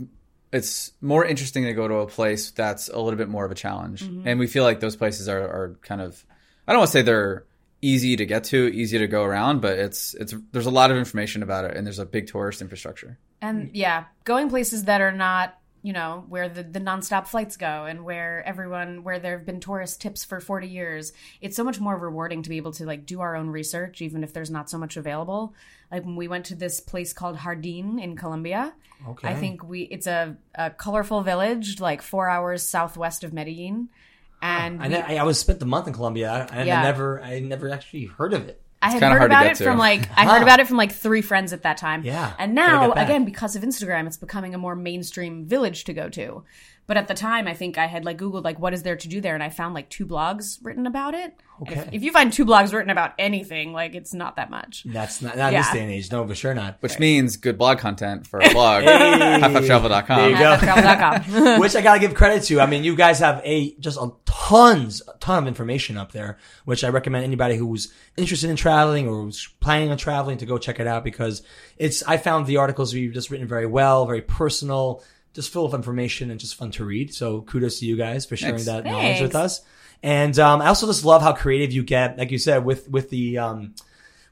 it's 0.52 0.92
more 1.02 1.24
interesting 1.24 1.64
to 1.64 1.74
go 1.74 1.86
to 1.86 1.94
a 1.96 2.06
place 2.06 2.50
that's 2.50 2.88
a 2.88 2.98
little 2.98 3.18
bit 3.18 3.28
more 3.28 3.44
of 3.44 3.50
a 3.50 3.54
challenge. 3.56 4.02
Mm-hmm. 4.02 4.26
And 4.28 4.38
we 4.40 4.46
feel 4.46 4.64
like 4.64 4.80
those 4.80 4.96
places 4.96 5.28
are, 5.28 5.40
are 5.42 5.76
kind 5.82 6.00
of 6.00 6.24
I 6.66 6.72
don't 6.72 6.78
want 6.80 6.88
to 6.88 6.92
say 6.92 7.02
they're 7.02 7.44
easy 7.82 8.16
to 8.16 8.24
get 8.24 8.44
to, 8.44 8.68
easy 8.72 8.96
to 8.98 9.06
go 9.06 9.22
around, 9.22 9.60
but 9.60 9.78
it's 9.78 10.14
it's 10.14 10.34
there's 10.52 10.66
a 10.66 10.70
lot 10.70 10.90
of 10.90 10.96
information 10.96 11.42
about 11.42 11.66
it 11.66 11.76
and 11.76 11.86
there's 11.86 11.98
a 11.98 12.06
big 12.06 12.26
tourist 12.28 12.62
infrastructure. 12.62 13.18
And 13.42 13.70
yeah, 13.74 14.04
going 14.24 14.48
places 14.48 14.84
that 14.84 15.02
are 15.02 15.12
not, 15.12 15.58
you 15.86 15.92
know, 15.92 16.24
where 16.28 16.48
the, 16.48 16.64
the 16.64 16.80
nonstop 16.80 17.28
flights 17.28 17.56
go 17.56 17.84
and 17.84 18.04
where 18.04 18.42
everyone, 18.44 19.04
where 19.04 19.20
there 19.20 19.36
have 19.38 19.46
been 19.46 19.60
tourist 19.60 20.00
tips 20.00 20.24
for 20.24 20.40
40 20.40 20.66
years, 20.66 21.12
it's 21.40 21.54
so 21.54 21.62
much 21.62 21.78
more 21.78 21.96
rewarding 21.96 22.42
to 22.42 22.50
be 22.50 22.56
able 22.56 22.72
to 22.72 22.84
like 22.84 23.06
do 23.06 23.20
our 23.20 23.36
own 23.36 23.50
research, 23.50 24.02
even 24.02 24.24
if 24.24 24.32
there's 24.32 24.50
not 24.50 24.68
so 24.68 24.78
much 24.78 24.96
available. 24.96 25.54
Like 25.92 26.04
when 26.04 26.16
we 26.16 26.26
went 26.26 26.46
to 26.46 26.56
this 26.56 26.80
place 26.80 27.12
called 27.12 27.38
Jardin 27.38 28.00
in 28.00 28.16
Colombia, 28.16 28.74
Okay. 29.08 29.28
I 29.28 29.34
think 29.36 29.62
we, 29.62 29.82
it's 29.82 30.08
a, 30.08 30.36
a 30.56 30.70
colorful 30.70 31.20
village, 31.20 31.78
like 31.80 32.02
four 32.02 32.28
hours 32.28 32.64
southwest 32.64 33.22
of 33.22 33.32
Medellin. 33.32 33.88
And 34.42 34.82
I, 34.82 34.88
we- 34.88 34.94
ne- 34.94 35.18
I 35.18 35.22
was 35.22 35.38
spent 35.38 35.60
the 35.60 35.66
month 35.66 35.86
in 35.86 35.92
Colombia, 35.92 36.48
and 36.50 36.66
Yeah. 36.66 36.80
I 36.80 36.82
never, 36.82 37.22
I 37.22 37.38
never 37.38 37.70
actually 37.70 38.06
heard 38.06 38.32
of 38.34 38.48
it. 38.48 38.60
I 38.82 38.90
had 38.90 39.02
heard 39.02 39.22
about 39.22 39.46
it 39.46 39.56
to. 39.56 39.64
from 39.64 39.78
like 39.78 40.08
I 40.16 40.26
heard 40.26 40.42
about 40.42 40.60
it 40.60 40.66
from 40.66 40.76
like 40.76 40.92
three 40.92 41.22
friends 41.22 41.52
at 41.52 41.62
that 41.62 41.76
time. 41.76 42.04
Yeah, 42.04 42.32
And 42.38 42.54
now 42.54 42.92
again 42.92 43.24
because 43.24 43.56
of 43.56 43.62
Instagram 43.62 44.06
it's 44.06 44.16
becoming 44.16 44.54
a 44.54 44.58
more 44.58 44.76
mainstream 44.76 45.46
village 45.46 45.84
to 45.84 45.92
go 45.92 46.08
to. 46.10 46.44
But 46.86 46.96
at 46.96 47.08
the 47.08 47.14
time 47.14 47.48
I 47.48 47.54
think 47.54 47.78
I 47.78 47.86
had 47.86 48.04
like 48.04 48.18
googled 48.18 48.44
like 48.44 48.58
what 48.58 48.72
is 48.74 48.82
there 48.82 48.96
to 48.96 49.08
do 49.08 49.20
there 49.20 49.34
and 49.34 49.42
I 49.42 49.48
found 49.50 49.74
like 49.74 49.88
two 49.90 50.06
blogs 50.06 50.58
written 50.62 50.86
about 50.86 51.14
it. 51.14 51.34
And 51.58 51.68
If, 51.68 51.78
Okay. 51.78 51.88
if 51.96 52.02
you 52.02 52.12
find 52.12 52.32
two 52.32 52.44
blogs 52.44 52.72
written 52.74 52.90
about 52.90 53.12
anything 53.18 53.72
like 53.72 53.94
it's 53.94 54.12
not 54.14 54.36
that 54.36 54.50
much. 54.50 54.84
That's 54.84 55.22
not, 55.22 55.36
not 55.36 55.52
in 55.52 55.58
this 55.60 55.70
day 55.72 55.80
and 55.82 55.90
age. 55.90 56.12
No, 56.12 56.26
for 56.26 56.34
sure 56.34 56.54
not. 56.54 56.76
Which 56.80 56.98
means 56.98 57.36
good 57.38 57.56
blog 57.58 57.78
content 57.78 58.26
for 58.26 58.40
a 58.40 58.50
blog. 58.52 58.84
halfhalftravel.com. 58.84 60.18
There 60.18 60.30
you 60.30 60.36
go. 60.38 60.56
Halfhalftravel.com. 60.56 61.60
which 61.60 61.74
I 61.76 61.80
gotta 61.82 62.00
give 62.00 62.14
credit 62.14 62.42
to. 62.44 62.60
I 62.60 62.66
mean, 62.66 62.84
you 62.84 62.94
guys 62.96 63.18
have 63.20 63.40
a 63.44 63.74
just 63.80 63.98
a 63.98 64.10
tons, 64.26 65.02
a 65.08 65.16
ton 65.18 65.42
of 65.42 65.48
information 65.48 65.96
up 65.96 66.12
there, 66.12 66.38
which 66.64 66.84
I 66.84 66.88
recommend 66.88 67.24
anybody 67.24 67.56
who's 67.56 67.92
interested 68.16 68.50
in 68.50 68.56
traveling 68.56 69.08
or 69.08 69.22
who's 69.22 69.48
planning 69.60 69.90
on 69.90 69.96
traveling 69.96 70.38
to 70.38 70.46
go 70.46 70.58
check 70.58 70.78
it 70.80 70.86
out 70.86 71.04
because 71.04 71.42
it's. 71.78 72.02
I 72.04 72.16
found 72.18 72.46
the 72.46 72.58
articles 72.58 72.94
you've 72.94 73.14
just 73.14 73.30
written 73.30 73.46
very 73.48 73.66
well, 73.66 74.06
very 74.06 74.22
personal, 74.22 75.02
just 75.36 75.52
full 75.52 75.64
of 75.64 75.74
information 75.74 76.32
and 76.32 76.40
just 76.40 76.56
fun 76.56 76.72
to 76.72 76.84
read. 76.84 77.14
So 77.14 77.42
kudos 77.42 77.78
to 77.78 77.86
you 77.86 77.96
guys 77.96 78.26
for 78.26 78.36
sharing 78.36 78.56
Thanks. 78.56 78.66
that 78.66 78.84
knowledge 78.84 79.20
with 79.20 79.36
us. 79.36 79.60
And 80.02 80.36
um, 80.38 80.60
I 80.60 80.66
also 80.66 80.86
just 80.88 81.04
love 81.04 81.22
how 81.22 81.32
creative 81.32 81.72
you 81.72 81.84
get, 81.84 82.18
like 82.18 82.32
you 82.32 82.38
said, 82.38 82.64
with 82.64 82.88
with 82.90 83.10
the 83.10 83.38
um, 83.38 83.74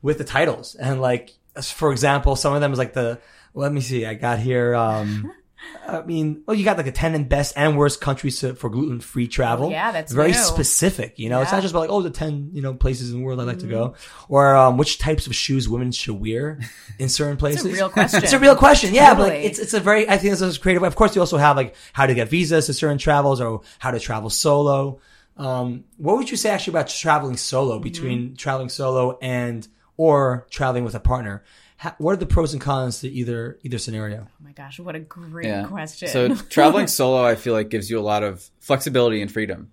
with 0.02 0.18
the 0.18 0.24
titles 0.24 0.74
and 0.74 1.00
like 1.00 1.34
for 1.62 1.92
example, 1.92 2.36
some 2.36 2.54
of 2.54 2.60
them 2.60 2.72
is 2.72 2.78
like 2.78 2.92
the. 2.92 3.20
Let 3.56 3.72
me 3.72 3.80
see. 3.80 4.04
I 4.04 4.14
got 4.14 4.40
here. 4.40 4.74
Um, 4.74 5.32
I 5.87 6.00
mean, 6.03 6.42
well, 6.46 6.57
you 6.57 6.64
got 6.64 6.77
like 6.79 6.87
the 6.87 6.92
10 6.92 7.14
and 7.14 7.29
best 7.29 7.53
and 7.57 7.77
worst 7.77 8.00
countries 8.00 8.40
to, 8.40 8.55
for 8.55 8.70
gluten 8.70 9.00
free 9.00 9.29
travel. 9.29 9.70
Yeah, 9.70 9.92
that's 9.92 10.12
very 10.12 10.31
new. 10.31 10.38
specific. 10.38 11.18
You 11.18 11.29
know, 11.29 11.42
it's 11.42 11.53
not 11.53 11.61
just 11.61 11.72
about 11.72 11.81
like, 11.81 11.90
oh, 11.90 12.00
the 12.00 12.11
10, 12.11 12.50
you 12.55 12.62
know, 12.62 12.72
places 12.72 13.12
in 13.12 13.18
the 13.18 13.24
world 13.24 13.38
I'd 13.40 13.46
like 13.46 13.59
to 13.59 13.66
go 13.66 13.94
or, 14.29 14.57
um, 14.57 14.79
which 14.79 14.98
types 14.98 15.27
of 15.27 15.35
shoes 15.35 15.68
women 15.68 15.92
should 15.92 16.14
wear 16.18 16.59
in 16.98 17.09
certain 17.11 17.37
places. 17.37 17.66
it's 17.66 17.74
a 17.74 17.77
real 17.77 17.90
question. 17.90 18.22
it's 18.22 18.33
a 18.33 18.38
real 18.38 18.57
question. 18.57 18.94
Yeah. 18.94 19.14
But 19.14 19.29
like, 19.29 19.44
it's, 19.44 19.59
it's 19.59 19.74
a 19.74 19.81
very, 19.81 20.09
I 20.09 20.16
think 20.16 20.31
this 20.33 20.40
is 20.40 20.57
creative. 20.57 20.83
Of 20.83 20.96
course, 20.96 21.14
you 21.14 21.20
also 21.20 21.37
have 21.37 21.57
like 21.57 21.74
how 21.92 22.07
to 22.07 22.14
get 22.14 22.29
visas 22.31 22.66
to 22.66 22.72
certain 22.72 22.98
travels 22.98 23.40
or 23.42 23.61
how 23.79 23.90
to 23.90 24.00
travel 24.00 24.31
solo. 24.31 25.00
Um, 25.37 25.85
what 25.98 26.16
would 26.16 26.31
you 26.31 26.37
say 26.38 26.48
actually 26.50 26.72
about 26.72 26.88
traveling 26.88 27.37
solo 27.37 27.79
between 27.79 28.20
Mm-hmm. 28.29 28.35
traveling 28.37 28.68
solo 28.70 29.18
and, 29.20 29.66
or 29.98 30.46
traveling 30.50 30.85
with 30.85 30.94
a 30.94 31.00
partner? 31.00 31.44
How, 31.76 31.94
what 31.98 32.12
are 32.12 32.16
the 32.16 32.26
pros 32.26 32.52
and 32.52 32.62
cons 32.62 33.00
to 33.00 33.08
either, 33.08 33.58
either 33.62 33.78
scenario? 33.78 34.26
Oh 34.28 34.44
my 34.44 34.52
gosh, 34.52 34.78
what 34.78 34.94
a 34.94 35.00
great 35.00 35.46
Yeah. 35.46 35.66
question. 35.66 36.08
So 36.08 36.34
traveling 36.50 36.87
solo, 36.87 37.24
I 37.24 37.34
feel 37.34 37.52
like 37.52 37.68
gives 37.68 37.90
you 37.90 37.98
a 37.98 38.02
lot 38.02 38.22
of 38.22 38.48
flexibility 38.60 39.20
and 39.22 39.30
freedom. 39.30 39.72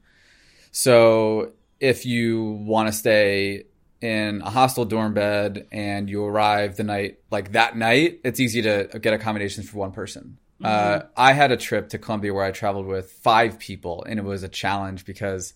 So 0.71 1.53
if 1.79 2.05
you 2.05 2.43
want 2.43 2.87
to 2.87 2.93
stay 2.93 3.65
in 4.01 4.41
a 4.41 4.49
hostel 4.49 4.85
dorm 4.85 5.13
bed 5.13 5.67
and 5.71 6.09
you 6.09 6.23
arrive 6.25 6.75
the 6.75 6.83
night 6.83 7.19
like 7.29 7.51
that 7.53 7.77
night, 7.77 8.19
it's 8.23 8.39
easy 8.39 8.61
to 8.63 8.89
get 9.01 9.13
accommodations 9.13 9.69
for 9.69 9.77
one 9.77 9.91
person. 9.91 10.37
Uh, 10.63 11.01
I 11.17 11.33
had 11.33 11.51
a 11.51 11.57
trip 11.57 11.89
to 11.89 11.97
Colombia 11.97 12.33
where 12.35 12.43
I 12.45 12.51
traveled 12.51 12.85
with 12.85 13.11
five 13.11 13.57
people, 13.57 14.03
and 14.07 14.19
it 14.19 14.23
was 14.23 14.43
a 14.43 14.47
challenge 14.47 15.05
because, 15.05 15.55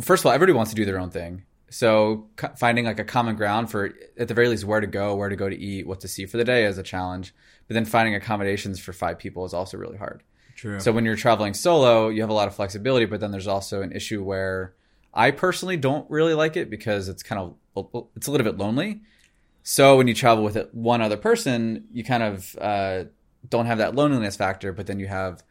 first 0.00 0.22
of 0.22 0.26
all, 0.26 0.32
everybody 0.32 0.54
wants 0.56 0.70
to 0.70 0.76
do 0.76 0.84
their 0.84 1.00
own 1.00 1.10
thing. 1.10 1.42
So 1.70 2.28
finding 2.56 2.84
like 2.84 2.98
a 2.98 3.04
common 3.04 3.36
ground 3.36 3.70
for, 3.70 3.94
at 4.18 4.28
the 4.28 4.34
very 4.34 4.48
least, 4.48 4.64
where 4.64 4.80
to 4.80 4.86
go, 4.86 5.14
where 5.14 5.28
to 5.28 5.36
go 5.36 5.48
to 5.48 5.56
eat, 5.56 5.86
what 5.86 6.00
to 6.00 6.08
see 6.08 6.26
for 6.26 6.36
the 6.36 6.44
day 6.44 6.64
is 6.64 6.78
a 6.78 6.82
challenge. 6.82 7.32
But 7.68 7.74
then 7.74 7.84
finding 7.84 8.14
accommodations 8.14 8.80
for 8.80 8.92
five 8.92 9.18
people 9.18 9.44
is 9.44 9.54
also 9.54 9.78
really 9.78 9.96
hard. 9.96 10.22
True. 10.56 10.80
So 10.80 10.92
when 10.92 11.04
you're 11.04 11.16
traveling 11.16 11.54
solo, 11.54 12.08
you 12.08 12.20
have 12.22 12.30
a 12.30 12.34
lot 12.34 12.48
of 12.48 12.54
flexibility, 12.56 13.06
but 13.06 13.20
then 13.20 13.30
there's 13.30 13.46
also 13.46 13.82
an 13.82 13.92
issue 13.92 14.22
where 14.22 14.74
I 15.14 15.30
personally 15.30 15.76
don't 15.76 16.10
really 16.10 16.34
like 16.34 16.56
it 16.56 16.68
because 16.68 17.08
it's 17.08 17.22
kind 17.22 17.40
of 17.40 17.54
it's 18.16 18.26
a 18.26 18.30
little 18.30 18.44
bit 18.44 18.58
lonely. 18.58 19.00
So 19.62 19.96
when 19.96 20.08
you 20.08 20.14
travel 20.14 20.42
with 20.42 20.56
it- 20.56 20.74
one 20.74 21.00
other 21.00 21.16
person, 21.16 21.84
you 21.92 22.02
kind 22.02 22.22
of 22.22 22.56
uh, 22.60 23.04
don't 23.48 23.66
have 23.66 23.78
that 23.78 23.94
loneliness 23.94 24.36
factor, 24.36 24.72
but 24.72 24.86
then 24.86 24.98
you 24.98 25.06
have 25.06 25.42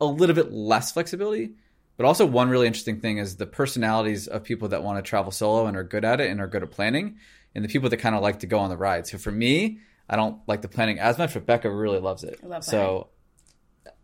a 0.00 0.06
little 0.06 0.34
bit 0.34 0.52
less 0.52 0.92
flexibility. 0.92 1.52
But 1.96 2.06
also 2.06 2.26
one 2.26 2.48
really 2.48 2.66
interesting 2.66 3.00
thing 3.00 3.18
is 3.18 3.36
the 3.36 3.46
personalities 3.46 4.26
of 4.26 4.44
people 4.44 4.68
that 4.68 4.82
want 4.82 5.02
to 5.02 5.08
travel 5.08 5.32
solo 5.32 5.66
and 5.66 5.76
are 5.76 5.84
good 5.84 6.04
at 6.04 6.20
it 6.20 6.30
and 6.30 6.40
are 6.40 6.46
good 6.46 6.62
at 6.62 6.70
planning, 6.70 7.18
and 7.54 7.64
the 7.64 7.68
people 7.68 7.88
that 7.88 7.96
kind 7.96 8.14
of 8.14 8.22
like 8.22 8.40
to 8.40 8.46
go 8.46 8.58
on 8.58 8.70
the 8.70 8.76
ride. 8.76 9.06
So 9.06 9.18
for 9.18 9.32
me, 9.32 9.78
I 10.08 10.16
don't 10.16 10.40
like 10.46 10.62
the 10.62 10.68
planning 10.68 10.98
as 10.98 11.18
much, 11.18 11.34
but 11.34 11.46
Becca 11.46 11.70
really 11.70 11.98
loves 11.98 12.22
it. 12.22 12.42
love 12.44 12.64
so 12.64 13.08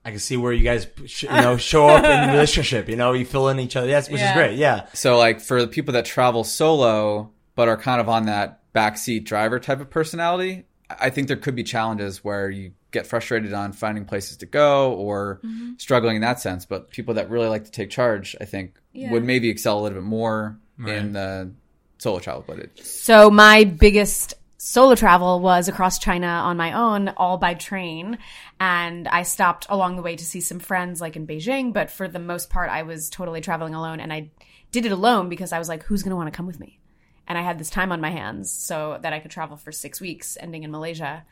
I 0.05 0.11
can 0.11 0.18
see 0.18 0.37
where 0.37 0.52
you 0.52 0.64
guys, 0.64 0.87
you 1.20 1.28
know, 1.28 1.57
show 1.57 1.87
up 1.87 2.05
in 2.05 2.26
the 2.26 2.33
relationship. 2.33 2.88
You 2.88 2.96
know, 2.96 3.12
you 3.12 3.24
fill 3.24 3.48
in 3.48 3.61
each 3.61 3.76
other. 3.76 3.88
Yes, 3.88 4.11
which 4.11 4.20
is 4.20 4.33
great. 4.33 4.57
Yeah. 4.57 4.87
So 4.94 5.16
like 5.16 5.40
for 5.40 5.61
the 5.61 5.68
people 5.68 5.92
that 5.92 6.05
travel 6.05 6.44
solo 6.44 7.31
but 7.55 7.68
are 7.68 7.76
kind 7.76 8.00
of 8.00 8.09
on 8.09 8.26
that 8.26 8.72
backseat 8.72 9.24
driver 9.24 9.61
type 9.61 9.81
of 9.81 9.90
personality, 9.90 10.64
I 10.88 11.11
think 11.11 11.28
there 11.28 11.37
could 11.37 11.55
be 11.55 11.62
challenges 11.62 12.24
where 12.24 12.50
you 12.50 12.72
get 12.92 13.07
frustrated 13.07 13.52
on 13.52 13.72
finding 13.72 14.05
places 14.05 14.37
to 14.38 14.46
go 14.46 14.92
or 14.92 15.40
mm-hmm. 15.44 15.72
struggling 15.78 16.16
in 16.16 16.22
that 16.22 16.40
sense. 16.40 16.64
But 16.64 16.90
people 16.90 17.14
that 17.14 17.31
really 17.31 17.48
like 17.48 17.64
to 17.64 17.70
take 17.70 17.90
charge, 17.90 18.37
I 18.40 18.44
think, 18.44 18.76
Yeah. 18.92 19.11
would 19.11 19.24
maybe 19.24 19.48
excel 19.48 19.78
a 19.78 19.83
little 19.83 19.98
bit 19.98 20.07
more 20.07 20.59
in 20.78 21.12
the 21.12 21.52
solo 21.98 22.18
travel 22.18 22.42
footage. 22.42 22.81
So 22.83 23.31
my 23.31 23.64
biggest 23.64 24.35
solo 24.59 24.94
travel 24.94 25.40
was 25.40 25.68
across 25.68 25.98
China 25.98 26.26
on 26.26 26.57
my 26.57 26.72
own, 26.72 27.09
all 27.09 27.37
by 27.38 27.55
train. 27.55 28.18
And 28.61 29.09
I 29.09 29.22
stopped 29.22 29.66
along 29.68 29.96
the 29.96 30.02
way 30.02 30.14
to 30.14 30.24
see 30.24 30.40
some 30.40 30.61
friends 30.61 31.00
like 31.00 31.16
in 31.16 31.26
Beijing, 31.26 31.72
but 31.72 31.90
for 31.90 32.07
the 32.07 32.18
most 32.18 32.50
part, 32.50 32.70
I 32.70 32.83
was 32.83 33.11
totally 33.11 33.40
traveling 33.40 33.74
alone. 33.74 33.98
And 33.98 34.12
I 34.12 34.31
did 34.70 34.87
it 34.87 34.92
alone 34.92 35.28
because 35.28 35.52
I 35.52 35.59
was 35.59 35.68
like, 35.68 35.83
who's 35.83 36.02
going 36.02 36.11
to 36.11 36.16
want 36.16 36.33
to 36.33 36.37
come 36.37 36.46
with 36.46 36.61
me? 36.61 36.78
And 37.26 37.38
I 37.38 37.42
had 37.42 37.59
this 37.59 37.70
time 37.70 37.92
on 37.92 38.00
my 38.00 38.11
hands 38.11 38.52
so 38.52 38.98
that 39.02 39.12
I 39.12 39.20
could 39.20 39.31
travel 39.31 39.57
for 39.57 39.72
six 39.72 40.00
weeks, 40.00 40.37
ending 40.40 40.64
in 40.64 40.70
Malaysia. 40.70 41.24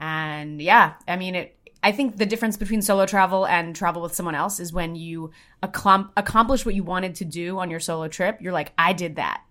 And 0.00 0.60
yeah, 0.62 0.94
I 1.06 1.16
mean, 1.16 1.34
it, 1.34 1.56
I 1.82 1.92
think 1.92 2.16
the 2.16 2.26
difference 2.26 2.56
between 2.56 2.82
solo 2.82 3.06
travel 3.06 3.46
and 3.46 3.74
travel 3.74 4.02
with 4.02 4.14
someone 4.14 4.34
else 4.34 4.60
is 4.60 4.72
when 4.72 4.96
you 4.96 5.30
accom- 5.62 6.10
accomplish 6.16 6.64
what 6.66 6.74
you 6.74 6.82
wanted 6.84 7.16
to 7.16 7.24
do 7.24 7.58
on 7.58 7.70
your 7.70 7.80
solo 7.80 8.08
trip, 8.08 8.38
you're 8.40 8.52
like, 8.52 8.72
I 8.78 8.92
did 8.92 9.16
that. 9.16 9.42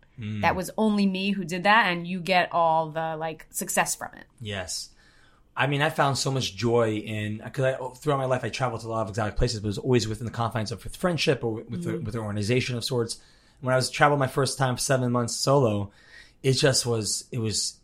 That 0.41 0.55
was 0.55 0.71
only 0.79 1.05
me 1.05 1.29
who 1.29 1.45
did 1.45 1.63
that, 1.63 1.91
and 1.91 2.07
you 2.07 2.19
get 2.19 2.51
all 2.51 2.89
the 2.89 3.15
like 3.17 3.45
success 3.51 3.93
from 3.95 4.09
it. 4.15 4.25
Yes. 4.41 4.89
I 5.55 5.67
mean, 5.67 5.83
I 5.83 5.91
found 5.91 6.17
so 6.17 6.31
much 6.31 6.55
joy 6.55 6.95
in 6.95 7.37
because 7.43 7.65
I, 7.65 7.77
throughout 7.95 8.17
my 8.17 8.25
life 8.25 8.43
I 8.43 8.49
traveled 8.49 8.81
to 8.81 8.87
a 8.87 8.89
lot 8.89 9.03
of 9.03 9.09
exotic 9.09 9.35
places, 9.35 9.59
but 9.59 9.67
it 9.67 9.69
was 9.69 9.77
always 9.77 10.07
within 10.07 10.25
the 10.25 10.31
confines 10.31 10.71
of 10.71 10.83
with 10.83 10.95
friendship 10.95 11.43
or 11.43 11.53
with 11.53 11.85
Mm-hmm. 11.85 11.89
a, 11.89 11.99
with 11.99 12.15
an 12.15 12.21
organization 12.21 12.75
of 12.75 12.83
sorts. 12.83 13.19
When 13.61 13.73
I 13.73 13.75
was 13.75 13.91
traveled 13.91 14.19
my 14.19 14.25
first 14.25 14.57
time, 14.57 14.79
seven 14.79 15.11
months 15.11 15.35
solo, 15.35 15.91
it 16.41 16.53
just 16.53 16.87
was. 16.87 17.25
It 17.31 17.37
was. 17.37 17.76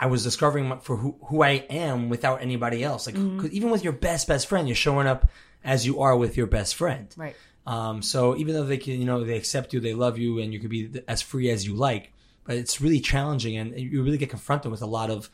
I 0.00 0.06
was 0.06 0.24
discovering 0.24 0.68
my- 0.68 0.78
for 0.78 0.96
who 0.96 1.14
who 1.26 1.42
I 1.42 1.66
am 1.68 2.08
without 2.08 2.40
anybody 2.40 2.82
else. 2.82 3.06
like 3.06 3.14
mm-hmm. 3.14 3.36
because 3.36 3.52
even 3.52 3.70
with 3.70 3.84
your 3.84 3.92
best 3.92 4.26
best 4.26 4.48
friend, 4.48 4.66
you're 4.66 4.74
showing 4.74 5.06
up 5.06 5.30
as 5.62 5.86
you 5.86 6.00
are 6.00 6.16
with 6.16 6.38
your 6.38 6.46
best 6.46 6.74
friend. 6.74 7.14
Right. 7.16 7.36
Um, 7.66 8.00
so 8.00 8.34
even 8.36 8.54
though 8.54 8.64
they 8.64 8.78
can, 8.78 8.98
you 8.98 9.04
know, 9.04 9.22
they 9.22 9.36
accept 9.36 9.74
you, 9.74 9.80
they 9.80 9.92
love 9.92 10.18
you, 10.18 10.38
and 10.38 10.52
you 10.52 10.58
can 10.58 10.70
be 10.70 10.90
as 11.06 11.20
free 11.20 11.50
as 11.50 11.66
you 11.66 11.74
like, 11.74 12.12
but 12.44 12.56
it's 12.56 12.80
really 12.80 13.00
challenging, 13.00 13.58
and 13.58 13.78
you 13.78 14.02
really 14.02 14.16
get 14.16 14.30
confronted 14.30 14.70
with 14.70 14.80
a 14.80 14.86
lot 14.86 15.10
of 15.10 15.28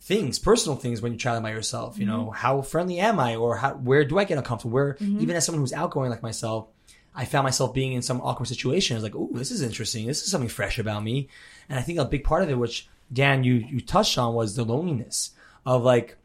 things, 0.00 0.38
personal 0.38 0.76
things, 0.76 1.00
when 1.00 1.12
you're 1.12 1.18
traveling 1.18 1.42
by 1.42 1.50
yourself. 1.50 1.98
You 1.98 2.04
know, 2.04 2.26
mm-hmm. 2.26 2.36
how 2.36 2.60
friendly 2.60 2.98
am 2.98 3.18
I, 3.18 3.36
or 3.36 3.56
how, 3.56 3.74
where 3.74 4.04
do 4.04 4.18
I 4.18 4.24
get 4.24 4.36
uncomfortable? 4.36 4.74
Where 4.74 4.94
mm-hmm. 4.94 5.20
even 5.20 5.34
as 5.34 5.46
someone 5.46 5.62
who's 5.62 5.72
outgoing 5.72 6.10
like 6.10 6.22
myself, 6.22 6.68
I 7.14 7.24
found 7.24 7.44
myself 7.44 7.72
being 7.72 7.94
in 7.94 8.02
some 8.02 8.20
awkward 8.20 8.46
situations. 8.46 9.02
Like, 9.02 9.16
oh, 9.16 9.30
this 9.32 9.50
is 9.50 9.62
interesting. 9.62 10.06
This 10.06 10.22
is 10.22 10.30
something 10.30 10.50
fresh 10.50 10.78
about 10.78 11.02
me, 11.02 11.28
and 11.70 11.78
I 11.78 11.82
think 11.82 11.98
a 11.98 12.04
big 12.04 12.24
part 12.24 12.42
of 12.42 12.50
it, 12.50 12.58
which 12.58 12.86
Dan 13.12 13.44
you 13.44 13.54
you 13.54 13.80
touched 13.80 14.18
on, 14.18 14.34
was 14.34 14.56
the 14.56 14.64
loneliness 14.64 15.30
of 15.66 15.82
like 15.82 16.16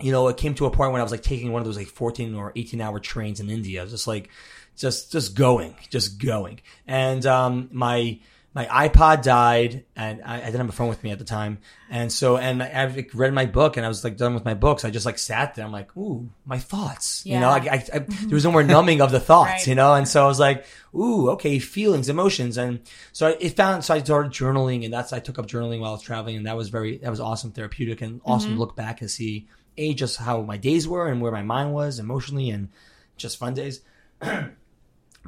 you 0.00 0.12
know, 0.12 0.28
it 0.28 0.36
came 0.36 0.54
to 0.54 0.66
a 0.66 0.70
point 0.70 0.92
when 0.92 1.00
I 1.00 1.04
was 1.04 1.12
like 1.12 1.22
taking 1.22 1.52
one 1.52 1.62
of 1.62 1.66
those 1.66 1.76
like 1.76 1.86
14 1.86 2.34
or 2.34 2.52
18 2.54 2.80
hour 2.80 3.00
trains 3.00 3.40
in 3.40 3.48
India. 3.48 3.86
Just 3.86 4.06
like, 4.06 4.28
just, 4.76 5.10
just 5.10 5.34
going, 5.34 5.74
just 5.88 6.22
going. 6.22 6.60
And, 6.86 7.24
um, 7.24 7.68
my, 7.72 8.18
my 8.56 8.64
iPod 8.88 9.22
died 9.22 9.84
and 9.94 10.22
I, 10.24 10.36
I 10.40 10.44
didn't 10.46 10.60
have 10.60 10.68
a 10.70 10.72
phone 10.72 10.88
with 10.88 11.04
me 11.04 11.10
at 11.10 11.18
the 11.18 11.26
time. 11.26 11.58
And 11.90 12.10
so, 12.10 12.38
and 12.38 12.62
I, 12.62 12.68
I 12.68 13.06
read 13.12 13.34
my 13.34 13.44
book 13.44 13.76
and 13.76 13.84
I 13.84 13.88
was 13.88 14.02
like 14.02 14.16
done 14.16 14.32
with 14.32 14.46
my 14.46 14.54
books. 14.54 14.82
I 14.82 14.88
just 14.90 15.04
like 15.04 15.18
sat 15.18 15.54
there. 15.54 15.64
I'm 15.66 15.72
like, 15.72 15.94
ooh, 15.94 16.30
my 16.46 16.58
thoughts, 16.58 17.24
you 17.26 17.34
know, 17.34 17.40
Yeah. 17.40 17.48
like 17.50 17.68
I, 17.68 17.84
I, 17.94 17.98
there 17.98 18.34
was 18.34 18.44
no 18.46 18.52
more 18.52 18.62
numbing 18.62 19.02
of 19.02 19.12
the 19.12 19.20
thoughts, 19.30 19.50
Right. 19.50 19.66
you 19.66 19.74
know? 19.74 19.92
And 19.92 20.08
so 20.08 20.24
I 20.24 20.26
was 20.26 20.40
like, 20.40 20.64
ooh, 20.94 21.28
okay, 21.32 21.58
feelings, 21.58 22.08
emotions. 22.08 22.56
And 22.56 22.80
so 23.12 23.26
I, 23.26 23.36
it 23.38 23.56
found, 23.56 23.84
so 23.84 23.92
I 23.92 23.98
started 24.02 24.32
journaling 24.32 24.86
and 24.86 24.92
that's, 24.94 25.12
I 25.12 25.18
took 25.18 25.38
up 25.38 25.46
journaling 25.46 25.80
while 25.80 25.90
I 25.90 25.92
was 25.92 26.00
traveling 26.02 26.36
and 26.36 26.46
that 26.46 26.56
was 26.56 26.70
very, 26.70 26.96
that 26.96 27.10
was 27.10 27.20
awesome, 27.20 27.52
therapeutic 27.52 28.00
and 28.00 28.22
awesome 28.24 28.54
to 28.54 28.58
look 28.58 28.74
back 28.74 29.02
and 29.02 29.10
see, 29.10 29.48
A, 29.76 29.92
just 29.92 30.16
how 30.16 30.40
my 30.40 30.56
days 30.56 30.88
were 30.88 31.08
and 31.08 31.20
where 31.20 31.30
my 31.30 31.42
mind 31.42 31.74
was 31.74 31.98
emotionally 31.98 32.48
and 32.48 32.70
just 33.18 33.36
fun 33.36 33.52
days. 33.52 33.82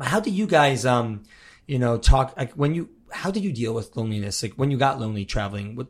how 0.00 0.20
do 0.20 0.30
you 0.30 0.46
guys, 0.46 0.86
um, 0.86 1.24
you 1.66 1.78
know, 1.78 1.98
talk, 1.98 2.34
like 2.38 2.52
when 2.54 2.74
you, 2.74 2.88
how 3.12 3.30
did 3.30 3.44
you 3.44 3.52
deal 3.52 3.74
with 3.74 3.96
loneliness? 3.96 4.42
Like 4.42 4.54
when 4.54 4.70
you 4.70 4.76
got 4.78 5.00
lonely 5.00 5.24
traveling, 5.24 5.76
what, 5.76 5.88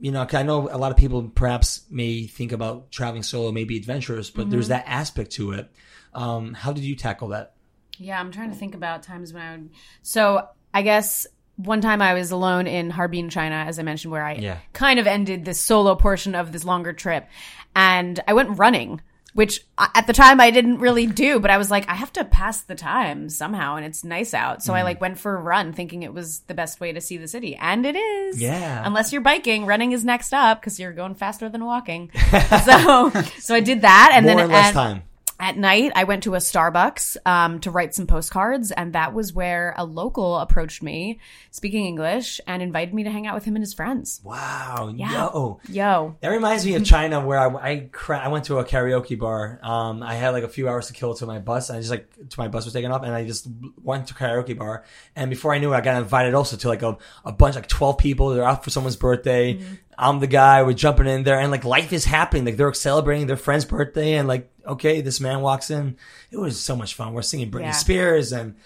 you 0.00 0.10
know, 0.12 0.24
'cause 0.26 0.34
I 0.40 0.42
know 0.42 0.68
a 0.70 0.78
lot 0.78 0.90
of 0.92 0.98
people 0.98 1.28
perhaps 1.28 1.82
may 1.90 2.26
think 2.26 2.52
about 2.52 2.90
traveling 2.90 3.22
solo, 3.22 3.52
maybe 3.52 3.76
adventurous, 3.76 4.30
but 4.30 4.50
there's 4.50 4.68
that 4.68 4.84
aspect 4.86 5.32
to 5.32 5.52
it. 5.52 5.70
Um, 6.14 6.54
how 6.54 6.72
did 6.72 6.84
you 6.84 6.96
tackle 6.96 7.28
that? 7.28 7.54
Yeah, 7.98 8.20
I'm 8.20 8.30
trying 8.30 8.50
to 8.50 8.56
think 8.56 8.74
about 8.74 9.02
times 9.02 9.32
when 9.32 9.42
I 9.42 9.50
would. 9.52 9.70
So 10.02 10.48
I 10.74 10.82
guess 10.82 11.26
one 11.56 11.80
time 11.80 12.02
I 12.02 12.12
was 12.12 12.30
alone 12.30 12.66
in 12.66 12.90
Harbin, 12.90 13.30
China, 13.30 13.54
as 13.54 13.78
I 13.78 13.82
mentioned, 13.82 14.12
where 14.12 14.24
I 14.24 14.34
Yeah. 14.34 14.58
kind 14.74 14.98
of 14.98 15.06
ended 15.06 15.46
this 15.46 15.58
solo 15.58 15.94
portion 15.94 16.34
of 16.34 16.52
this 16.52 16.64
longer 16.64 16.92
trip, 16.92 17.26
and 17.74 18.20
I 18.28 18.34
went 18.34 18.58
running. 18.58 19.00
Which 19.36 19.60
at 19.78 20.06
the 20.06 20.12
time 20.14 20.40
I 20.40 20.50
didn't 20.50 20.78
really 20.78 21.06
do, 21.06 21.38
but 21.40 21.50
I 21.50 21.58
was 21.58 21.70
like, 21.70 21.88
I 21.90 21.94
have 21.94 22.10
to 22.14 22.24
pass 22.24 22.62
the 22.62 22.74
time 22.74 23.28
somehow, 23.28 23.76
and 23.76 23.84
it's 23.84 24.02
nice 24.02 24.32
out. 24.32 24.62
So 24.62 24.72
I 24.72 24.80
Mm. 24.80 24.84
like 24.84 25.00
went 25.02 25.18
for 25.18 25.36
a 25.36 25.40
run, 25.40 25.74
thinking 25.74 26.02
it 26.02 26.14
was 26.14 26.38
the 26.46 26.54
best 26.54 26.80
way 26.80 26.90
to 26.92 27.00
see 27.02 27.18
the 27.18 27.28
city, 27.28 27.54
and 27.54 27.84
it 27.84 27.96
is. 27.96 28.40
Yeah. 28.40 28.82
Unless 28.84 29.12
you're 29.12 29.20
biking, 29.20 29.66
running 29.66 29.92
is 29.92 30.04
next 30.06 30.32
up 30.32 30.60
because 30.60 30.80
you're 30.80 30.92
going 30.94 31.14
faster 31.14 31.50
than 31.50 31.64
walking. 31.66 32.10
so, 32.64 33.10
so 33.38 33.54
I 33.54 33.60
did 33.60 33.82
that, 33.82 34.12
and 34.14 34.24
More 34.24 34.34
then 34.36 34.44
and 34.44 34.52
less 34.52 34.66
and- 34.68 34.74
time. 34.74 35.02
At 35.38 35.56
night, 35.56 35.92
I 35.94 36.04
went 36.04 36.22
to 36.24 36.34
a 36.34 36.38
Starbucks 36.38 37.16
um, 37.26 37.60
to 37.60 37.70
write 37.70 37.94
some 37.94 38.06
postcards, 38.06 38.70
and 38.70 38.94
that 38.94 39.12
was 39.12 39.32
where 39.32 39.74
a 39.76 39.84
local 39.84 40.38
approached 40.38 40.82
me, 40.82 41.20
speaking 41.50 41.84
English, 41.86 42.40
and 42.46 42.62
invited 42.62 42.94
me 42.94 43.04
to 43.04 43.10
hang 43.10 43.26
out 43.26 43.34
with 43.34 43.44
him 43.44 43.54
and 43.54 43.62
his 43.62 43.74
friends. 43.74 44.20
Wow. 44.24 44.92
Yeah. 44.94 45.12
Yo. 45.12 45.60
Yo, 45.68 46.16
That 46.20 46.28
reminds 46.28 46.64
me 46.64 46.74
of 46.74 46.84
China, 46.84 47.24
where 47.24 47.38
I 47.38 47.46
I, 47.70 47.88
cra- 47.92 48.20
I 48.20 48.28
went 48.28 48.46
to 48.46 48.58
a 48.58 48.64
karaoke 48.64 49.18
bar. 49.18 49.60
Um, 49.62 50.02
I 50.02 50.14
had 50.14 50.30
like 50.30 50.44
a 50.44 50.48
few 50.48 50.68
hours 50.68 50.86
to 50.86 50.92
kill 50.92 51.14
till 51.14 51.26
my 51.26 51.38
bus. 51.38 51.68
I 51.70 51.78
just 51.78 51.90
like 51.90 52.10
to 52.30 52.40
my 52.40 52.48
bus 52.48 52.64
was 52.64 52.72
taking 52.72 52.90
off, 52.90 53.02
and 53.02 53.12
I 53.12 53.26
just 53.26 53.46
went 53.82 54.08
to 54.08 54.14
karaoke 54.14 54.56
bar. 54.56 54.84
And 55.14 55.28
before 55.30 55.52
I 55.52 55.58
knew 55.58 55.72
it, 55.72 55.76
I 55.76 55.80
got 55.80 55.96
invited 56.00 56.34
also 56.34 56.56
to 56.56 56.68
like 56.68 56.82
a, 56.82 56.96
a 57.24 57.32
bunch, 57.32 57.56
like 57.56 57.68
twelve 57.68 57.98
people. 57.98 58.30
They're 58.30 58.44
out 58.44 58.64
for 58.64 58.70
someone's 58.70 58.96
birthday. 58.96 59.60
I'm 59.98 60.20
the 60.20 60.26
guy. 60.26 60.62
We're 60.62 60.72
jumping 60.74 61.06
in 61.06 61.22
there, 61.22 61.40
and 61.40 61.50
like 61.50 61.64
life 61.64 61.92
is 61.92 62.04
happening. 62.04 62.44
Like 62.44 62.56
they're 62.56 62.72
celebrating 62.74 63.26
their 63.26 63.36
friend's 63.36 63.64
birthday, 63.64 64.14
and 64.14 64.28
like 64.28 64.50
okay, 64.66 65.00
this 65.00 65.20
man 65.20 65.40
walks 65.40 65.70
in. 65.70 65.96
It 66.30 66.36
was 66.38 66.60
so 66.60 66.74
much 66.76 66.94
fun. 66.94 67.12
We're 67.14 67.22
singing 67.22 67.50
Britney 67.50 67.62
Yeah. 67.62 67.70
Spears 67.72 68.32
and 68.32 68.56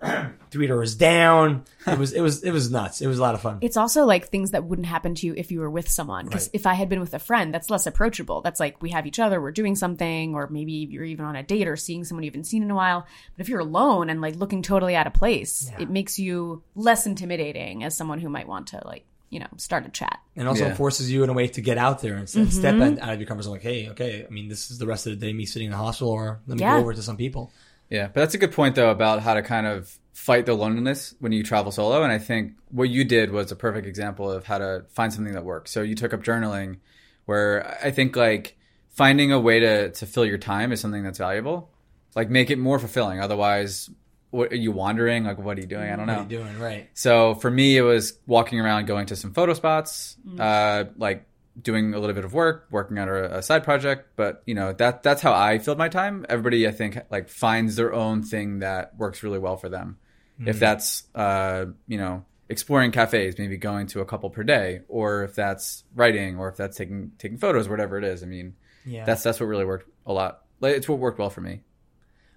Three 0.50 0.66
Doors 0.66 0.96
Down. 0.96 1.64
It 1.86 1.96
was 1.98 2.12
it 2.12 2.20
was 2.20 2.42
it 2.42 2.50
was 2.50 2.70
nuts. 2.72 3.00
It 3.00 3.06
was 3.06 3.18
a 3.18 3.22
lot 3.22 3.34
of 3.34 3.40
fun. 3.42 3.58
it's 3.60 3.76
also 3.76 4.04
like 4.04 4.28
things 4.28 4.50
that 4.50 4.64
wouldn't 4.64 4.86
happen 4.86 5.14
to 5.16 5.26
you 5.26 5.34
if 5.36 5.52
you 5.52 5.60
were 5.60 5.70
with 5.70 5.88
someone. 5.88 6.24
Because 6.26 6.46
Right. 6.48 6.54
if 6.54 6.66
I 6.66 6.74
had 6.74 6.88
been 6.88 6.98
with 7.00 7.14
a 7.14 7.20
friend, 7.20 7.54
that's 7.54 7.70
less 7.70 7.86
approachable. 7.86 8.40
That's 8.40 8.58
like 8.58 8.82
we 8.82 8.90
have 8.90 9.06
each 9.06 9.20
other, 9.20 9.40
we're 9.40 9.52
doing 9.52 9.76
something, 9.76 10.34
or 10.34 10.48
maybe 10.48 10.72
you're 10.72 11.04
even 11.04 11.24
on 11.24 11.36
a 11.36 11.42
date 11.44 11.68
or 11.68 11.76
seeing 11.76 12.02
someone 12.04 12.24
you 12.24 12.30
haven't 12.30 12.44
seen 12.44 12.64
in 12.64 12.70
a 12.72 12.74
while. 12.74 13.06
But 13.36 13.42
if 13.42 13.48
you're 13.48 13.60
alone 13.60 14.10
and 14.10 14.20
like 14.20 14.34
looking 14.34 14.62
totally 14.62 14.96
out 14.96 15.06
of 15.06 15.14
place, 15.14 15.70
Yeah. 15.70 15.82
it 15.84 15.90
makes 15.90 16.18
you 16.18 16.62
less 16.74 17.06
intimidating 17.06 17.84
as 17.84 17.96
someone 17.96 18.18
who 18.18 18.28
might 18.28 18.48
want 18.48 18.68
to 18.68 18.82
like 18.84 19.04
you 19.32 19.40
know 19.40 19.48
start 19.56 19.86
a 19.86 19.88
chat. 19.88 20.18
and 20.36 20.46
also 20.48 20.66
Yeah. 20.66 20.74
forces 20.74 21.10
you 21.12 21.22
in 21.24 21.28
a 21.30 21.32
way 21.32 21.46
to 21.48 21.60
get 21.60 21.76
out 21.78 22.00
there 22.00 22.14
and, 22.14 22.26
Mm-hmm. 22.28 22.50
step 22.50 22.74
in, 22.76 22.98
out 23.00 23.12
of 23.14 23.18
your 23.20 23.26
comfort 23.26 23.42
zone. 23.44 23.54
Like, 23.54 23.62
hey, 23.62 23.88
okay, 23.90 24.24
I 24.26 24.30
mean, 24.30 24.48
this 24.48 24.70
is 24.70 24.78
the 24.78 24.86
rest 24.86 25.06
of 25.06 25.10
the 25.18 25.26
day 25.26 25.32
me 25.32 25.44
sitting 25.46 25.66
in 25.66 25.72
the 25.72 25.78
hospital, 25.86 26.10
or 26.12 26.40
let 26.46 26.56
me 26.56 26.62
Yeah. 26.62 26.74
go 26.76 26.80
over 26.80 26.92
to 26.94 27.02
some 27.02 27.16
people. 27.16 27.50
Yeah, 27.90 28.06
but 28.06 28.20
that's 28.20 28.34
a 28.34 28.38
good 28.38 28.52
point 28.52 28.74
though 28.76 28.90
about 28.90 29.20
how 29.22 29.34
to 29.34 29.42
kind 29.42 29.66
of 29.66 29.98
fight 30.14 30.44
the 30.46 30.54
loneliness 30.54 31.14
when 31.20 31.32
you 31.32 31.42
travel 31.42 31.72
solo. 31.72 32.02
And 32.02 32.12
I 32.12 32.18
think 32.18 32.52
what 32.70 32.88
you 32.90 33.04
did 33.04 33.30
was 33.32 33.50
a 33.52 33.56
perfect 33.56 33.86
example 33.86 34.30
of 34.30 34.44
how 34.44 34.58
to 34.58 34.84
find 34.90 35.12
something 35.12 35.34
that 35.34 35.44
works. 35.44 35.70
So 35.70 35.82
you 35.82 35.94
took 35.94 36.12
up 36.14 36.22
journaling, 36.22 36.78
where 37.26 37.78
I 37.82 37.90
think 37.90 38.16
like 38.16 38.56
finding 38.90 39.32
a 39.32 39.40
way 39.40 39.60
to 39.60 39.90
to 39.90 40.06
fill 40.06 40.24
your 40.26 40.38
time 40.38 40.72
is 40.72 40.80
something 40.80 41.02
that's 41.02 41.18
valuable. 41.18 41.70
Like 42.14 42.28
make 42.30 42.50
it 42.50 42.58
more 42.58 42.78
fulfilling. 42.78 43.20
Otherwise, 43.20 43.88
what 44.32 44.50
are 44.50 44.56
you 44.56 44.72
wandering? 44.72 45.24
Like 45.24 45.38
what 45.38 45.56
are 45.56 45.60
you 45.60 45.66
doing? 45.68 45.88
I 45.90 45.94
don't 45.94 46.06
know. 46.06 46.14
What 46.14 46.26
are 46.26 46.32
you 46.32 46.38
doing? 46.38 46.58
Right. 46.58 46.88
So 46.94 47.34
for 47.36 47.50
me, 47.50 47.76
it 47.76 47.82
was 47.82 48.18
walking 48.26 48.58
around, 48.58 48.86
going 48.86 49.06
to 49.06 49.16
some 49.16 49.32
photo 49.32 49.54
spots, 49.54 50.16
uh, 50.38 50.84
like 50.96 51.26
doing 51.60 51.92
a 51.94 51.98
little 52.00 52.14
bit 52.14 52.24
of 52.24 52.32
work, 52.32 52.66
working 52.70 52.98
on 52.98 53.08
a, 53.08 53.24
a 53.24 53.42
side 53.42 53.62
project. 53.62 54.08
But 54.16 54.42
you 54.46 54.54
know 54.54 54.72
that 54.72 55.02
that's 55.04 55.22
how 55.22 55.32
I 55.34 55.58
filled 55.58 55.78
my 55.78 55.88
time. 55.88 56.26
Everybody, 56.28 56.66
I 56.66 56.72
think, 56.72 56.98
like 57.10 57.28
finds 57.28 57.76
their 57.76 57.92
own 57.94 58.22
thing 58.24 58.58
that 58.60 58.96
works 58.98 59.22
really 59.22 59.38
well 59.38 59.56
for 59.56 59.68
them. 59.68 59.98
If 60.44 60.58
that's 60.58 61.04
uh, 61.14 61.66
you 61.86 61.98
know 61.98 62.24
exploring 62.48 62.90
cafes, 62.90 63.38
maybe 63.38 63.56
going 63.56 63.86
to 63.88 64.00
a 64.00 64.04
couple 64.04 64.28
per 64.30 64.42
day, 64.42 64.80
or 64.88 65.22
if 65.22 65.34
that's 65.36 65.84
writing, 65.94 66.36
or 66.38 66.48
if 66.48 66.56
that's 66.56 66.76
taking 66.76 67.12
taking 67.18 67.38
photos, 67.38 67.68
whatever 67.68 67.96
it 67.96 68.02
is. 68.04 68.22
I 68.24 68.26
mean, 68.26 68.54
Yeah. 68.84 69.04
that's 69.04 69.22
that's 69.22 69.38
what 69.38 69.46
really 69.46 69.64
worked 69.64 69.88
a 70.04 70.12
lot. 70.12 70.42
Like, 70.60 70.74
It's 70.76 70.88
what 70.88 70.98
worked 70.98 71.18
well 71.20 71.30
for 71.30 71.42
me. 71.42 71.60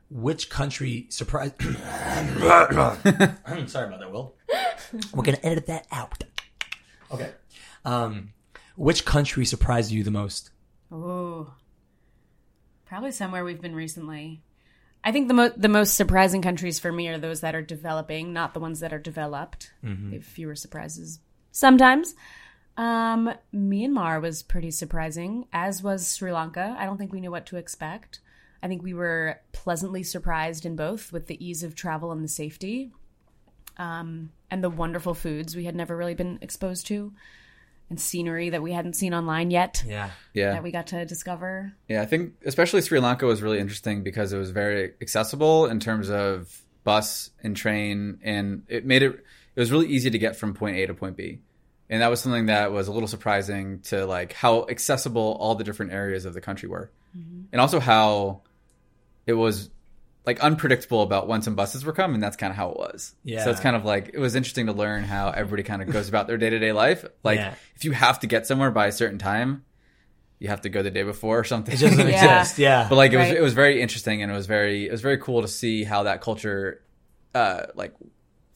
Which 0.10 0.50
country 0.50 1.08
surprised? 1.10 1.62
Sorry 1.62 1.78
about 2.42 2.70
that, 4.00 4.10
Will. 4.12 4.36
We're 5.14 5.24
gonna 5.24 5.40
edit 5.44 5.68
that 5.68 5.88
out. 5.92 6.24
Okay. 7.12 7.32
Um, 7.84 8.34
which 8.76 9.06
country 9.06 9.46
surprised 9.46 9.92
you 9.92 10.04
the 10.04 10.12
most? 10.12 10.52
Ooh. 10.94 11.52
Probably 12.86 13.12
somewhere 13.12 13.44
we've 13.44 13.62
been 13.62 13.76
recently. 13.76 14.42
I 15.04 15.12
think 15.12 15.28
the 15.28 15.34
mo- 15.34 15.54
the 15.56 15.70
most 15.70 15.96
surprising 15.96 16.42
countries 16.42 16.80
for 16.80 16.92
me 16.92 17.08
are 17.10 17.18
those 17.18 17.42
that 17.42 17.56
are 17.56 17.62
developing, 17.62 18.34
not 18.34 18.54
the 18.54 18.60
ones 18.60 18.80
that 18.80 18.94
are 18.94 19.00
developed. 19.00 19.72
Mm-hmm. 19.84 20.14
If 20.14 20.24
fewer 20.26 20.56
surprises 20.56 21.20
sometimes. 21.52 22.14
Um, 22.78 23.34
Myanmar 23.54 24.22
was 24.22 24.44
pretty 24.44 24.72
surprising, 24.72 25.48
as 25.54 25.82
was 25.82 26.14
Sri 26.14 26.34
Lanka. 26.34 26.76
I 26.78 26.86
don't 26.86 26.98
think 26.98 27.14
we 27.14 27.22
knew 27.22 27.32
what 27.32 27.46
to 27.48 27.58
expect. 27.58 28.20
I 28.64 28.68
think 28.68 28.84
we 28.84 28.94
were 28.94 29.40
pleasantly 29.52 30.04
surprised 30.04 30.66
in 30.66 30.76
both 30.76 31.12
with 31.12 31.28
the 31.28 31.46
ease 31.46 31.64
of 31.64 31.76
travel 31.76 32.12
and 32.12 32.24
the 32.24 32.28
safety, 32.28 32.92
um, 33.78 34.32
and 34.50 34.64
the 34.64 34.70
wonderful 34.70 35.14
foods 35.14 35.56
we 35.56 35.66
had 35.66 35.76
never 35.76 35.96
really 35.96 36.16
been 36.16 36.40
exposed 36.42 36.88
to, 36.88 37.14
and 37.90 38.00
scenery 38.00 38.50
that 38.50 38.64
we 38.64 38.72
hadn't 38.72 38.96
seen 38.96 39.14
online 39.14 39.52
yet 39.52 39.84
Yeah. 39.86 40.10
Yeah, 40.34 40.54
that 40.54 40.64
we 40.64 40.72
got 40.72 40.88
to 40.88 41.06
discover. 41.06 41.74
Yeah, 41.88 42.02
I 42.02 42.06
think 42.06 42.34
especially 42.46 42.82
Sri 42.82 43.00
Lanka 43.00 43.26
was 43.26 43.42
really 43.42 43.60
interesting 43.60 44.04
because 44.04 44.34
it 44.34 44.38
was 44.38 44.52
very 44.52 44.94
accessible 45.02 45.68
in 45.68 45.80
terms 45.80 46.10
of 46.10 46.64
bus 46.84 47.32
and 47.44 47.56
train, 47.56 48.20
and 48.24 48.64
it 48.68 48.86
made 48.86 49.04
it 49.04 49.24
it 49.56 49.60
was 49.60 49.72
really 49.72 49.88
easy 49.88 50.10
to 50.10 50.18
get 50.18 50.36
from 50.36 50.54
point 50.54 50.78
A 50.78 50.86
to 50.88 50.94
point 50.94 51.16
B, 51.16 51.40
and 51.90 52.02
that 52.02 52.10
was 52.10 52.20
something 52.22 52.48
that 52.48 52.72
was 52.72 52.88
a 52.88 52.92
little 52.92 53.08
surprising 53.08 53.80
to 53.82 54.06
like 54.06 54.34
how 54.34 54.66
accessible 54.68 55.38
all 55.40 55.56
the 55.56 55.64
different 55.64 55.92
areas 55.94 56.26
of 56.26 56.34
the 56.34 56.42
country 56.42 56.68
were, 56.70 56.92
and 57.52 57.62
also 57.62 57.80
how 57.80 58.42
it 59.26 59.34
was 59.34 59.70
like 60.26 60.40
unpredictable 60.40 61.04
about 61.04 61.28
when 61.28 61.42
some 61.44 61.54
buses 61.56 61.86
were 61.86 61.94
coming. 61.94 62.20
That's 62.20 62.36
kind 62.36 62.50
of 62.52 62.58
how 62.58 62.70
it 62.72 62.78
was. 62.78 63.14
Yeah. 63.24 63.44
So 63.44 63.52
it's 63.52 63.60
kind 63.60 63.76
of 63.76 63.86
like 63.86 64.10
it 64.14 64.20
was 64.20 64.36
interesting 64.36 64.66
to 64.66 64.74
learn 64.74 65.04
how 65.04 65.30
everybody 65.30 65.62
kind 65.64 65.82
of 65.84 65.92
goes 65.92 66.10
about 66.10 66.26
their 66.28 66.38
day 66.38 66.50
to 66.50 66.58
day 66.60 66.72
life. 66.72 67.06
Like 67.24 67.38
Yeah. 67.38 67.54
if 67.76 67.86
you 67.86 67.92
have 67.92 68.20
to 68.22 68.28
get 68.28 68.48
somewhere 68.48 68.72
by 68.72 68.88
a 68.88 68.92
certain 68.92 69.20
time. 69.20 69.64
You 70.38 70.50
have 70.50 70.62
to 70.62 70.70
go 70.70 70.84
the 70.84 70.92
day 70.92 71.04
before 71.04 71.40
or 71.40 71.44
something. 71.46 71.74
It 71.74 71.80
doesn't 71.80 71.98
Yeah. 72.10 72.40
exist. 72.42 72.58
Yeah. 72.60 72.88
but 72.90 72.96
like 72.96 73.14
it 73.14 73.18
was 73.18 73.30
it 73.30 73.42
was 73.42 73.54
very 73.54 73.82
interesting 73.82 74.22
and 74.22 74.30
it 74.32 74.36
was 74.36 74.48
very 74.48 74.86
it 74.88 74.92
was 74.92 75.02
very 75.02 75.18
cool 75.18 75.42
to 75.44 75.48
see 75.48 75.84
how 75.86 76.04
that 76.04 76.20
culture 76.22 76.82
uh 77.34 77.68
like 77.76 77.94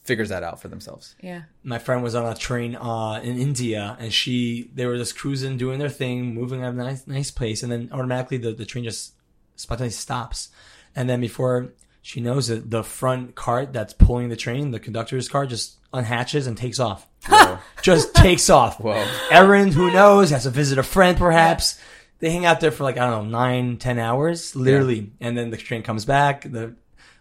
figures 0.09 0.29
that 0.33 0.43
out 0.47 0.57
for 0.61 0.67
themselves 0.73 1.05
Yeah. 1.29 1.41
my 1.73 1.79
friend 1.85 1.99
was 2.07 2.15
on 2.19 2.25
a 2.25 2.35
train 2.47 2.71
uh, 2.75 3.15
in 3.29 3.33
India, 3.47 3.83
and 4.01 4.09
she 4.19 4.37
they 4.75 4.85
were 4.89 4.97
just 5.03 5.13
cruising, 5.21 5.53
doing 5.65 5.77
their 5.83 5.93
thing, 6.01 6.15
moving 6.39 6.59
at 6.65 6.73
a 6.73 6.77
nice 6.89 7.01
nice 7.17 7.31
pace, 7.41 7.59
and 7.63 7.71
then 7.73 7.81
automatically 7.95 8.37
the, 8.45 8.51
the 8.61 8.65
train 8.71 8.83
just 8.91 9.13
spontaneously 9.63 10.01
stops, 10.07 10.39
and 10.95 11.05
then 11.09 11.19
before 11.21 11.55
she 12.01 12.19
knows 12.27 12.49
it, 12.49 12.69
the 12.75 12.83
front 12.83 13.35
cart 13.35 13.67
that's 13.75 13.93
pulling 14.05 14.29
the 14.29 14.35
train, 14.45 14.71
the 14.71 14.79
conductor's 14.87 15.27
car, 15.33 15.45
just 15.45 15.65
unhatches 15.99 16.47
and 16.47 16.55
takes 16.57 16.79
off. 16.79 17.01
Just 17.81 18.15
takes 18.15 18.49
off. 18.49 18.79
Whoa. 18.79 19.03
Errand, 19.31 19.73
who 19.73 19.91
knows? 19.91 20.29
Has 20.29 20.43
to 20.43 20.49
visit 20.49 20.77
a 20.77 20.83
friend, 20.83 21.17
perhaps. 21.17 21.77
They 22.19 22.29
hang 22.31 22.45
out 22.45 22.59
there 22.61 22.71
for 22.71 22.83
like 22.87 22.97
I 22.97 23.03
don't 23.09 23.15
know 23.25 23.29
nine, 23.39 23.77
ten 23.77 23.99
hours, 23.99 24.55
literally, 24.55 25.11
and 25.19 25.37
then 25.37 25.49
the 25.51 25.57
train 25.57 25.83
comes 25.83 26.05
back, 26.05 26.43
the 26.57 26.75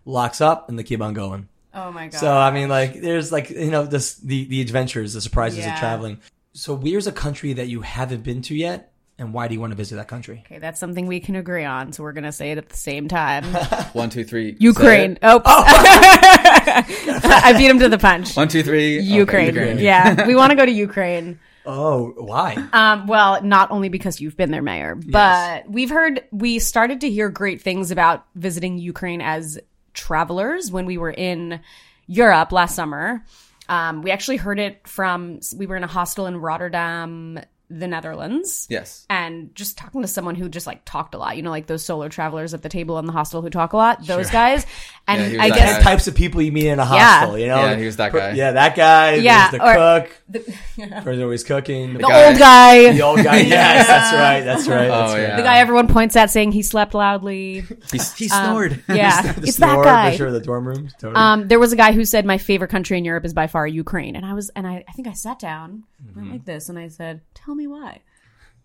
locks 0.05 0.41
up, 0.41 0.69
and 0.69 0.79
they 0.79 0.85
keep 0.85 1.01
on 1.03 1.15
going. 1.15 1.49
Oh 1.79 1.93
my 1.93 2.09
god. 2.09 2.19
So 2.19 2.37
I 2.37 2.51
mean, 2.51 2.69
like, 2.69 3.01
there's 3.01 3.31
like 3.31 3.51
you 3.51 3.71
know 3.71 3.85
this 3.85 4.17
the 4.17 4.45
the 4.45 4.61
adventures, 4.61 5.15
the 5.15 5.21
surprises 5.21 5.65
of 5.65 5.75
traveling. 5.77 6.21
So 6.53 6.75
where's 6.75 7.07
a 7.07 7.13
country 7.13 7.53
that 7.55 7.69
you 7.69 7.83
haven't 7.83 8.25
been 8.25 8.43
to 8.43 8.55
yet, 8.55 8.93
and 9.17 9.33
why 9.33 9.47
do 9.47 9.55
you 9.55 9.61
want 9.61 9.71
to 9.71 9.77
visit 9.77 9.97
that 9.97 10.09
country? 10.09 10.43
Okay, 10.47 10.59
that's 10.59 10.81
something 10.81 11.07
we 11.07 11.21
can 11.21 11.37
agree 11.37 11.65
on, 11.65 11.93
so 11.93 12.03
we're 12.03 12.13
gonna 12.13 12.33
say 12.33 12.51
it 12.51 12.59
at 12.59 12.69
the 12.69 12.77
same 12.77 13.07
time. 13.07 13.45
One, 13.93 14.11
two, 14.11 14.25
three. 14.25 14.57
Ukraine. 14.59 15.11
Say 15.11 15.13
it. 15.13 15.19
Oh, 15.23 15.43
I 15.47 17.55
beat 17.57 17.71
him 17.71 17.79
to 17.79 17.89
the 17.89 17.99
punch. 17.99 18.37
One, 18.37 18.49
two, 18.49 18.63
three. 18.63 18.99
Okay, 18.99 19.47
Ukraine. 19.47 19.79
Yeah, 19.79 20.27
we 20.27 20.35
want 20.35 20.51
to 20.51 20.57
go 20.57 20.67
to 20.67 20.73
Ukraine. 20.73 21.39
Oh, 21.65 22.15
why? 22.17 22.57
Um, 22.73 23.07
well, 23.07 23.43
not 23.43 23.71
only 23.71 23.91
because 23.91 24.23
you've 24.23 24.39
been 24.39 24.51
there, 24.51 24.63
Meir, 24.63 24.95
but 24.95 25.69
we've 25.69 25.91
heard, 25.91 26.25
we 26.33 26.61
started 26.61 27.03
to 27.03 27.11
hear 27.11 27.29
great 27.29 27.61
things 27.61 27.91
about 27.91 28.25
visiting 28.35 28.79
Ukraine 28.79 29.21
as 29.21 29.59
travelers 29.95 30.71
when 30.71 30.87
we 30.87 30.99
were 30.99 31.11
in 31.11 31.61
Europe 32.07 32.53
last 32.53 32.75
summer. 32.75 33.25
Um, 33.69 34.03
we 34.03 34.11
actually 34.11 34.39
heard 34.39 34.59
it 34.59 34.87
from, 34.89 35.41
we 35.57 35.67
were 35.67 35.77
in 35.77 35.85
a 35.85 35.89
hostel 35.89 36.27
in 36.27 36.37
Rotterdam, 36.39 37.41
the 37.71 37.87
Netherlands. 37.87 38.67
Yes. 38.71 39.05
And 39.11 39.55
just 39.55 39.77
talking 39.77 40.01
to 40.03 40.09
someone 40.09 40.35
who 40.35 40.49
just 40.49 40.67
like 40.67 40.85
talked 40.85 41.15
a 41.15 41.19
lot, 41.19 41.37
you 41.37 41.43
know, 41.43 41.51
like 41.51 41.67
those 41.67 41.85
solo 41.85 42.09
travelers 42.09 42.55
at 42.55 42.63
the 42.63 42.69
table 42.71 42.99
in 42.99 43.05
the 43.07 43.13
hostel 43.13 43.43
who 43.43 43.51
talk 43.51 43.75
a 43.75 43.77
lot, 43.77 44.07
those 44.07 44.31
guys. 44.31 44.65
And 45.07 45.33
Yeah, 45.35 45.43
I 45.43 45.49
that 45.51 45.59
guess 45.59 45.77
guy. 45.79 45.83
types 45.83 46.09
of 46.09 46.15
people 46.15 46.41
you 46.43 46.51
meet 46.53 46.67
in 46.67 46.79
a 46.79 46.83
Yeah. 46.83 47.21
hostel, 47.21 47.39
you 47.39 47.47
know? 47.49 47.57
Yeah, 47.57 47.77
he 47.77 47.85
was 47.87 47.97
that 47.97 48.13
guy. 48.13 48.33
Yeah, 48.33 48.53
that 48.53 48.75
guy. 48.77 49.15
Yeah, 49.17 49.51
There's 49.51 49.61
the 49.63 49.69
or- 49.69 50.01
cook. 50.01 51.03
Person 51.05 51.23
always 51.23 51.45
cooking. 51.45 51.93
The, 51.95 51.99
the 51.99 52.05
guy- 52.09 52.29
old 52.29 52.39
guy. 52.39 52.93
the 52.93 53.03
old 53.03 53.23
guy. 53.23 53.37
Yes, 53.49 53.87
that's 53.87 54.13
right. 54.15 54.41
That's 54.41 54.69
right. 54.69 54.89
That's 54.89 55.13
Oh, 55.13 55.15
right. 55.15 55.23
yeah. 55.23 55.37
The 55.37 55.43
guy 55.43 55.59
everyone 55.59 55.89
points 55.89 56.17
at 56.17 56.31
saying 56.31 56.53
he 56.53 56.63
slept 56.63 56.95
loudly. 56.95 57.61
He, 57.93 57.99
he 58.17 58.29
snored. 58.29 58.83
Yeah, 58.89 59.33
The 59.33 59.43
it's 59.47 59.57
that 59.59 59.83
guy. 59.85 60.11
For 60.13 60.17
sure, 60.17 60.31
the 60.33 60.41
dorm 60.41 60.67
rooms. 60.67 60.93
Totally. 60.99 61.15
Um, 61.17 61.49
there 61.49 61.59
was 61.59 61.73
a 61.73 61.77
guy 61.77 61.93
who 61.93 62.05
said 62.05 62.25
my 62.27 62.39
favorite 62.39 62.69
country 62.69 62.97
in 62.99 63.05
Europe 63.05 63.25
is 63.25 63.33
by 63.35 63.47
far 63.47 63.67
Ukraine, 63.67 64.17
and 64.17 64.25
I 64.27 64.33
was, 64.35 64.51
and 64.51 64.67
I, 64.67 64.85
I 64.89 64.93
think 64.93 65.07
I 65.09 65.13
sat 65.13 65.39
down, 65.39 65.85
went 66.17 66.31
like 66.31 66.45
this, 66.45 66.69
and 66.69 66.79
I 66.79 66.89
said, 66.89 67.21
"Tell 67.35 67.55
me 67.59 67.67
why." 67.67 68.01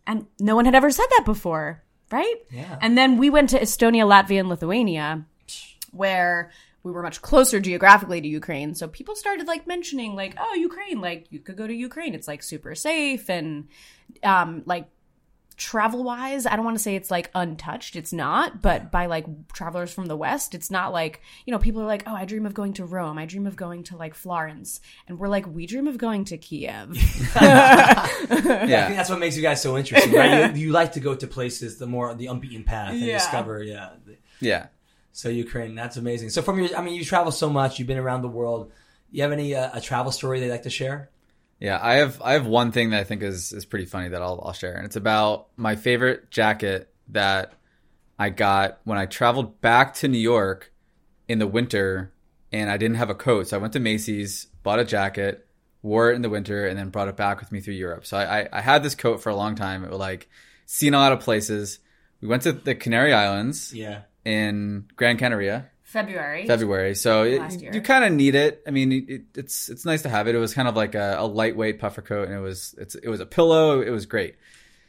And 0.07 0.27
no 0.39 0.55
one 0.55 0.65
had 0.65 0.75
ever 0.75 0.91
said 0.91 1.07
that 1.11 1.23
before, 1.25 1.83
right? 2.11 2.35
Yeah. 2.51 2.77
And 2.81 2.97
then 2.97 3.17
we 3.17 3.29
went 3.29 3.49
to 3.51 3.59
Estonia, 3.59 4.05
Latvia, 4.05 4.39
and 4.39 4.49
Lithuania, 4.49 5.25
where 5.91 6.51
we 6.83 6.91
were 6.91 7.03
much 7.03 7.21
closer 7.21 7.59
geographically 7.59 8.21
to 8.21 8.27
Ukraine. 8.27 8.75
So 8.75 8.87
people 8.87 9.15
started 9.15 9.47
like 9.47 9.65
mentioning, 9.67 10.15
like, 10.15 10.35
"Oh, 10.37 10.53
Ukraine! 10.53 11.01
Like 11.01 11.27
you 11.29 11.39
could 11.39 11.57
go 11.57 11.67
to 11.67 11.73
Ukraine. 11.73 12.13
It's 12.13 12.27
like 12.27 12.43
super 12.43 12.75
safe 12.75 13.29
and, 13.29 13.67
um, 14.23 14.63
like." 14.65 14.87
Travel 15.63 16.03
wise 16.03 16.45
i 16.45 16.55
don't 16.57 16.65
want 16.65 16.75
to 16.77 16.83
say 16.83 16.95
it's 16.95 17.09
like 17.09 17.31
untouched 17.33 17.95
it's 17.95 18.11
not 18.11 18.61
but 18.61 18.91
by 18.91 19.05
like 19.05 19.25
travelers 19.53 19.93
from 19.93 20.07
the 20.07 20.15
west 20.17 20.53
it's 20.53 20.69
not 20.69 20.91
like 20.91 21.21
you 21.45 21.51
know 21.51 21.57
people 21.57 21.81
are 21.81 21.85
like 21.85 22.03
oh 22.05 22.13
i 22.13 22.25
dream 22.25 22.45
of 22.45 22.53
going 22.53 22.73
to 22.73 22.83
rome 22.83 23.17
i 23.17 23.25
dream 23.25 23.47
of 23.47 23.55
going 23.55 23.81
to 23.81 23.95
like 23.95 24.13
florence 24.13 24.81
and 25.07 25.17
we're 25.17 25.29
like 25.29 25.45
we 25.47 25.65
dream 25.65 25.87
of 25.87 25.97
going 25.97 26.25
to 26.25 26.37
kiev 26.37 26.89
yeah. 27.41 28.03
I 28.03 28.35
think 28.87 28.97
that's 28.97 29.09
what 29.09 29.19
makes 29.19 29.35
you 29.37 29.41
guys 29.41 29.61
so 29.61 29.77
interesting, 29.77 30.13
right? 30.13 30.55
you, 30.55 30.67
you 30.67 30.71
like 30.71 30.93
to 30.93 30.99
go 30.99 31.15
to 31.15 31.27
places 31.27 31.77
the 31.77 31.87
more 31.87 32.13
the 32.13 32.27
unbeaten 32.27 32.63
path 32.63 32.91
and 32.91 32.99
Yeah. 33.01 33.17
discover. 33.19 33.63
Yeah. 33.63 33.89
Yeah. 34.39 34.67
So 35.11 35.29
Ukraine, 35.29 35.75
that's 35.75 35.97
amazing. 35.97 36.29
So 36.29 36.41
from 36.41 36.59
your, 36.59 36.75
I 36.75 36.81
mean, 36.81 36.95
you 36.95 37.05
travel 37.05 37.31
so 37.31 37.49
much. 37.49 37.77
You've 37.79 37.87
been 37.87 37.97
around 37.97 38.21
the 38.23 38.27
world. 38.29 38.71
You 39.11 39.21
have 39.23 39.31
any 39.31 39.55
uh, 39.55 39.69
a 39.73 39.79
travel 39.81 40.11
story 40.11 40.39
they'd 40.39 40.49
like 40.51 40.63
to 40.63 40.69
share? 40.71 41.09
Yeah, 41.63 41.79
I 41.81 41.93
have 41.95 42.21
I 42.21 42.33
have 42.33 42.45
one 42.45 42.73
thing 42.73 42.89
that 42.89 42.99
I 42.99 43.03
think 43.05 43.23
is 43.23 43.53
is 43.53 43.63
pretty 43.65 43.85
funny 43.85 44.09
that 44.09 44.21
I'll 44.21 44.41
I'll 44.45 44.51
share, 44.53 44.75
and 44.75 44.85
it's 44.85 44.97
about 44.97 45.47
my 45.55 45.77
favorite 45.77 46.29
jacket 46.29 46.89
that 47.07 47.53
I 48.19 48.29
got 48.29 48.79
when 48.83 48.97
I 48.97 49.05
traveled 49.05 49.61
back 49.61 49.93
to 49.95 50.09
New 50.09 50.17
York 50.19 50.73
in 51.29 51.39
the 51.39 51.47
winter, 51.47 52.11
and 52.51 52.69
I 52.69 52.75
didn't 52.75 52.97
have 52.97 53.09
a 53.09 53.15
coat, 53.15 53.47
so 53.47 53.57
I 53.57 53.61
went 53.61 53.71
to 53.73 53.79
Macy's, 53.79 54.47
bought 54.61 54.79
a 54.79 54.83
jacket, 54.85 55.47
wore 55.81 56.11
it 56.11 56.15
in 56.15 56.21
the 56.21 56.29
winter, 56.29 56.67
and 56.67 56.77
then 56.77 56.89
brought 56.89 57.07
it 57.07 57.15
back 57.15 57.39
with 57.39 57.49
me 57.53 57.61
through 57.61 57.75
Europe. 57.75 58.05
So 58.05 58.17
I 58.17 58.41
I, 58.41 58.49
I 58.51 58.61
had 58.61 58.83
this 58.83 58.93
coat 58.95 59.23
for 59.23 59.29
a 59.29 59.35
long 59.35 59.55
time. 59.55 59.85
It 59.85 59.89
was 59.89 59.99
like 59.99 60.27
seen 60.65 60.93
a 60.93 60.97
lot 60.97 61.13
of 61.13 61.21
places. 61.21 61.79
We 62.19 62.27
went 62.27 62.43
to 62.43 62.51
the 62.51 62.75
Canary 62.75 63.13
Islands 63.13 63.73
Yeah. 63.73 64.01
in 64.25 64.89
Gran 64.97 65.17
Canaria. 65.17 65.69
February 65.93 66.45
February. 66.47 66.95
So 66.95 67.23
it, 67.23 67.61
you 67.73 67.81
kind 67.81 68.03
of 68.03 68.11
need 68.11 68.35
it. 68.35 68.61
I 68.67 68.71
mean, 68.71 68.91
it, 69.07 69.21
it's 69.35 69.69
it's 69.69 69.85
nice 69.85 70.01
to 70.01 70.09
have 70.09 70.27
it. 70.27 70.35
It 70.35 70.39
was 70.39 70.53
kind 70.53 70.67
of 70.67 70.75
like 70.75 70.95
a, 70.95 71.15
a 71.19 71.25
lightweight 71.25 71.79
puffer 71.79 72.01
coat, 72.01 72.27
and 72.27 72.35
it 72.37 72.41
was 72.41 72.75
it's 72.77 72.95
it 72.95 73.07
was 73.07 73.19
a 73.21 73.25
pillow. 73.25 73.79
It 73.81 73.91
was 73.91 74.05
great. 74.05 74.35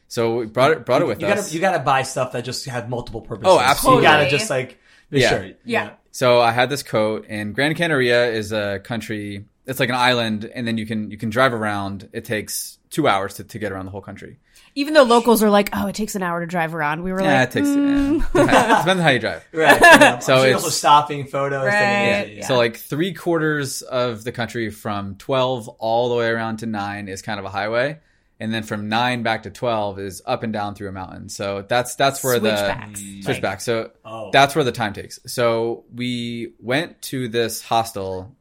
So 0.09 0.37
we 0.37 0.47
brought 0.47 0.73
it 0.73 0.85
brought 0.87 1.03
it 1.03 1.07
with 1.07 1.21
you 1.21 1.27
us. 1.29 1.43
gotta 1.43 1.55
you 1.55 1.61
gotta 1.61 1.79
buy 1.79 2.03
stuff 2.03 2.33
that 2.33 2.45
just 2.45 2.65
have 2.67 2.89
multiple 2.89 3.21
purposes. 3.21 3.53
Oh, 3.53 3.61
absolutely. 3.61 4.03
You 4.03 4.09
gotta 4.09 4.29
just 4.31 4.51
like 4.51 4.79
make 5.11 5.23
Yeah. 5.23 5.29
sure. 5.31 5.51
Yeah. 5.65 5.91
so 6.11 6.41
I 6.41 6.53
had 6.53 6.71
this 6.71 6.83
coat, 6.83 7.27
and 7.29 7.55
Gran 7.55 7.75
Canaria 7.75 8.33
is 8.33 8.53
a 8.53 8.81
country. 8.83 9.45
It's 9.67 9.81
like 9.81 9.89
an 9.89 9.95
island, 9.95 10.45
and 10.55 10.67
then 10.67 10.79
you 10.79 10.87
can 10.87 11.11
you 11.11 11.17
can 11.17 11.31
drive 11.31 11.55
around. 11.55 12.09
It 12.13 12.25
takes 12.25 12.79
two 12.91 13.09
hours 13.09 13.35
to, 13.35 13.45
to 13.45 13.59
get 13.59 13.73
around 13.73 13.87
the 13.87 13.91
whole 13.93 14.03
country. 14.03 14.39
Even 14.77 14.95
though 14.95 15.03
locals 15.05 15.43
are 15.43 15.51
like 15.51 15.69
oh 15.73 15.87
it 15.87 15.95
takes 15.95 16.15
an 16.15 16.23
hour 16.23 16.41
to 16.41 16.47
drive 16.47 16.75
around 16.75 17.03
we 17.03 17.13
were 17.13 17.21
like, 17.21 17.27
Yeah, 17.29 17.41
like 17.41 17.49
it 17.49 17.53
takes. 17.53 17.69
mm. 17.69 18.19
yeah. 18.35 18.69
depends 18.79 18.89
on 18.89 18.99
how 18.99 19.09
you 19.11 19.19
drive. 19.19 19.45
Right. 19.53 19.81
Yeah. 19.81 20.19
So 20.19 20.35
I'm 20.35 20.39
sure 20.41 20.47
it's- 20.49 20.55
also 20.65 20.71
stopping 20.71 21.27
photos. 21.27 21.65
Right. 21.65 21.73
yeah, 21.73 22.25
yeah. 22.25 22.47
So 22.47 22.57
like 22.57 22.77
three 22.77 23.13
quarters 23.15 23.83
of 23.83 24.25
the 24.25 24.33
country 24.33 24.71
from 24.71 25.17
12 25.17 25.69
all 25.69 26.09
the 26.09 26.17
way 26.17 26.29
around 26.29 26.59
to 26.59 26.67
nine 26.67 27.09
is 27.09 27.23
kind 27.23 27.39
of 27.39 27.47
a 27.47 27.51
highway. 27.51 28.01
And 28.41 28.53
then 28.53 28.65
from 28.65 28.89
nine 28.89 29.23
back 29.23 29.45
to 29.45 29.51
12 29.51 30.01
is 30.01 30.21
up 30.27 30.43
and 30.43 30.53
down 30.53 30.75
through 30.75 30.89
a 30.89 30.93
mountain. 30.93 31.29
So 31.29 31.65
that's, 31.69 31.95
that's 31.95 32.23
where 32.25 32.39
Switchbacks. 32.41 33.01
the 33.01 33.15
Like- 33.17 33.23
switchback. 33.25 33.61
So 33.61 33.91
Oh. 34.05 34.31
that's 34.33 34.57
where 34.57 34.65
the 34.65 34.73
time 34.73 34.93
takes. 34.93 35.21
So 35.27 35.85
we 35.95 36.55
went 36.59 37.01
to 37.03 37.29
this 37.29 37.63
hostel 37.63 38.35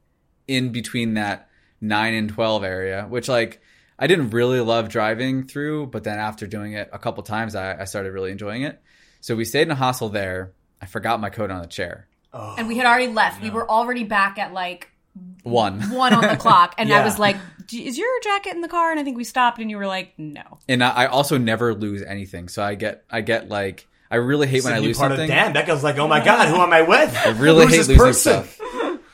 in 0.47 0.71
between 0.71 1.13
that 1.13 1.47
nine 1.79 2.15
and 2.15 2.27
12 2.29 2.63
area, 2.63 3.05
which 3.07 3.29
like 3.29 3.61
I 3.99 4.07
didn't 4.07 4.31
really 4.31 4.59
love 4.59 4.89
driving 4.89 5.45
through, 5.45 5.87
but 5.87 6.03
then 6.03 6.19
after 6.19 6.47
doing 6.47 6.73
it 6.73 6.89
a 6.91 6.99
couple 6.99 7.23
times, 7.23 7.55
I, 7.55 7.81
I 7.81 7.85
started 7.85 8.11
really 8.11 8.31
enjoying 8.31 8.63
it. 8.63 8.81
So 9.21 9.35
we 9.35 9.45
stayed 9.45 9.63
in 9.63 9.71
a 9.71 9.75
hostel 9.75 10.09
there. 10.09 10.51
I 10.81 10.85
forgot 10.85 11.19
my 11.21 11.29
coat 11.29 11.51
on 11.51 11.61
the 11.61 11.67
chair. 11.67 12.07
Oh. 12.35 12.55
and 12.57 12.67
we 12.67 12.77
had 12.77 12.87
already 12.87 13.05
left 13.09 13.43
we 13.43 13.51
were 13.51 13.69
already 13.69 14.03
back 14.03 14.39
at 14.39 14.53
like 14.53 14.89
One. 15.43 15.79
one 15.91 16.13
on 16.15 16.21
the 16.21 16.35
clock 16.35 16.73
and 16.79 16.91
i 16.91 17.05
was 17.05 17.19
like 17.19 17.35
is 17.71 17.95
your 17.95 18.07
jacket 18.23 18.55
in 18.55 18.61
the 18.61 18.67
car 18.67 18.89
and 18.89 18.99
i 18.99 19.03
think 19.03 19.17
we 19.17 19.23
stopped 19.23 19.59
and 19.59 19.69
you 19.69 19.77
were 19.77 19.85
like 19.85 20.13
no 20.17 20.41
and 20.67 20.83
I 20.83 20.89
I 20.89 21.05
also 21.05 21.37
never 21.37 21.75
lose 21.75 22.01
anything. 22.01 22.49
So 22.49 22.63
I 22.63 22.73
get 22.73 23.03
I 23.11 23.21
get 23.21 23.49
like 23.49 23.87
I 24.09 24.15
really 24.15 24.47
hate 24.47 24.63
when 24.63 24.73
I 24.73 24.77
You're 24.77 24.87
lose 24.87 24.97
part 24.97 25.11
something. 25.11 25.29
of 25.29 25.35
Dan. 25.35 25.53
Becca's 25.53 25.83
like, 25.83 25.97
oh 25.99 26.07
my 26.07 26.25
god, 26.25 26.47
who 26.47 26.55
am 26.55 26.73
I 26.73 26.81
with? 26.81 27.15
I 27.23 27.29
really 27.39 27.65
Who's 27.65 27.71
hate 27.71 27.77
this 27.77 27.87
losing 27.89 28.03
person? 28.03 28.43
stuff. 28.45 28.59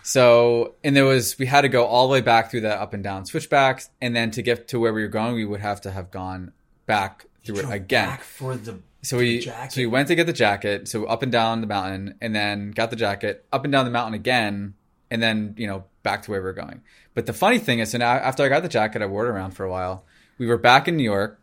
So 0.10 0.74
and 0.84 0.96
there 0.96 1.06
was 1.06 1.38
we 1.38 1.46
had 1.46 1.62
to 1.62 1.70
go 1.70 1.86
all 1.86 2.08
the 2.08 2.14
way 2.14 2.22
back 2.22 2.50
through 2.50 2.62
the 2.62 2.74
up 2.74 2.96
and 2.96 3.04
down 3.04 3.28
switchbacks, 3.28 3.92
and 4.02 4.16
then 4.16 4.32
to 4.32 4.42
get 4.42 4.68
to 4.70 4.80
where 4.80 4.92
we 4.92 5.04
were 5.04 5.08
going, 5.08 5.36
we 5.36 5.46
would 5.46 5.60
have 5.60 5.82
to 5.82 5.92
have 5.92 6.10
gone 6.10 6.52
back 6.88 7.28
through 7.46 7.60
it 7.60 7.70
again. 7.70 8.08
back 8.08 8.24
for 8.24 8.56
the 8.56 8.80
So 9.04 9.20
we 9.20 9.38
jacket. 9.38 9.72
so 9.72 9.82
we 9.82 9.86
went 9.86 10.08
to 10.08 10.16
get 10.16 10.26
the 10.26 10.34
jacket, 10.34 10.88
so 10.88 11.06
up 11.06 11.22
and 11.22 11.32
down 11.32 11.62
the 11.62 11.68
mountain, 11.68 12.16
and 12.22 12.36
then 12.36 12.72
got 12.72 12.90
the 12.90 12.96
jacket 12.96 13.46
up 13.54 13.66
and 13.66 13.72
down 13.72 13.86
the 13.86 13.92
mountain 13.92 14.16
again, 14.16 14.74
and 15.12 15.22
then 15.22 15.54
you 15.58 15.68
know 15.68 15.84
back 16.02 16.24
to 16.24 16.32
where 16.32 16.40
we 16.40 16.46
were 16.46 16.54
going. 16.54 16.82
But 17.14 17.28
the 17.28 17.34
funny 17.34 17.60
thing 17.60 17.78
is, 17.78 17.92
so 17.92 18.00
now 18.00 18.14
after 18.14 18.44
I 18.44 18.50
got 18.50 18.64
the 18.64 18.68
jacket, 18.70 19.04
I 19.04 19.06
wore 19.06 19.28
it 19.28 19.30
around 19.30 19.52
for 19.52 19.64
a 19.64 19.70
while. 19.70 20.06
We 20.40 20.48
were 20.48 20.58
back 20.58 20.88
in 20.88 20.98
New 20.98 21.04
York 21.04 21.40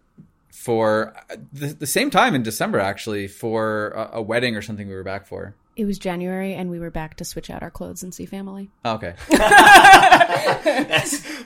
for 0.50 1.14
uh, 1.30 1.36
the, 1.52 1.66
the 1.68 1.86
same 1.86 2.10
time 2.10 2.34
in 2.34 2.42
December, 2.42 2.80
actually, 2.80 3.28
for 3.28 3.90
a, 3.90 4.10
a 4.14 4.22
wedding 4.22 4.56
or 4.56 4.62
something 4.62 4.88
we 4.88 4.94
were 4.94 5.04
back 5.04 5.24
for. 5.24 5.54
It 5.76 5.84
was 5.84 5.98
january 5.98 6.54
and 6.54 6.70
we 6.70 6.78
were 6.80 6.90
back 6.90 7.16
to 7.16 7.24
switch 7.24 7.50
out 7.50 7.62
our 7.62 7.70
clothes 7.70 8.02
and 8.02 8.12
see 8.14 8.26
family 8.26 8.70
Oh, 8.84 8.94
okay, 8.94 9.14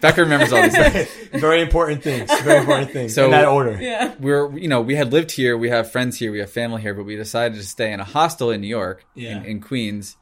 Becca 0.01 0.23
remembers 0.23 0.53
all 0.53 0.63
these 0.63 0.75
things. 0.77 1.09
very 1.41 1.61
important 1.61 2.03
things. 2.03 2.31
Very 2.41 2.61
important 2.61 2.91
things. 2.91 3.15
So- 3.15 3.27
in 3.27 3.31
that 3.33 3.47
order. 3.49 3.79
yeah 3.81 4.15
we're 4.21 4.51
you 4.57 4.69
know 4.69 4.81
we 4.81 4.95
had 4.95 5.13
lived 5.13 5.31
here 5.31 5.57
we 5.57 5.69
have 5.69 5.91
friends 5.91 6.19
here 6.19 6.33
we 6.33 6.39
have 6.39 6.51
family 6.51 6.81
here 6.83 6.95
but 6.95 7.05
we 7.05 7.17
decided 7.17 7.57
to 7.59 7.65
stay 7.67 7.93
in 7.93 8.01
a 8.01 8.05
hostel 8.05 8.51
in 8.51 8.61
new 8.61 8.67
york 8.69 9.05
Yeah. 9.15 9.39
in, 9.39 9.45
in 9.45 9.61
queens 9.61 10.17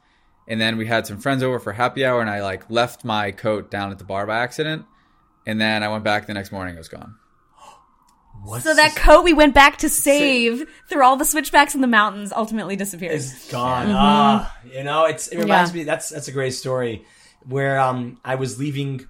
and 0.47 0.59
then 0.59 0.77
we 0.77 0.85
had 0.85 1.05
some 1.07 1.19
friends 1.19 1.43
over 1.43 1.59
for 1.59 1.71
happy 1.73 2.05
hour 2.05 2.21
and 2.21 2.29
i 2.29 2.41
like 2.41 2.69
left 2.69 3.03
my 3.05 3.31
coat 3.31 3.69
down 3.71 3.91
at 3.91 3.97
the 3.99 4.03
bar 4.05 4.25
by 4.27 4.37
accident 4.39 4.85
and 5.45 5.59
then 5.61 5.83
i 5.83 5.87
went 5.87 6.03
back 6.03 6.27
the 6.27 6.33
next 6.33 6.51
morning 6.51 6.75
it 6.75 6.77
was 6.77 6.89
gone 6.89 7.15
What's 8.49 8.63
so 8.63 8.73
that 8.73 8.95
coat 8.95 9.23
we 9.23 9.33
went 9.33 9.53
back 9.53 9.77
to 9.77 9.89
save 9.89 10.67
through 10.87 11.03
all 11.03 11.15
the 11.17 11.25
switchbacks 11.25 11.75
in 11.75 11.81
the 11.81 11.87
mountains 11.87 12.31
ultimately 12.33 12.75
disappeared 12.75 13.13
is 13.13 13.47
gone. 13.51 13.87
Ah, 13.89 14.57
you 14.73 14.83
know, 14.83 15.05
it's 15.05 15.27
it 15.27 15.37
reminds 15.37 15.71
Yeah. 15.71 15.77
me. 15.77 15.83
That's 15.83 16.09
that's 16.09 16.27
a 16.27 16.31
great 16.31 16.51
story. 16.53 17.05
Where 17.47 17.79
um, 17.79 18.19
I 18.25 18.35
was 18.35 18.59
leaving, 18.59 19.07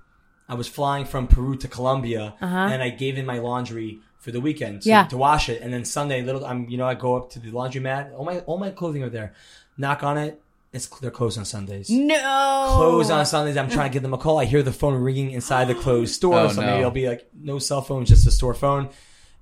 I 0.47 0.53
was 0.55 0.67
flying 0.67 1.05
from 1.05 1.27
Peru 1.27 1.55
to 1.57 1.67
Colombia, 1.67 2.35
and 2.41 2.81
I 2.83 2.89
gave 2.89 3.17
in 3.17 3.25
my 3.25 3.39
laundry 3.39 3.99
for 4.19 4.31
the 4.31 4.41
weekend 4.41 4.81
to, 4.83 4.89
Yeah. 4.89 5.05
to 5.05 5.17
wash 5.17 5.47
it, 5.49 5.61
and 5.61 5.73
then 5.73 5.85
Sunday, 5.85 6.21
little, 6.21 6.45
I'm 6.45 6.67
you 6.69 6.77
know, 6.77 6.85
I 6.85 6.93
go 6.93 7.15
up 7.15 7.29
to 7.31 7.39
the 7.39 7.51
laundromat. 7.51 8.13
All 8.17 8.25
my 8.25 8.39
all 8.41 8.57
my 8.57 8.69
clothing 8.71 9.01
are 9.03 9.09
there. 9.09 9.33
Knock 9.77 10.03
on 10.03 10.17
it. 10.17 10.41
It's 10.71 10.85
they're 10.99 11.09
closed 11.09 11.39
on 11.39 11.45
Sundays. 11.45 11.89
no 11.89 12.73
Closed 12.75 13.09
on 13.09 13.25
Sundays. 13.25 13.57
I'm 13.57 13.69
trying 13.71 13.89
to 13.89 13.93
give 13.93 14.03
them 14.03 14.13
a 14.13 14.17
call. 14.19 14.37
I 14.37 14.45
hear 14.45 14.61
the 14.61 14.71
phone 14.71 14.93
ringing 15.01 15.31
inside 15.31 15.67
the 15.67 15.75
closed 15.75 16.13
store. 16.13 16.37
Oh, 16.37 16.47
so 16.49 16.61
no. 16.61 16.67
maybe 16.67 16.83
I'll 16.83 16.91
be 16.91 17.07
like, 17.09 17.27
no 17.33 17.57
cell 17.57 17.81
phone, 17.81 18.05
just 18.05 18.27
a 18.27 18.31
store 18.31 18.53
phone. 18.53 18.89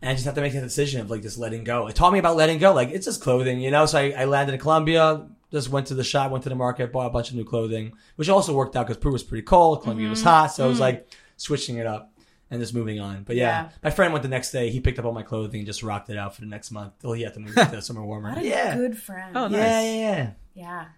And 0.02 0.12
I 0.12 0.14
just 0.14 0.26
have 0.26 0.36
to 0.36 0.42
make 0.42 0.54
that 0.54 0.62
decision 0.62 1.02
of 1.02 1.10
like 1.10 1.22
just 1.24 1.38
letting 1.38 1.64
go. 1.64 1.88
It 1.88 1.96
taught 1.96 2.14
me 2.14 2.20
about 2.20 2.36
letting 2.36 2.60
go. 2.60 2.74
Like 2.74 2.90
it's 2.90 3.06
just 3.06 3.22
clothing, 3.22 3.60
you 3.60 3.72
know. 3.72 3.86
So 3.86 3.98
I, 3.98 4.12
I 4.12 4.26
landed 4.26 4.54
in 4.54 4.60
Colombia, 4.60 5.28
just 5.52 5.70
went 5.70 5.88
to 5.88 5.96
the 5.96 6.04
shop, 6.04 6.32
went 6.32 6.44
to 6.44 6.50
the 6.50 6.56
market, 6.56 6.92
bought 6.92 7.08
a 7.08 7.10
bunch 7.10 7.30
of 7.30 7.36
new 7.36 7.46
clothing, 7.46 7.94
which 8.16 8.30
also 8.30 8.54
worked 8.54 8.76
out 8.76 8.86
because 8.86 9.02
Peru 9.02 9.12
was 9.14 9.24
pretty 9.24 9.42
cold, 9.44 9.82
Colombia 9.82 10.10
was 10.10 10.20
mm-hmm. 10.20 10.28
hot, 10.30 10.48
so 10.48 10.66
I 10.66 10.68
was 10.68 10.78
mm. 10.78 10.82
like 10.82 11.10
switching 11.38 11.78
it 11.78 11.88
up. 11.88 12.12
and 12.50 12.62
just 12.62 12.74
moving 12.74 13.00
on. 13.00 13.24
But 13.24 13.36
yeah, 13.36 13.64
Yeah. 13.64 13.70
my 13.84 13.90
friend 13.90 14.14
went 14.14 14.24
the 14.24 14.30
next 14.30 14.52
day. 14.52 14.70
He 14.70 14.80
picked 14.80 15.00
up 15.00 15.06
all 15.06 15.12
my 15.12 15.24
clothing 15.24 15.60
and 15.60 15.68
just 15.68 15.84
rocked 15.84 16.10
it 16.10 16.18
out 16.18 16.34
for 16.34 16.42
the 16.42 16.48
next 16.48 16.72
month 16.72 16.94
till 17.02 17.14
he 17.14 17.24
had 17.24 17.34
to 17.34 17.40
move 17.42 17.56
to 17.56 17.82
somewhere 17.82 18.06
warmer. 18.06 18.30
What 18.30 18.38
a 18.38 18.46
yeah. 18.48 18.76
good 18.76 18.98
friend. 18.98 19.36
Oh, 19.36 19.48
nice. 19.48 19.60
yeah, 19.60 19.82
yeah. 19.82 19.96
Yeah, 20.02 20.32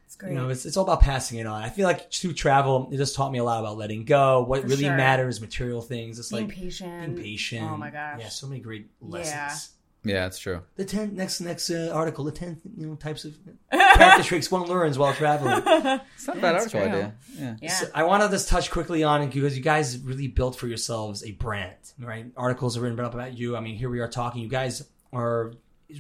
it's 0.06 0.16
great. 0.16 0.32
You 0.32 0.38
know, 0.38 0.50
it's, 0.50 0.66
it's 0.66 0.78
all 0.78 0.84
about 0.84 1.02
passing 1.02 1.40
it 1.40 1.46
on. 1.46 1.62
I 1.62 1.70
feel 1.70 1.86
like 1.86 2.12
through 2.14 2.34
travel, 2.34 2.90
it 2.92 2.98
just 2.98 3.16
taught 3.16 3.32
me 3.32 3.40
a 3.40 3.44
lot 3.44 3.60
about 3.60 3.78
letting 3.78 4.06
go, 4.06 4.42
what 4.44 4.62
For 4.62 4.68
really 4.68 4.84
sure. 4.84 4.96
matters, 4.96 5.42
material 5.42 5.82
things. 5.82 6.18
It's 6.20 6.30
being 6.32 6.48
like 6.48 6.56
patient. 6.56 7.16
being 7.16 7.24
patient. 7.26 7.70
Oh 7.72 7.78
my 7.78 7.90
gosh. 7.90 8.20
Yeah, 8.22 8.30
so 8.30 8.48
many 8.48 8.62
great 8.62 8.90
lessons. 9.02 9.34
Yeah. 9.34 9.56
Yeah, 10.02 10.28
it's 10.28 10.40
true. 10.40 10.62
The 10.78 10.86
ten 10.86 11.14
next 11.14 11.42
next 11.42 11.70
uh, 11.70 11.92
article, 11.94 12.24
the 12.24 12.32
ten 12.32 12.62
you 12.78 12.88
know 12.88 12.96
types 12.96 13.26
of 13.26 13.36
character 13.72 14.24
tricks 14.24 14.50
one 14.50 14.64
learns 14.64 14.98
while 14.98 15.14
traveling. 15.14 15.62
It's 16.16 16.26
not 16.26 16.38
a 16.38 16.40
bad 16.40 16.56
article 16.56 16.80
true. 16.80 16.90
idea. 16.90 17.16
Yeah. 17.38 17.56
Yeah. 17.62 17.70
So 17.74 17.88
I 17.94 18.04
want 18.04 18.24
to 18.24 18.30
just 18.30 18.48
touch 18.48 18.72
quickly 18.72 19.04
on 19.04 19.24
it 19.24 19.34
because 19.34 19.58
you 19.58 19.64
guys 19.64 19.98
really 19.98 20.28
built 20.28 20.56
for 20.56 20.68
yourselves 20.68 21.26
a 21.26 21.32
brand, 21.34 21.76
right? 22.00 22.28
Articles 22.38 22.78
are 22.78 22.82
written 22.82 22.98
up 23.02 23.14
about 23.14 23.38
you. 23.38 23.58
I 23.58 23.60
mean, 23.60 23.76
here 23.76 23.90
we 23.90 24.00
are 24.00 24.08
talking. 24.08 24.42
You 24.42 24.48
guys 24.48 24.88
are 25.12 25.52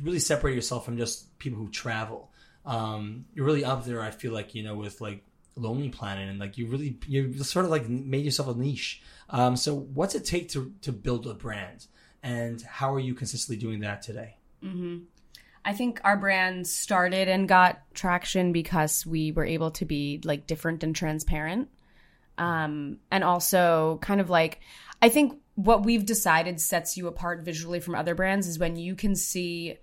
really 0.01 0.20
separate 0.20 0.55
yourself 0.55 0.86
from 0.86 0.97
just 0.97 1.38
people 1.38 1.60
who 1.60 1.70
travel. 1.70 2.29
Um, 2.70 3.26
you're 3.34 3.46
really 3.46 3.66
up 3.66 3.84
there. 3.84 4.00
I 4.00 4.12
feel 4.12 4.32
like 4.32 4.54
you 4.54 4.64
know 4.64 4.76
with 4.76 5.02
like 5.02 5.24
Lonely 5.56 5.90
Planet 5.90 6.30
and 6.30 6.40
like 6.40 6.58
you 6.58 6.68
really 6.68 7.00
you 7.08 7.34
sort 7.44 7.66
of 7.66 7.72
like 7.72 7.90
made 7.90 8.24
yourself 8.24 8.56
a 8.56 8.58
niche. 8.58 9.02
Um, 9.30 9.56
so 9.56 9.76
what's 9.76 10.14
it 10.14 10.24
take 10.24 10.50
to 10.50 10.72
to 10.84 10.92
build 10.92 11.26
a 11.26 11.34
brand, 11.34 11.88
and 12.22 12.62
how 12.62 12.94
are 12.94 13.00
you 13.00 13.16
consistently 13.16 13.60
doing 13.60 13.80
that 13.80 14.04
today? 14.04 14.38
I 15.66 15.74
think 15.74 16.00
our 16.04 16.16
brand 16.16 16.68
started 16.68 17.28
and 17.28 17.48
got 17.48 17.82
traction 17.94 18.54
because 18.54 19.06
we 19.06 19.32
were 19.32 19.46
able 19.46 19.72
to 19.72 19.86
be 19.86 20.22
like 20.24 20.48
different 20.48 20.84
and 20.84 20.96
transparent. 20.96 21.70
Um, 22.38 23.00
and 23.12 23.24
also 23.24 24.00
kind 24.02 24.22
of 24.22 24.30
like, 24.30 24.62
I 25.02 25.10
think 25.10 25.40
what 25.56 25.84
we've 25.84 26.06
decided 26.06 26.62
sets 26.62 26.96
you 26.96 27.08
apart 27.08 27.44
visually 27.44 27.82
from 27.82 27.96
other 27.96 28.16
brands 28.16 28.48
is 28.48 28.58
when 28.58 28.78
you 28.78 28.96
can 28.96 29.16
see 29.16 29.78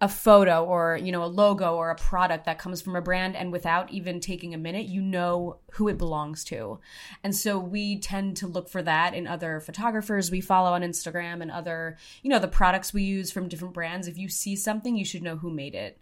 a 0.00 0.08
photo 0.08 0.64
or 0.64 0.96
you 0.96 1.10
know 1.10 1.24
a 1.24 1.26
logo 1.26 1.74
or 1.74 1.90
a 1.90 1.96
product 1.96 2.44
that 2.44 2.58
comes 2.58 2.80
from 2.80 2.94
a 2.94 3.00
brand 3.00 3.34
and 3.34 3.50
without 3.50 3.90
even 3.90 4.20
taking 4.20 4.54
a 4.54 4.58
minute 4.58 4.86
you 4.86 5.02
know 5.02 5.58
who 5.72 5.88
it 5.88 5.98
belongs 5.98 6.44
to. 6.44 6.78
And 7.24 7.34
so 7.34 7.58
we 7.58 7.98
tend 7.98 8.36
to 8.38 8.46
look 8.46 8.68
for 8.68 8.82
that 8.82 9.14
in 9.14 9.26
other 9.26 9.58
photographers. 9.58 10.30
We 10.30 10.40
follow 10.40 10.72
on 10.72 10.82
instagram 10.82 11.42
and 11.42 11.50
other 11.50 11.96
you 12.22 12.30
know 12.30 12.38
the 12.38 12.48
products 12.48 12.92
we 12.92 13.02
use 13.02 13.32
from 13.32 13.48
different 13.48 13.74
brands. 13.74 14.06
If 14.06 14.18
you 14.18 14.28
see 14.28 14.54
something 14.54 14.96
you 14.96 15.04
should 15.04 15.22
know 15.22 15.36
who 15.36 15.50
made 15.50 15.74
it 15.74 16.00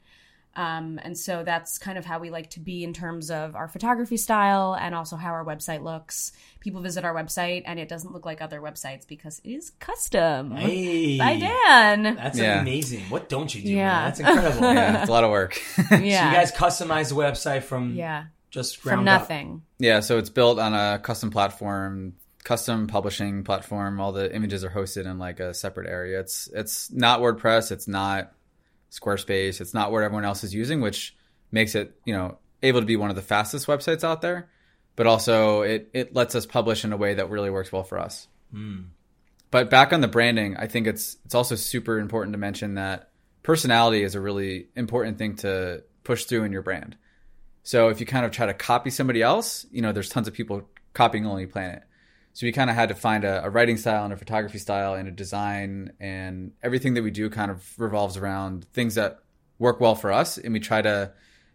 um, 0.57 0.99
and 1.03 1.17
so 1.17 1.45
that's 1.45 1.77
kind 1.79 1.99
of 1.99 2.05
how 2.07 2.19
we 2.19 2.31
like 2.31 2.51
to 2.51 2.61
be 2.61 2.83
in 2.83 2.93
terms 2.95 3.31
of 3.31 3.55
our 3.55 3.69
photography 3.69 4.17
style 4.17 4.75
and 4.75 4.95
also 4.95 5.15
how 5.17 5.31
our 5.33 5.45
website 5.45 5.83
looks. 5.83 6.33
People 6.61 6.81
visit 6.81 7.05
our 7.05 7.15
website 7.15 7.63
and 7.67 7.79
it 7.79 7.89
doesn't 7.91 8.13
look 8.13 8.25
like 8.25 8.41
other 8.41 8.61
websites 8.61 9.07
because 9.07 9.41
it 9.45 9.51
is 9.51 9.71
custom. 9.79 10.53
Hey, 10.53 11.19
By 11.19 11.39
Dan. 11.39 12.17
That's 12.17 12.39
Yeah. 12.39 12.63
amazing. 12.63 13.03
What 13.11 13.29
don't 13.29 13.55
you 13.55 13.63
do? 13.63 13.69
Yeah. 13.69 13.85
man? 13.93 14.05
that's 14.07 14.21
incredible. 14.21 14.73
Yeah, 14.75 15.01
it's 15.01 15.09
a 15.09 15.13
lot 15.13 15.25
of 15.25 15.31
work. 15.31 15.61
So 15.89 15.95
yeah. 15.97 16.31
you 16.31 16.37
guys 16.37 16.53
customize 16.53 17.11
the 17.11 17.15
website 17.17 17.63
from 17.63 17.95
yeah. 17.95 18.25
just 18.51 18.83
ground 18.83 19.01
From 19.01 19.09
up. 19.09 19.21
nothing. 19.21 19.63
Yeah, 19.79 20.01
so 20.01 20.17
it's 20.19 20.31
built 20.31 20.59
on 20.59 20.73
a 20.73 20.99
custom 20.99 21.31
platform, 21.31 22.15
custom 22.45 22.87
publishing 22.87 23.45
platform. 23.45 24.01
All 24.01 24.13
the 24.13 24.35
images 24.35 24.65
are 24.65 24.71
hosted 24.71 25.05
in 25.05 25.19
like 25.19 25.39
a 25.39 25.53
separate 25.53 25.89
area. 25.89 26.19
It's 26.21 26.49
it's 26.55 26.91
not 26.91 27.21
WordPress, 27.21 27.73
it's 27.73 27.87
not 27.87 28.33
Squarespace, 28.91 29.61
it's 29.61 29.75
not 29.75 29.93
what 29.93 30.03
everyone 30.03 30.25
else 30.25 30.45
is 30.45 30.55
using, 30.55 30.81
which 30.81 31.17
makes 31.51 31.75
it, 31.75 31.99
you 32.05 32.15
know, 32.15 32.39
able 32.63 32.81
to 32.81 32.87
be 32.87 32.97
one 32.97 33.11
of 33.11 33.17
the 33.17 33.23
fastest 33.23 33.67
websites 33.67 34.05
out 34.05 34.23
there, 34.23 34.49
but 34.95 35.07
also 35.07 35.63
it 35.63 35.91
it 35.93 36.15
lets 36.15 36.35
us 36.35 36.47
publish 36.47 36.85
in 36.85 36.93
a 36.93 36.97
way 36.97 37.15
that 37.15 37.31
really 37.31 37.51
works 37.51 37.73
well 37.73 37.85
for 37.85 37.99
us. 37.99 38.29
Hmm. 38.53 38.81
But 39.51 39.71
back 39.71 39.93
on 39.93 40.01
the 40.01 40.09
branding, 40.09 40.57
I 40.57 40.67
think 40.67 40.87
it's 40.87 41.17
it's 41.25 41.35
also 41.35 41.55
super 41.55 41.99
important 41.99 42.33
to 42.35 42.39
mention 42.39 42.75
that 42.75 43.11
personality 43.43 44.03
is 44.03 44.15
a 44.15 44.21
really 44.21 44.69
important 44.75 45.19
thing 45.19 45.37
to 45.37 45.83
push 46.05 46.25
through 46.25 46.45
in 46.45 46.53
your 46.53 46.63
brand. 46.63 46.97
So 47.63 47.89
if 47.89 48.01
you 48.01 48.07
kind 48.07 48.25
of 48.25 48.31
try 48.31 48.47
to 48.47 48.55
copy 48.55 48.91
somebody 48.91 49.23
else, 49.23 49.67
you 49.71 49.83
know, 49.83 49.93
there's 49.93 50.09
tons 50.09 50.29
of 50.29 50.35
people 50.35 50.69
copying 50.95 51.25
Lonely 51.25 51.47
Planet. 51.47 51.83
So 52.37 52.45
we 52.45 52.53
kind 52.53 52.69
of 52.69 52.77
had 52.77 52.91
to 52.91 52.95
find 52.95 53.25
a, 53.25 53.47
a 53.47 53.49
writing 53.49 53.79
style 53.79 54.05
and 54.05 54.13
a 54.13 54.17
photography 54.19 54.59
style 54.59 54.93
and 54.93 55.09
a 55.09 55.11
design 55.11 55.95
and 55.99 56.53
everything 56.63 56.93
that 56.93 57.03
we 57.03 57.11
do 57.11 57.31
kind 57.31 57.51
of 57.51 57.67
revolves 57.79 58.19
around 58.19 58.67
things 58.75 58.97
that 58.97 59.21
work 59.59 59.81
well 59.81 59.95
for 59.95 60.13
us. 60.13 60.37
And 60.37 60.53
we 60.53 60.61
try 60.61 60.83
to 60.83 61.13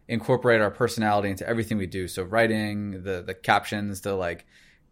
incorporate 0.08 0.60
our 0.60 0.72
personality 0.72 1.30
into 1.30 1.48
everything 1.48 1.78
we 1.78 1.86
do. 1.86 2.08
So 2.08 2.24
writing, 2.24 3.04
the 3.04 3.22
the 3.22 3.36
captions, 3.36 4.02
the 4.02 4.16
like 4.16 4.48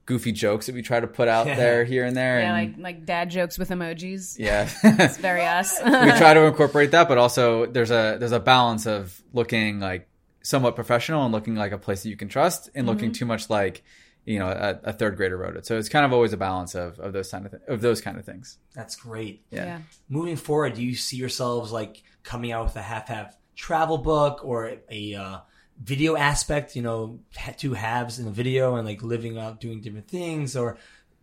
goofy 0.05 0.31
jokes 0.31 0.67
that 0.67 0.75
we 0.75 0.83
try 0.83 0.99
to 0.99 1.07
put 1.07 1.27
out 1.27 1.47
there 1.47 1.83
here 1.83 2.05
and 2.05 2.15
there. 2.15 2.39
Yeah, 2.39 2.55
and, 2.55 2.77
like 2.77 2.83
like 2.83 3.05
dad 3.07 3.31
jokes 3.31 3.57
with 3.57 3.71
emojis. 3.71 4.37
yeah. 4.37 4.69
It's 4.83 5.17
very 5.17 5.43
us. 5.43 5.75
we 5.83 5.91
try 5.91 6.35
to 6.35 6.43
incorporate 6.43 6.91
that, 6.91 7.07
but 7.07 7.17
also 7.17 7.65
there's 7.65 7.89
a 7.89 8.17
there's 8.19 8.31
a 8.31 8.39
balance 8.39 8.85
of 8.85 9.19
looking 9.33 9.79
like 9.79 10.07
somewhat 10.43 10.75
professional 10.75 11.23
and 11.23 11.33
looking 11.33 11.55
like 11.55 11.71
a 11.71 11.79
place 11.79 12.03
that 12.03 12.09
you 12.09 12.15
can 12.15 12.29
trust, 12.29 12.69
and 12.75 12.85
looking 12.85 13.09
mm-hmm. 13.09 13.13
too 13.13 13.25
much 13.25 13.49
like 13.49 13.81
you 14.25 14.39
know 14.39 14.47
a, 14.47 14.79
a 14.89 14.93
third 14.93 15.17
grader 15.17 15.37
wrote 15.37 15.55
it. 15.55 15.65
So 15.65 15.77
it's 15.77 15.89
kind 15.89 16.05
of 16.05 16.13
always 16.13 16.33
a 16.33 16.37
balance 16.37 16.75
of 16.75 16.99
of 16.99 17.13
those 17.13 17.31
kind 17.31 17.45
of 17.45 17.51
th- 17.51 17.63
of 17.67 17.81
those 17.81 18.01
kind 18.01 18.17
of 18.17 18.25
things. 18.25 18.57
That's 18.73 18.95
great. 18.95 19.43
Yeah. 19.51 19.65
yeah. 19.65 19.79
Moving 20.07 20.35
forward, 20.35 20.75
do 20.75 20.83
you 20.83 20.95
see 20.95 21.17
yourselves 21.17 21.71
like 21.71 22.03
coming 22.23 22.51
out 22.51 22.65
with 22.65 22.75
a 22.75 22.81
half-half 22.81 23.35
travel 23.55 23.97
book 23.97 24.41
or 24.43 24.77
a 24.89 25.15
uh, 25.15 25.37
video 25.81 26.15
aspect? 26.15 26.75
You 26.75 26.81
know, 26.81 27.19
two 27.57 27.73
halves 27.73 28.19
in 28.19 28.27
a 28.27 28.31
video 28.31 28.75
and 28.75 28.87
like 28.87 29.01
living 29.01 29.37
out, 29.37 29.59
doing 29.59 29.81
different 29.81 30.07
things, 30.07 30.55
or 30.55 30.77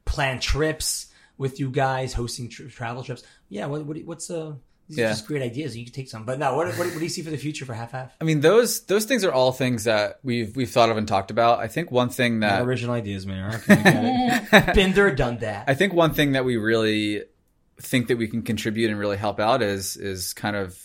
plan 0.05 0.41
trips 0.41 1.13
with 1.39 1.61
you 1.61 1.71
guys, 1.71 2.15
hosting 2.15 2.49
tr- 2.49 2.69
travel 2.69 3.03
trips. 3.05 3.23
Yeah. 3.49 3.67
What, 3.67 3.85
what 3.87 3.99
what's 4.05 4.31
uh 4.31 4.55
these 4.89 4.99
Yeah. 4.99 5.07
are 5.07 5.09
just 5.11 5.27
great 5.27 5.43
ideas. 5.43 5.77
You 5.77 5.85
can 5.85 5.93
take 5.93 6.09
some, 6.09 6.25
but 6.25 6.39
no. 6.39 6.55
What, 6.57 6.69
what, 6.69 6.79
what 6.79 6.95
do 6.95 7.01
you 7.01 7.09
see 7.09 7.23
for 7.23 7.31
the 7.31 7.37
future 7.37 7.65
for 7.65 7.75
half-half? 7.75 8.13
I 8.21 8.25
mean 8.25 8.41
those 8.41 8.85
those 8.87 9.05
things 9.05 9.25
are 9.25 9.33
all 9.33 9.53
things 9.53 9.85
that 9.85 10.21
we've 10.23 10.55
we've 10.57 10.71
thought 10.71 10.91
of 10.91 10.97
and 10.97 11.07
talked 11.09 11.31
about. 11.31 11.59
I 11.59 11.69
think 11.69 11.91
one 11.91 12.09
thing 12.09 12.41
that 12.41 12.63
original 12.63 12.95
ideas, 12.95 13.27
man. 13.27 13.55
Okay, 13.55 13.83
got 13.83 14.67
it. 14.69 14.75
Been 14.75 14.93
there, 14.93 15.15
done 15.15 15.39
that. 15.39 15.69
I 15.69 15.75
think 15.75 15.93
one 15.93 16.13
thing 16.13 16.33
that 16.33 16.45
we 16.45 16.57
really 16.57 17.25
think 17.81 18.09
that 18.09 18.17
we 18.17 18.29
can 18.29 18.43
contribute 18.43 18.91
and 18.91 18.99
really 18.99 19.17
help 19.17 19.41
out 19.41 19.63
is 19.63 19.97
is 19.97 20.33
kind 20.33 20.57
of 20.57 20.81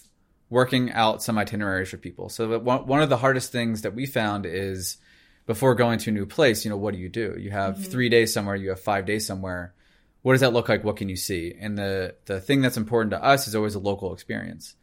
working 0.49 0.91
out 0.91 1.23
some 1.23 1.37
itineraries 1.37 1.89
for 1.89 1.97
people. 1.97 2.29
So 2.29 2.59
one 2.59 2.85
one 2.87 3.01
of 3.01 3.09
the 3.09 3.17
hardest 3.17 3.51
things 3.51 3.83
that 3.83 3.93
we 3.93 4.05
found 4.05 4.45
is 4.45 4.97
before 5.45 5.75
going 5.75 5.99
to 5.99 6.11
a 6.11 6.13
new 6.13 6.25
place, 6.25 6.63
you 6.63 6.71
know, 6.71 6.77
what 6.77 6.93
do 6.93 6.99
you 6.99 7.09
do? 7.09 7.35
You 7.37 7.51
have 7.51 7.75
mm-hmm. 7.75 7.83
three 7.83 8.09
days 8.09 8.33
somewhere, 8.33 8.55
you 8.55 8.69
have 8.69 8.79
five 8.79 9.05
days 9.05 9.25
somewhere. 9.25 9.73
What 10.21 10.33
does 10.33 10.41
that 10.41 10.53
look 10.53 10.69
like? 10.69 10.83
What 10.83 10.97
can 10.97 11.09
you 11.09 11.15
see? 11.15 11.55
And 11.59 11.77
the 11.77 12.15
the 12.25 12.39
thing 12.39 12.61
that's 12.61 12.77
important 12.77 13.11
to 13.11 13.23
us 13.23 13.47
is 13.47 13.55
always 13.55 13.75
a 13.75 13.79
local 13.79 14.13
experience. 14.13 14.75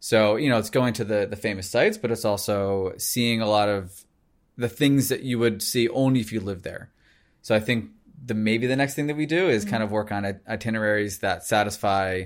So 0.00 0.36
you 0.36 0.48
know, 0.48 0.58
it's 0.58 0.70
going 0.70 0.94
to 0.94 1.04
the 1.04 1.26
the 1.26 1.36
famous 1.36 1.68
sites, 1.68 1.98
but 1.98 2.10
it's 2.10 2.24
also 2.24 2.92
seeing 2.98 3.40
a 3.40 3.48
lot 3.48 3.68
of 3.68 4.04
the 4.56 4.68
things 4.68 5.08
that 5.08 5.22
you 5.22 5.38
would 5.38 5.62
see 5.62 5.88
only 5.88 6.20
if 6.20 6.32
you 6.32 6.40
lived 6.40 6.64
there. 6.64 6.90
So 7.42 7.54
I 7.54 7.60
think 7.60 7.90
the 8.24 8.34
maybe 8.34 8.66
the 8.66 8.76
next 8.76 8.94
thing 8.94 9.06
that 9.08 9.16
we 9.16 9.26
do 9.26 9.48
is 9.48 9.64
kind 9.64 9.82
of 9.82 9.90
work 9.90 10.10
on 10.10 10.40
itineraries 10.48 11.18
that 11.18 11.44
satisfy 11.44 12.24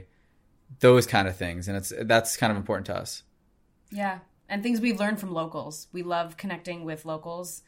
those 0.78 1.06
kind 1.06 1.28
of 1.28 1.36
things, 1.36 1.68
and 1.68 1.76
it's 1.76 1.92
that's 2.02 2.36
kind 2.36 2.50
of 2.50 2.56
important 2.56 2.86
to 2.86 2.96
us. 2.96 3.22
Yeah. 3.90 4.20
And 4.48 4.62
things 4.62 4.80
we've 4.80 4.98
learned 4.98 5.20
from 5.20 5.32
locals. 5.32 5.88
We 5.92 6.02
love 6.02 6.36
connecting 6.36 6.84
with 6.84 7.04
locals. 7.04 7.62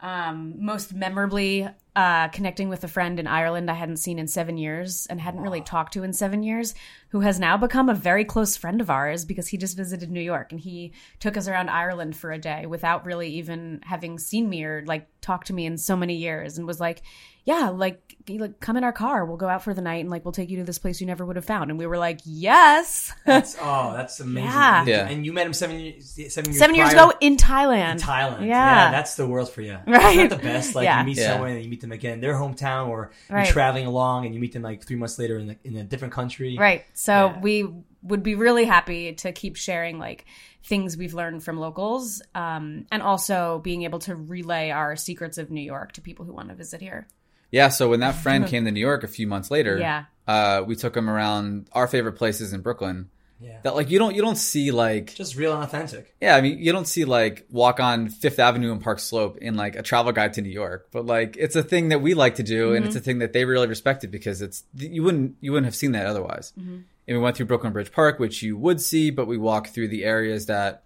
Um, 0.00 0.54
most 0.58 0.94
memorably, 0.94 1.68
uh, 1.94 2.28
connecting 2.28 2.68
with 2.70 2.84
a 2.84 2.88
friend 2.88 3.20
in 3.20 3.26
Ireland 3.26 3.70
I 3.70 3.74
hadn't 3.74 3.98
seen 3.98 4.18
in 4.18 4.26
seven 4.26 4.56
years 4.56 5.06
and 5.10 5.20
hadn't 5.20 5.42
really 5.42 5.60
talked 5.60 5.92
to 5.94 6.02
in 6.02 6.12
seven 6.14 6.42
years, 6.42 6.74
who 7.10 7.20
has 7.20 7.38
now 7.38 7.56
become 7.58 7.88
a 7.90 7.94
very 7.94 8.24
close 8.24 8.56
friend 8.56 8.80
of 8.80 8.88
ours 8.88 9.24
because 9.26 9.48
he 9.48 9.58
just 9.58 9.76
visited 9.76 10.10
New 10.10 10.20
York 10.22 10.52
and 10.52 10.60
he 10.60 10.92
took 11.20 11.36
us 11.36 11.48
around 11.48 11.68
Ireland 11.68 12.16
for 12.16 12.32
a 12.32 12.38
day 12.38 12.64
without 12.66 13.04
really 13.04 13.28
even 13.34 13.80
having 13.84 14.18
seen 14.18 14.48
me 14.48 14.64
or 14.64 14.82
like 14.86 15.06
talked 15.20 15.48
to 15.48 15.52
me 15.52 15.66
in 15.66 15.76
so 15.76 15.94
many 15.94 16.16
years 16.16 16.56
and 16.56 16.66
was 16.66 16.80
like, 16.80 17.02
yeah, 17.44 17.70
like, 17.70 18.16
like 18.28 18.60
come 18.60 18.76
in 18.76 18.84
our 18.84 18.92
car. 18.92 19.24
We'll 19.24 19.36
go 19.36 19.48
out 19.48 19.64
for 19.64 19.74
the 19.74 19.82
night 19.82 20.00
and 20.00 20.08
like 20.08 20.24
we'll 20.24 20.30
take 20.32 20.48
you 20.48 20.58
to 20.58 20.64
this 20.64 20.78
place 20.78 21.00
you 21.00 21.08
never 21.08 21.26
would 21.26 21.34
have 21.36 21.44
found. 21.44 21.70
And 21.70 21.78
we 21.78 21.86
were 21.86 21.98
like, 21.98 22.20
yes. 22.24 23.12
That's 23.26 23.56
oh, 23.60 23.92
that's 23.94 24.18
amazing. 24.20 24.48
Yeah. 24.50 24.84
Yeah. 24.86 25.08
And 25.08 25.26
you 25.26 25.32
met 25.32 25.44
him 25.46 25.52
seven 25.52 25.78
years. 25.80 26.10
Seven 26.32 26.50
years. 26.52 26.58
Seven 26.58 26.76
years 26.76 26.92
ago 26.92 27.12
in 27.20 27.36
Thailand. 27.36 27.92
in 27.94 27.98
Thailand. 27.98 28.40
Yeah. 28.42 28.46
Yeah. 28.46 28.90
that's 28.92 29.16
the 29.16 29.26
world 29.26 29.50
for 29.50 29.60
you. 29.60 29.76
Right. 29.86 30.14
Isn't 30.16 30.28
that 30.30 30.36
the 30.38 30.42
best. 30.42 30.74
Like 30.76 30.84
Yeah. 30.84 31.00
you 31.00 31.06
meet 31.06 31.16
Yeah. 31.18 31.32
someone 31.32 31.50
and 31.50 31.62
you 31.64 31.68
meet 31.68 31.81
them 31.82 31.92
again, 31.92 32.14
in 32.14 32.20
their 32.20 32.34
hometown, 32.34 32.88
or 32.88 33.10
Right. 33.28 33.44
you're 33.44 33.52
traveling 33.52 33.86
along 33.86 34.24
and 34.26 34.34
you 34.34 34.40
meet 34.40 34.52
them 34.52 34.62
like 34.62 34.82
three 34.84 34.96
months 34.96 35.18
later 35.18 35.38
in, 35.38 35.46
the, 35.48 35.56
in 35.64 35.76
a 35.76 35.84
different 35.84 36.14
country. 36.14 36.56
Right. 36.58 36.84
So 36.94 37.12
Yeah. 37.12 37.40
we 37.40 37.68
would 38.02 38.22
be 38.22 38.34
really 38.34 38.64
happy 38.64 39.12
to 39.14 39.30
keep 39.32 39.56
sharing 39.56 39.98
like 39.98 40.24
things 40.64 40.96
we've 40.96 41.14
learned 41.14 41.44
from 41.44 41.58
locals, 41.58 42.22
um, 42.34 42.86
and 42.90 43.02
also 43.02 43.60
being 43.62 43.82
able 43.82 43.98
to 44.00 44.16
relay 44.16 44.70
our 44.70 44.96
secrets 44.96 45.36
of 45.38 45.50
New 45.50 45.60
York 45.60 45.92
to 45.92 46.00
people 46.00 46.24
who 46.24 46.32
want 46.32 46.48
to 46.48 46.54
visit 46.54 46.80
here. 46.80 47.06
Yeah. 47.50 47.68
So 47.68 47.90
when 47.90 48.00
that 48.00 48.14
friend 48.16 48.46
came 48.52 48.64
to 48.64 48.70
New 48.70 48.80
York 48.80 49.04
a 49.04 49.08
few 49.08 49.26
months 49.26 49.50
later, 49.50 49.76
Yeah. 49.78 50.04
uh, 50.26 50.62
we 50.66 50.74
took 50.76 50.96
him 50.96 51.10
around 51.10 51.68
our 51.72 51.86
favorite 51.86 52.14
places 52.14 52.52
in 52.52 52.60
Brooklyn, 52.62 53.10
Yeah. 53.42 53.58
that 53.64 53.74
like 53.74 53.90
you 53.90 53.98
don't 53.98 54.14
you 54.14 54.22
don't 54.22 54.36
see 54.36 54.70
like 54.70 55.14
Just 55.14 55.36
real 55.36 55.52
and 55.52 55.64
authentic. 55.64 56.14
yeah 56.20 56.36
I 56.36 56.40
mean 56.40 56.58
you 56.58 56.72
don't 56.72 56.86
see 56.86 57.04
like 57.04 57.46
walk 57.50 57.80
on 57.80 58.08
Fifth 58.08 58.38
Avenue 58.38 58.70
and 58.70 58.80
Park 58.80 59.00
Slope 59.00 59.38
in 59.38 59.56
like 59.56 59.74
a 59.74 59.82
travel 59.82 60.12
guide 60.12 60.34
to 60.34 60.42
New 60.42 60.50
York, 60.50 60.88
but 60.92 61.06
like 61.06 61.36
it's 61.38 61.56
a 61.56 61.62
thing 61.62 61.88
that 61.88 62.00
we 62.00 62.14
like 62.14 62.36
to 62.36 62.42
do 62.42 62.74
and 62.74 62.84
it's 62.84 62.94
mm-hmm. 62.94 63.02
a 63.02 63.04
thing 63.04 63.18
that 63.18 63.32
they 63.32 63.44
really 63.44 63.66
respected 63.66 64.10
because 64.10 64.42
it's 64.42 64.64
you 64.74 65.02
wouldn't 65.02 65.36
you 65.40 65.52
wouldn't 65.52 65.66
have 65.66 65.74
seen 65.74 65.92
that 65.92 66.06
otherwise. 66.06 66.52
Mm-hmm. 66.58 66.78
And 67.08 67.16
we 67.16 67.22
went 67.22 67.36
through 67.36 67.46
Brooklyn 67.46 67.72
Bridge 67.72 67.90
Park, 67.90 68.20
which 68.20 68.42
you 68.42 68.56
would 68.56 68.80
see, 68.80 69.10
but 69.10 69.26
we 69.26 69.36
walked 69.36 69.70
through 69.70 69.88
the 69.88 70.04
areas 70.04 70.46
that 70.46 70.84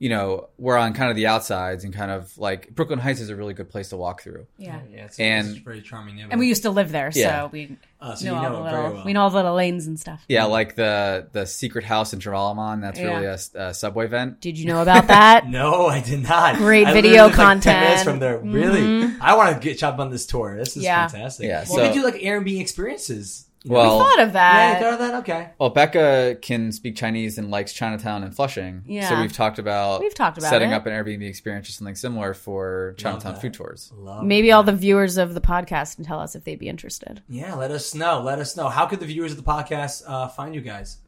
you 0.00 0.08
know 0.08 0.48
we're 0.58 0.76
on 0.76 0.92
kind 0.94 1.10
of 1.10 1.16
the 1.16 1.26
outsides 1.26 1.82
and 1.84 1.92
kind 1.92 2.10
of 2.10 2.36
like 2.38 2.72
Brooklyn 2.74 2.98
Heights 3.00 3.20
is 3.20 3.30
a 3.30 3.36
really 3.36 3.54
good 3.54 3.68
place 3.68 3.88
to 3.88 3.96
walk 3.96 4.22
through. 4.22 4.46
Yeah. 4.56 4.80
Yeah, 4.92 5.04
it's, 5.06 5.18
And- 5.18 5.48
it's 5.48 5.58
a 5.58 5.62
very 5.62 5.82
charming 5.82 6.14
neighborhood. 6.14 6.32
And 6.32 6.40
we 6.40 6.46
used 6.48 6.62
to 6.62 6.70
live 6.70 6.92
there, 6.92 7.10
so 7.10 7.48
we 7.52 7.76
Uh, 8.00 8.14
so 8.14 8.26
know, 8.26 8.30
you 8.30 8.36
all 8.36 8.42
know 8.44 8.56
the 8.58 8.62
little 8.62 8.94
well. 8.94 9.04
we 9.04 9.12
know 9.12 9.22
all 9.22 9.30
the 9.30 9.36
little 9.36 9.56
lanes 9.56 9.88
and 9.88 9.98
stuff. 9.98 10.24
Yeah, 10.28 10.44
like 10.44 10.76
the 10.76 11.26
the 11.32 11.46
secret 11.46 11.84
house 11.84 12.12
in 12.12 12.20
Joralemon. 12.20 12.80
That's 12.80 13.00
Yeah. 13.00 13.06
really 13.06 13.26
a, 13.26 13.38
a 13.70 13.74
subway 13.74 14.06
vent. 14.06 14.40
Did 14.40 14.56
you 14.56 14.66
know 14.66 14.82
about 14.82 15.08
that? 15.08 15.48
No, 15.48 15.86
I 15.86 16.00
did 16.00 16.22
not. 16.22 16.56
Great 16.56 16.86
I 16.86 16.92
video 16.92 17.24
literally 17.24 17.28
lived, 17.30 17.38
like, 17.38 17.60
10 17.62 17.80
minutes 17.82 18.04
content. 18.04 18.08
Mm-hmm. 18.08 18.08
from 18.08 18.18
there. 18.20 18.38
Really? 18.70 19.14
I 19.20 19.34
want 19.34 19.52
to 19.54 19.60
get 19.68 19.78
jump 19.78 19.98
on 19.98 20.10
this 20.10 20.26
tour. 20.26 20.56
This 20.56 20.76
is 20.76 20.84
Yeah. 20.84 21.08
fantastic. 21.08 21.46
Yeah, 21.48 21.64
Well, 21.68 21.78
so- 21.78 21.88
we 21.88 21.92
do 21.92 22.04
like 22.04 22.14
Airbnb 22.22 22.60
experiences. 22.60 23.46
You 23.64 23.70
know? 23.70 23.76
Well, 23.76 23.98
Thought 23.98 24.20
of 24.20 24.32
that. 24.34 24.54
yeah, 24.54 24.72
that. 24.72 24.78
you 24.78 24.84
thought 24.84 24.92
of 24.92 24.98
that? 24.98 25.14
Okay. 25.20 25.50
Well, 25.58 25.70
Becca 25.70 26.38
can 26.42 26.70
speak 26.72 26.96
Chinese 26.96 27.38
and 27.38 27.50
likes 27.50 27.72
Chinatown 27.72 28.22
and 28.22 28.34
Flushing. 28.34 28.82
Yeah. 28.86 29.08
So 29.08 29.20
we've 29.20 29.32
talked 29.32 29.58
about 29.58 30.00
We've 30.00 30.14
talked 30.14 30.38
about 30.38 30.50
setting 30.50 30.70
it. 30.70 30.74
up 30.74 30.86
an 30.86 30.92
Airbnb 30.92 31.22
experience 31.28 31.68
or 31.68 31.72
something 31.72 31.94
similar 31.96 32.34
for 32.34 32.94
Chinatown 32.98 33.36
food 33.36 33.54
tours. 33.54 33.92
Love 33.96 34.24
Maybe 34.24 34.52
all 34.52 34.62
the 34.62 34.72
viewers 34.72 35.16
of 35.16 35.34
the 35.34 35.40
podcast 35.40 35.96
can 35.96 36.04
tell 36.04 36.20
us 36.20 36.34
if 36.34 36.44
they'd 36.44 36.58
be 36.58 36.68
interested. 36.68 37.22
Yeah, 37.28 37.54
let 37.54 37.70
us 37.70 37.94
know. 37.94 38.20
Let 38.22 38.38
us 38.38 38.56
know. 38.56 38.68
How 38.68 38.86
could 38.86 39.00
the 39.00 39.06
viewers 39.06 39.32
of 39.32 39.38
the 39.38 39.44
podcast 39.50 40.02
uh, 40.06 40.28
find 40.28 40.54
you 40.54 40.60
guys? 40.60 40.98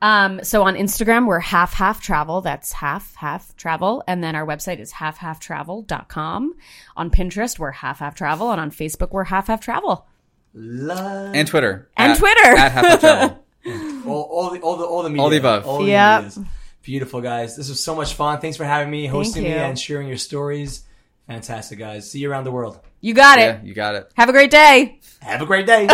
Um, 0.00 0.42
so 0.42 0.64
on 0.64 0.74
Instagram, 0.74 1.26
we're 1.28 1.38
half 1.38 1.74
half 1.74 2.02
travel. 2.02 2.40
That's 2.40 2.72
half 2.72 3.14
half 3.14 3.54
travel. 3.56 4.02
And 4.08 4.24
then 4.24 4.34
our 4.34 4.44
website 4.44 4.80
is 4.80 4.90
half 4.90 5.18
half 5.18 5.38
travel.com. 5.38 6.54
On 6.96 7.10
Pinterest, 7.10 7.58
we're 7.58 7.70
half 7.70 8.00
half 8.00 8.14
travel. 8.16 8.50
And 8.50 8.60
on 8.60 8.70
Facebook, 8.72 9.10
we're 9.12 9.24
half 9.24 9.46
half 9.46 9.60
travel. 9.60 10.06
Love 10.54 11.34
And 11.34 11.48
Twitter. 11.48 11.88
And 11.96 12.12
At- 12.12 12.18
Twitter. 12.18 12.56
At 12.56 12.72
Half 12.72 12.84
Half 12.84 13.00
Travel. 13.00 13.44
all, 14.06 14.22
all 14.22 14.50
the 14.50 14.60
all 14.60 14.76
the 14.76 14.84
all 14.84 15.02
the 15.02 15.08
media. 15.10 15.22
All 15.22 15.30
the 15.30 15.36
above. 15.38 15.66
All 15.66 15.86
Yep. 15.86 16.20
medias. 16.24 16.38
Beautiful 16.82 17.20
guys. 17.20 17.56
This 17.56 17.68
was 17.68 17.82
so 17.82 17.94
much 17.94 18.14
fun. 18.14 18.40
Thanks 18.40 18.56
for 18.56 18.64
having 18.64 18.90
me, 18.90 19.06
hosting 19.06 19.44
me, 19.44 19.50
and 19.52 19.78
sharing 19.78 20.08
your 20.08 20.16
stories. 20.16 20.82
Fantastic, 21.28 21.78
guys. 21.78 22.10
See 22.10 22.18
you 22.18 22.30
around 22.30 22.44
the 22.44 22.50
world. 22.50 22.80
You 23.00 23.14
got 23.14 23.38
it. 23.38 23.62
you 23.64 23.72
got 23.72 23.94
it. 23.94 24.10
Have 24.14 24.28
a 24.28 24.32
great 24.32 24.50
day. 24.50 24.98
Have 25.20 25.40
a 25.42 25.46
great 25.46 25.66
day. 25.66 25.86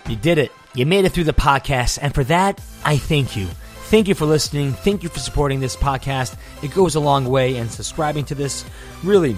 You 0.09 0.17
did 0.17 0.39
it. 0.39 0.51
You 0.75 0.87
made 0.87 1.05
it 1.05 1.11
through 1.13 1.25
the 1.25 1.33
podcast, 1.33 1.99
and 2.03 2.13
for 2.15 2.25
that, 2.25 2.61
I 2.85 2.97
thank 2.97 3.37
you. 3.37 3.47
Thank 3.91 4.09
you 4.09 4.15
for 4.15 4.25
listening. 4.25 4.73
Thank 4.73 5.03
you 5.03 5.09
for 5.09 5.19
supporting 5.21 5.61
this 5.61 5.77
podcast. 5.77 6.37
It 6.63 6.73
goes 6.75 6.95
a 6.97 7.01
long 7.01 7.27
way, 7.27 7.57
and 7.59 7.71
subscribing 7.71 8.25
to 8.27 8.35
this 8.35 8.65
really. 9.05 9.37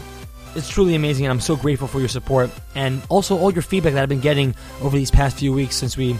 It's 0.55 0.69
truly 0.69 0.95
amazing, 0.95 1.25
and 1.25 1.33
I'm 1.33 1.41
so 1.41 1.57
grateful 1.57 1.89
for 1.89 1.99
your 1.99 2.09
support 2.09 2.51
and 2.75 3.01
also 3.09 3.39
all 3.39 3.53
your 3.53 3.63
feedback 3.63 3.95
that 3.95 4.03
I've 4.03 4.09
been 4.09 4.21
getting 4.21 4.55
over 4.83 4.97
these 4.97 5.11
past 5.11 5.39
few 5.39 5.53
weeks 5.53 5.77
since 5.77 5.97
we 5.97 6.17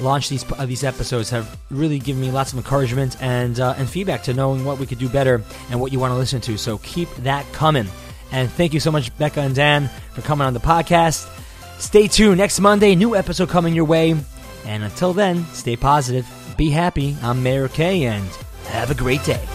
launched 0.00 0.28
these 0.30 0.44
uh, 0.52 0.66
these 0.66 0.84
episodes 0.84 1.30
have 1.30 1.56
really 1.70 1.98
given 1.98 2.20
me 2.20 2.30
lots 2.30 2.52
of 2.52 2.58
encouragement 2.58 3.16
and 3.22 3.60
uh, 3.60 3.74
and 3.78 3.88
feedback 3.88 4.22
to 4.24 4.34
knowing 4.34 4.64
what 4.64 4.78
we 4.78 4.86
could 4.86 4.98
do 4.98 5.08
better 5.08 5.42
and 5.70 5.80
what 5.80 5.92
you 5.92 6.00
want 6.00 6.10
to 6.10 6.16
listen 6.16 6.40
to. 6.42 6.58
So 6.58 6.78
keep 6.78 7.08
that 7.16 7.50
coming. 7.52 7.86
And 8.32 8.50
thank 8.50 8.74
you 8.74 8.80
so 8.80 8.90
much, 8.90 9.16
Becca 9.18 9.40
and 9.40 9.54
Dan, 9.54 9.88
for 10.12 10.22
coming 10.22 10.46
on 10.46 10.52
the 10.54 10.60
podcast. 10.60 11.28
Stay 11.78 12.08
tuned. 12.08 12.38
Next 12.38 12.58
Monday, 12.58 12.94
new 12.94 13.14
episode 13.14 13.48
coming 13.48 13.74
your 13.74 13.84
way. 13.84 14.16
And 14.64 14.82
until 14.82 15.12
then, 15.12 15.44
stay 15.52 15.76
positive, 15.76 16.26
be 16.56 16.70
happy. 16.70 17.16
I'm 17.22 17.42
Meir 17.42 17.68
Kay, 17.68 18.06
and 18.06 18.26
have 18.66 18.90
a 18.90 18.94
great 18.94 19.22
day. 19.24 19.46